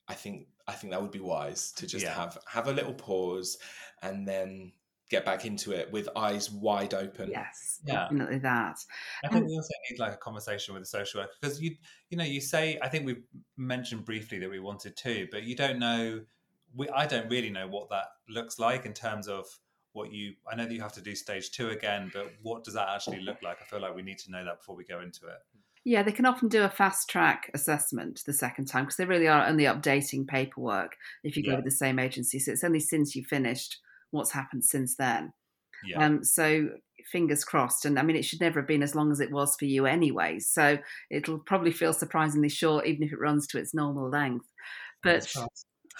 i 0.08 0.13
think 0.13 0.47
i 0.67 0.71
think 0.73 0.91
that 0.91 1.02
would 1.02 1.12
be 1.12 1.19
wise 1.19 1.71
to 1.73 1.86
just 1.86 2.06
Yeah. 2.06 2.13
have 2.15 2.38
have 2.47 2.67
a 2.67 2.73
little 2.73 2.93
pause 2.93 3.58
and 4.02 4.28
then 4.28 4.71
get 5.10 5.26
back 5.26 5.46
into 5.46 5.72
it 5.72 5.91
with 5.91 6.10
eyes 6.15 6.52
wide 6.52 6.93
open 6.93 7.30
yes, 7.30 7.80
Yeah. 7.86 8.04
definitely 8.04 8.39
that. 8.39 8.78
I 9.24 9.30
think 9.30 9.48
we 9.48 9.56
also 9.56 9.74
need 9.89 10.00
like 10.00 10.13
a 10.13 10.17
conversation 10.17 10.74
with 10.74 10.84
the 10.84 10.88
social 10.88 11.22
worker 11.22 11.34
because 11.41 11.62
you 11.62 11.76
you 12.10 12.17
know 12.17 12.24
you 12.24 12.41
say 12.41 12.78
I 12.82 12.89
think 12.89 13.06
we 13.06 13.24
mentioned 13.56 14.06
briefly 14.06 14.39
that 14.39 14.50
we 14.50 14.60
wanted 14.60 14.98
to, 14.98 15.28
but 15.32 15.43
you 15.43 15.56
don't 15.56 15.80
know. 15.80 16.22
We 16.76 16.89
I 16.89 17.06
don't 17.06 17.30
really 17.30 17.50
know 17.50 17.67
what 17.67 17.89
that 17.89 18.08
looks 18.28 18.60
like 18.60 18.86
in 18.86 18.93
terms 18.93 19.28
of 19.28 19.46
what 19.93 20.12
you. 20.12 20.34
I 20.52 20.56
know 20.56 20.65
that 20.65 20.74
you 20.74 20.82
have 20.82 20.93
to 20.93 21.02
do 21.02 21.15
stage 21.15 21.52
two 21.52 21.70
again, 21.70 22.12
but 22.13 22.34
what 22.41 22.63
does 22.63 22.74
that 22.74 22.89
actually 22.89 23.22
look 23.22 23.41
like? 23.41 23.62
I 23.62 23.65
feel 23.65 23.82
like 23.82 23.96
we 23.96 24.02
need 24.02 24.20
to 24.20 24.32
know 24.32 24.43
that 24.43 24.60
before 24.60 24.76
we 24.76 24.84
go 24.84 25.00
into 25.00 25.28
it. 25.28 25.39
Yeah, 25.86 26.04
they 26.04 26.12
can 26.12 26.26
often 26.26 26.50
do 26.50 26.63
a 26.63 26.70
fast 26.70 27.10
track 27.10 27.50
assessment 27.54 28.24
the 28.26 28.34
second 28.34 28.65
time 28.65 28.84
because 28.84 28.98
they 28.98 29.06
really 29.06 29.30
are 29.30 29.48
only 29.48 29.63
updating 29.63 30.28
paperwork 30.28 30.98
if 31.24 31.38
you 31.38 31.43
go 31.43 31.56
with 31.56 31.63
the 31.63 31.72
same 31.72 31.98
agency. 31.98 32.39
So 32.39 32.52
it's 32.52 32.65
only 32.65 32.82
since 32.82 33.15
you 33.15 33.24
finished 33.24 33.78
what's 34.12 34.32
happened 34.32 34.63
since 34.63 34.96
then. 34.96 35.34
Yeah, 35.86 36.04
Um, 36.04 36.24
so 36.24 36.70
fingers 37.06 37.43
crossed. 37.43 37.86
And 37.86 38.00
I 38.00 38.04
mean, 38.04 38.15
it 38.15 38.26
should 38.26 38.41
never 38.41 38.62
have 38.62 38.67
been 38.67 38.84
as 38.84 38.96
long 38.96 39.12
as 39.12 39.20
it 39.20 39.32
was 39.32 39.56
for 39.56 39.65
you 39.65 39.86
anyway. 39.86 40.39
So 40.39 40.78
it'll 41.12 41.39
probably 41.39 41.72
feel 41.72 41.93
surprisingly 41.93 42.50
short, 42.50 42.88
even 42.88 43.04
if 43.04 43.13
it 43.13 43.20
runs 43.20 43.48
to 43.48 43.60
its 43.60 43.74
normal 43.74 44.10
length. 44.10 44.48
But 45.04 45.32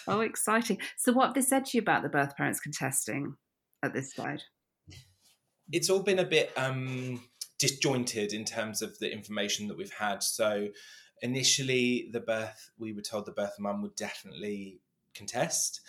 oh, 0.08 0.22
exciting! 0.22 0.80
So 0.98 1.13
what 1.13 1.28
have 1.28 1.36
they 1.36 1.41
said 1.41 1.65
to 1.65 1.78
you 1.78 1.82
about 1.82 2.02
the 2.04 2.10
birth 2.10 2.36
parents 2.36 2.60
contesting 2.60 3.36
at 3.84 3.93
this 3.93 4.12
stage? 4.12 4.41
it's 5.72 5.89
all 5.89 6.02
been 6.02 6.20
a 6.20 6.26
bit 6.26 6.52
um, 6.58 7.22
disjointed 7.60 8.34
in 8.34 8.46
terms 8.46 8.82
of 8.82 8.98
the 9.00 9.12
information 9.12 9.67
that 9.67 9.78
we've 9.78 9.91
had. 9.91 10.24
So 10.24 10.70
initially, 11.22 12.10
the 12.12 12.20
birth 12.20 12.70
we 12.78 12.93
were 12.93 13.02
told 13.02 13.26
the 13.26 13.32
birth 13.32 13.56
mum 13.60 13.82
would 13.82 13.96
definitely 13.96 14.80
contest, 15.13 15.82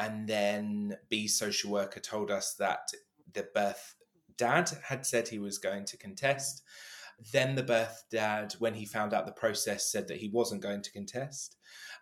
and 0.00 0.26
then 0.26 0.96
B 1.10 1.28
social 1.28 1.70
worker 1.70 2.00
told 2.00 2.30
us 2.30 2.54
that 2.54 2.88
the 3.34 3.46
birth 3.54 3.96
dad 4.38 4.70
had 4.84 5.04
said 5.04 5.28
he 5.28 5.38
was 5.38 5.58
going 5.58 5.84
to 5.84 5.98
contest. 5.98 6.62
Then 7.32 7.54
the 7.54 7.62
birth 7.62 8.04
dad, 8.10 8.54
when 8.58 8.72
he 8.72 8.86
found 8.86 9.12
out 9.12 9.26
the 9.26 9.32
process, 9.32 9.92
said 9.92 10.08
that 10.08 10.16
he 10.16 10.30
wasn't 10.30 10.62
going 10.62 10.80
to 10.80 10.90
contest. 10.90 11.56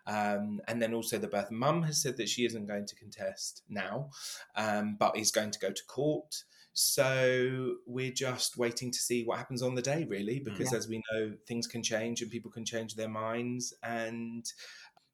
Um, 0.07 0.61
and 0.69 0.81
then 0.81 0.93
also 0.93 1.17
the 1.17 1.27
birth 1.27 1.51
mum 1.51 1.83
has 1.83 2.01
said 2.01 2.15
that 2.17 2.29
she 2.29 2.45
isn't 2.45 2.67
going 2.67 2.85
to 2.85 2.95
contest 2.95 3.63
now, 3.67 4.11
um, 4.55 4.95
but 4.97 5.17
is 5.17 5.31
going 5.31 5.51
to 5.51 5.59
go 5.59 5.71
to 5.71 5.85
court. 5.85 6.45
So 6.71 7.73
we're 7.85 8.13
just 8.13 8.55
waiting 8.55 8.91
to 8.91 8.99
see 8.99 9.25
what 9.25 9.37
happens 9.37 9.61
on 9.61 9.75
the 9.75 9.81
day, 9.81 10.05
really, 10.07 10.39
because 10.39 10.71
as 10.71 10.87
we 10.87 11.03
know, 11.11 11.33
things 11.45 11.67
can 11.67 11.83
change 11.83 12.21
and 12.21 12.31
people 12.31 12.49
can 12.49 12.63
change 12.63 12.95
their 12.95 13.09
minds. 13.09 13.73
And 13.83 14.45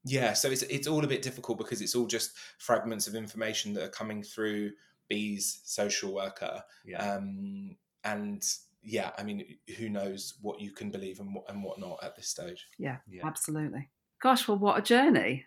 yeah, 0.05 0.33
so 0.33 0.49
it's 0.49 0.61
it's 0.63 0.87
all 0.87 1.03
a 1.03 1.07
bit 1.07 1.23
difficult 1.23 1.57
because 1.57 1.81
it's 1.81 1.95
all 1.95 2.05
just 2.05 2.31
fragments 2.59 3.07
of 3.07 3.15
information 3.15 3.73
that 3.73 3.83
are 3.83 3.89
coming 3.89 4.21
through 4.23 4.71
B's 5.09 5.61
social 5.65 6.13
worker. 6.13 6.63
Yeah, 6.85 7.15
Um, 7.15 7.75
and 8.03 8.43
yeah, 8.83 9.11
I 9.17 9.23
mean, 9.23 9.57
who 9.77 9.89
knows 9.89 10.35
what 10.41 10.61
you 10.61 10.71
can 10.71 10.91
believe 10.91 11.19
and 11.19 11.33
what 11.33 11.49
and 11.49 11.63
what 11.63 11.79
not 11.79 11.99
at 12.03 12.15
this 12.15 12.27
stage. 12.27 12.67
Yeah, 12.77 12.97
yeah. 13.09 13.23
absolutely. 13.25 13.89
Gosh, 14.21 14.47
well, 14.47 14.59
what 14.59 14.77
a 14.77 14.81
journey! 14.81 15.45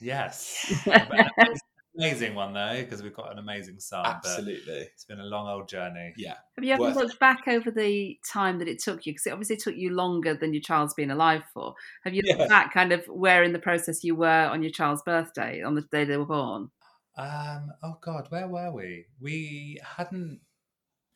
yes. 0.00 0.84
But 1.94 2.04
it's 2.04 2.12
an 2.12 2.26
amazing 2.26 2.34
one 2.34 2.52
though 2.54 2.80
because 2.82 3.02
we've 3.02 3.14
got 3.14 3.32
an 3.32 3.38
amazing 3.38 3.78
son. 3.80 4.02
But 4.04 4.24
Absolutely, 4.26 4.74
it's 4.74 5.04
been 5.04 5.20
a 5.20 5.24
long 5.24 5.48
old 5.48 5.68
journey. 5.68 6.14
yeah. 6.16 6.36
Have 6.56 6.64
you 6.64 6.72
ever 6.72 6.82
Worth 6.82 6.96
it. 6.96 6.98
looked 6.98 7.18
back 7.20 7.48
over 7.48 7.70
the 7.70 8.18
time 8.30 8.58
that 8.58 8.68
it 8.68 8.78
took 8.82 9.04
you? 9.06 9.12
Because 9.12 9.26
it 9.26 9.32
obviously 9.32 9.56
took 9.56 9.74
you 9.76 9.90
longer 9.90 10.34
than 10.34 10.52
your 10.54 10.62
child's 10.62 10.94
been 10.94 11.10
alive 11.10 11.42
for. 11.52 11.74
Have 12.04 12.14
you 12.14 12.22
looked 12.26 12.40
Yeah. 12.40 12.46
back 12.48 12.72
kind 12.72 12.92
of 12.92 13.04
where 13.06 13.42
in 13.42 13.52
the 13.52 13.58
process 13.58 14.04
you 14.04 14.14
were 14.16 14.26
on 14.48 14.62
your 14.62 14.72
child's 14.72 15.02
birthday, 15.02 15.62
on 15.62 15.74
the 15.74 15.82
day 15.82 16.04
they 16.04 16.16
were 16.16 16.24
born? 16.26 16.70
Um. 17.16 17.72
Oh 17.82 17.98
God, 18.00 18.26
where 18.30 18.48
were 18.48 18.70
we? 18.72 19.06
We 19.20 19.78
hadn't. 19.84 20.40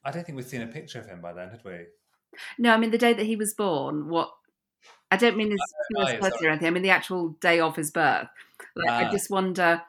I 0.04 0.10
don't 0.10 0.24
think 0.24 0.36
we'd 0.36 0.46
seen 0.46 0.62
a 0.62 0.66
picture 0.66 1.00
of 1.00 1.06
him 1.06 1.20
by 1.22 1.32
then, 1.32 1.50
had 1.50 1.64
we? 1.64 1.86
No, 2.58 2.72
I 2.72 2.76
mean 2.76 2.90
the 2.90 2.98
day 2.98 3.14
that 3.14 3.24
he 3.26 3.34
was 3.36 3.54
born. 3.54 4.08
What? 4.08 4.30
I 5.10 5.16
don't 5.16 5.36
mean 5.36 5.50
his 5.52 5.60
first 5.96 6.12
yeah, 6.12 6.20
birthday 6.20 6.46
or 6.46 6.50
anything. 6.50 6.66
I 6.68 6.70
mean 6.70 6.82
the 6.82 6.90
actual 6.90 7.30
day 7.40 7.60
of 7.60 7.76
his 7.76 7.90
birth. 7.90 8.28
Like, 8.74 8.88
I 8.90 9.04
Ah. 9.04 9.10
just 9.10 9.30
wonder, 9.30 9.82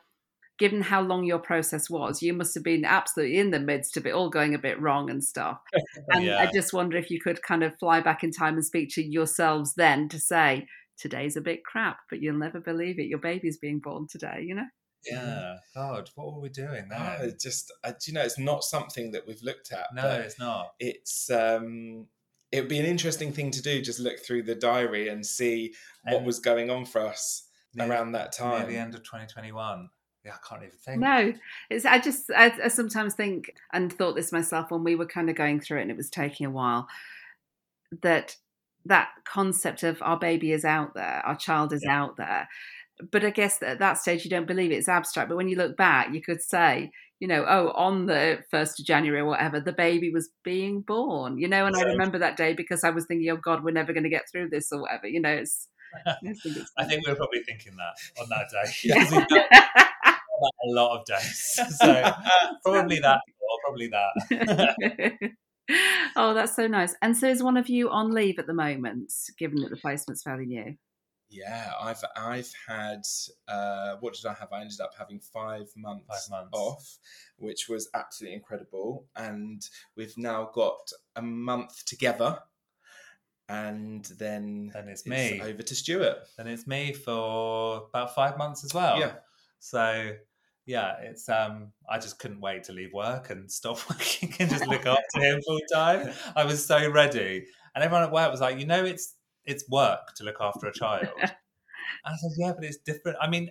given 0.60 0.82
how 0.82 1.02
long 1.02 1.24
your 1.26 1.40
process 1.40 1.90
was, 1.90 2.22
you 2.22 2.34
must 2.34 2.54
have 2.56 2.64
been 2.64 2.84
absolutely 2.86 3.38
in 3.38 3.52
the 3.52 3.60
midst 3.60 3.96
of 3.98 4.06
it 4.06 4.14
all 4.14 4.30
going 4.30 4.56
a 4.56 4.60
bit 4.60 4.80
wrong 4.82 5.10
and 5.10 5.24
stuff. 5.24 5.60
And 6.10 6.30
I 6.32 6.50
just 6.54 6.74
wonder 6.74 6.98
if 6.98 7.10
you 7.12 7.20
could 7.20 7.42
kind 7.44 7.64
of 7.64 7.78
fly 7.80 8.00
back 8.02 8.24
in 8.24 8.32
time 8.32 8.56
and 8.56 8.66
speak 8.66 8.90
to 8.94 9.04
yourselves 9.04 9.74
then 9.76 10.10
to 10.10 10.20
say, 10.20 10.68
today's 10.98 11.36
a 11.38 11.42
bit 11.42 11.64
crap, 11.64 11.98
but 12.10 12.22
you'll 12.22 12.38
never 12.40 12.60
believe 12.60 12.98
it. 13.00 13.08
Your 13.08 13.20
baby's 13.20 13.58
being 13.58 13.80
born 13.80 14.08
today, 14.10 14.44
you 14.48 14.56
know? 14.56 14.66
Yeah. 15.06 15.58
God, 15.76 16.10
what 16.16 16.34
were 16.34 16.42
we 16.42 16.50
doing 16.50 16.90
Oh, 16.92 16.98
there? 16.98 17.18
it's 17.26 17.44
just, 17.44 17.72
I, 17.84 17.94
you 18.08 18.14
know, 18.14 18.24
it's 18.24 18.40
not 18.40 18.64
something 18.64 19.12
that 19.12 19.28
we've 19.28 19.42
looked 19.44 19.72
at. 19.72 19.94
no, 19.94 20.10
it's 20.10 20.40
not. 20.40 20.72
it's 20.80 21.30
um 21.30 22.08
it 22.52 22.62
would 22.62 22.70
be 22.70 22.80
an 22.80 22.86
interesting 22.86 23.32
thing 23.34 23.52
to 23.52 23.62
do 23.62 23.82
just 23.82 24.00
look 24.00 24.20
through 24.26 24.42
the 24.44 24.56
diary 24.56 25.10
and 25.10 25.26
see 25.26 25.74
what 26.04 26.18
And 26.18 26.26
was 26.26 26.40
going 26.40 26.70
on 26.70 26.86
for 26.86 27.02
us 27.06 27.48
near- 27.76 27.90
around 27.90 28.14
that 28.14 28.34
near 28.40 28.50
time 28.50 28.68
the 28.70 28.78
end 28.78 28.96
of 28.96 29.04
2021. 29.04 29.90
I 30.34 30.48
can't 30.48 30.64
even 30.64 30.78
think. 30.78 31.00
No, 31.00 31.34
it's. 31.70 31.86
I 31.86 32.00
just. 32.00 32.30
I, 32.36 32.54
I 32.64 32.68
sometimes 32.68 33.14
think 33.16 33.54
and 33.74 33.92
thought 33.92 34.16
this 34.16 34.32
myself 34.32 34.72
when 34.72 34.84
we 34.84 34.96
were 34.96 35.06
kind 35.06 35.30
of 35.30 35.36
going 35.36 35.60
through 35.60 35.80
it, 35.80 35.84
and 35.84 35.92
it 35.92 35.98
was 35.98 36.10
taking 36.10 36.46
a 36.46 36.52
while. 36.52 36.88
That 38.02 38.36
that 38.86 39.10
concept 39.26 39.84
of 39.84 40.02
our 40.02 40.18
baby 40.18 40.52
is 40.52 40.66
out 40.66 40.94
there, 40.94 41.22
our 41.26 41.36
child 41.36 41.74
is 41.74 41.84
Yeah. 41.86 42.02
out 42.02 42.18
there. 42.18 42.48
But 43.12 43.24
I 43.24 43.30
guess 43.30 43.62
at 43.62 43.80
that 43.80 43.98
stage 44.00 44.24
you 44.24 44.30
don't 44.30 44.48
believe 44.48 44.72
it. 44.72 44.76
it's 44.76 44.90
abstract. 44.90 45.30
But 45.30 45.38
when 45.38 45.50
you 45.50 45.56
look 45.56 45.78
back, 45.78 46.14
you 46.14 46.22
could 46.22 46.42
say, 46.42 46.92
you 47.20 47.28
know, 47.28 47.46
oh, 47.48 47.70
on 47.76 48.08
the 48.08 48.40
first 48.50 48.80
of 48.80 48.86
January 48.86 49.22
or 49.22 49.26
whatever, 49.26 49.60
the 49.60 49.72
baby 49.74 50.10
was 50.12 50.30
being 50.44 50.82
born. 50.82 51.38
You 51.38 51.48
know, 51.48 51.66
and 51.66 51.76
I 51.76 51.82
remember 51.84 52.18
that 52.20 52.38
day 52.38 52.54
because 52.54 52.84
I 52.84 52.90
was 52.90 53.06
thinking, 53.06 53.30
oh 53.30 53.38
God, 53.38 53.64
we're 53.64 53.72
never 53.72 53.94
going 53.94 54.04
to 54.04 54.10
get 54.10 54.30
through 54.32 54.50
this 54.50 54.72
or 54.72 54.82
whatever. 54.82 55.08
You 55.08 55.22
know, 55.22 55.34
it's. 55.34 55.68
I 56.06 56.16
think 56.22 56.38
it's 56.44 56.72
I 56.78 56.84
think 56.86 57.06
we 57.06 57.12
were 57.12 57.18
probably 57.18 57.44
thinking 57.44 57.74
that 57.78 58.22
on 58.22 58.28
that 58.30 58.50
day. 58.52 58.72
Yeah. 58.84 59.00
Because 59.04 59.12
we've 59.14 59.28
done 59.28 59.46
that 59.52 59.82
a 60.68 60.74
lot 60.74 61.00
of 61.00 61.06
days. 61.06 61.60
So 61.82 62.12
probably 62.64 63.00
that 63.00 63.22
or 63.40 63.58
probably 63.64 63.90
that. 63.90 65.32
oh, 66.16 66.34
that's 66.34 66.56
so 66.56 66.68
nice. 66.68 66.96
And 67.02 67.16
so 67.16 67.28
is 67.28 67.42
one 67.44 67.58
of 67.58 67.70
you 67.70 67.90
on 67.90 68.12
leave 68.12 68.40
at 68.40 68.48
the 68.48 68.54
moment, 68.54 69.12
given 69.38 69.62
that 69.62 69.70
the 69.70 69.78
placement's 69.78 70.24
fairly 70.24 70.46
new? 70.46 70.76
Yeah, 71.30 71.72
I've 71.80 72.02
I've 72.16 72.52
had 72.68 73.02
uh, 73.50 73.96
what 74.00 74.14
did 74.14 74.26
I 74.26 74.34
have? 74.34 74.48
I 74.54 74.62
ended 74.62 74.80
up 74.80 74.92
having 74.98 75.20
five 75.20 75.68
months, 75.76 76.06
Five 76.08 76.30
months. 76.32 76.50
off, 76.54 76.98
which 77.38 77.68
was 77.68 77.90
absolutely 77.94 78.36
incredible. 78.38 79.08
And 79.16 79.62
we've 79.98 80.18
now 80.18 80.50
got 80.54 80.90
a 81.18 81.22
month 81.22 81.84
together, 81.86 82.40
and 83.50 84.06
then 84.18 84.72
Then 84.74 84.88
it's 84.88 85.06
me. 85.06 85.42
over 85.42 85.62
to 85.62 85.76
Stuart. 85.76 86.18
and 86.38 86.48
it's 86.48 86.66
me 86.66 86.94
for 86.94 87.88
about 87.90 88.16
five 88.16 88.38
months 88.38 88.64
as 88.64 88.74
well. 88.74 88.98
Yeah. 89.00 89.12
So 89.60 90.14
yeah, 90.68 90.98
it's 91.02 91.28
um 91.30 91.72
I 91.90 91.98
just 91.98 92.20
couldn't 92.20 92.42
wait 92.42 92.66
to 92.66 92.74
leave 92.74 92.94
work 92.94 93.32
and 93.32 93.52
stop 93.52 93.80
working 93.90 94.34
and 94.40 94.50
just 94.50 94.68
look 94.68 94.86
after 94.86 95.20
him 95.22 95.42
full 95.42 95.60
time. 95.74 96.14
I 96.36 96.46
was 96.46 96.64
so 96.64 96.92
ready. 96.92 97.48
And 97.74 97.84
everyone 97.84 98.04
at 98.04 98.12
work 98.12 98.30
was 98.32 98.42
like, 98.42 98.60
you 98.60 98.68
know 98.68 98.84
it's 98.86 99.16
it's 99.46 99.68
work 99.70 100.14
to 100.18 100.24
look 100.24 100.38
after 100.42 100.68
a 100.68 100.74
child. 100.74 101.08
I 102.06 102.16
said, 102.18 102.32
yeah, 102.38 102.52
but 102.54 102.66
it's 102.66 102.78
different. 102.78 103.18
I 103.22 103.30
mean, 103.30 103.50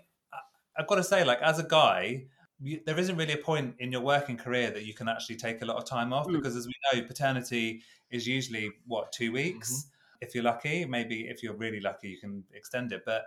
I've 0.79 0.87
got 0.87 0.97
to 0.97 1.05
say, 1.05 1.25
like, 1.25 1.41
as 1.41 1.59
a 1.59 1.63
guy, 1.63 2.27
you, 2.61 2.81
there 2.85 2.99
isn't 2.99 3.17
really 3.17 3.33
a 3.33 3.39
point 3.39 3.77
in 3.79 3.91
your 3.93 4.03
working 4.03 4.37
career 4.37 4.71
that 4.71 4.85
you 4.85 4.93
can 4.95 5.09
actually 5.09 5.37
take 5.37 5.63
a 5.63 5.65
lot 5.65 5.77
of 5.79 5.87
time 5.87 6.13
off 6.13 6.27
Mm. 6.27 6.35
because, 6.35 6.55
as 6.55 6.67
we 6.67 6.75
know, 6.93 7.07
paternity 7.07 7.83
is 8.11 8.27
usually 8.27 8.71
what 8.87 9.11
two 9.13 9.33
weeks 9.33 9.87
if 10.21 10.35
you're 10.35 10.45
lucky. 10.45 10.85
Maybe 10.85 11.29
if 11.29 11.43
you're 11.43 11.57
really 11.57 11.81
lucky, 11.81 12.09
you 12.09 12.19
can 12.19 12.45
extend 12.53 12.93
it. 12.93 13.03
But 13.07 13.25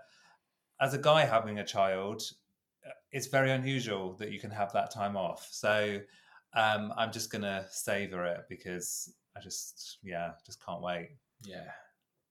as 0.79 0.93
a 0.93 0.97
guy 0.97 1.25
having 1.25 1.59
a 1.59 1.65
child, 1.65 2.21
it's 3.11 3.27
very 3.27 3.51
unusual 3.51 4.13
that 4.13 4.31
you 4.31 4.39
can 4.39 4.51
have 4.51 4.71
that 4.73 4.91
time 4.91 5.17
off. 5.17 5.47
So 5.51 5.99
um, 6.53 6.93
I'm 6.97 7.11
just 7.11 7.31
gonna 7.31 7.65
savor 7.69 8.25
it 8.25 8.45
because 8.49 9.13
I 9.35 9.39
just, 9.39 9.97
yeah, 10.03 10.31
just 10.45 10.63
can't 10.65 10.81
wait. 10.81 11.11
Yeah, 11.43 11.69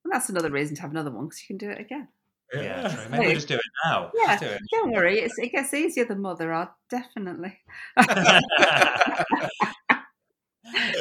And 0.05 0.13
that's 0.13 0.29
another 0.29 0.51
reason 0.51 0.77
to 0.77 0.83
have 0.83 0.91
another 0.91 1.11
one 1.11 1.27
because 1.27 1.43
you 1.43 1.47
can 1.47 1.57
do 1.59 1.71
it 1.71 1.81
again. 1.81 2.09
Yeah, 2.53 2.89
true. 2.89 3.03
maybe 3.11 3.27
we'll 3.27 3.35
just 3.35 3.49
do 3.49 3.55
it 3.55 3.61
now. 3.85 4.11
Yeah, 4.15 4.39
do 4.39 4.47
it. 4.47 4.61
don't 4.73 4.93
worry, 4.93 5.21
it's, 5.21 5.39
it 5.39 5.53
gets 5.53 5.73
easier 5.75 6.05
the 6.05 6.17
mother 6.17 6.53
are, 6.53 6.75
definitely. 6.91 7.59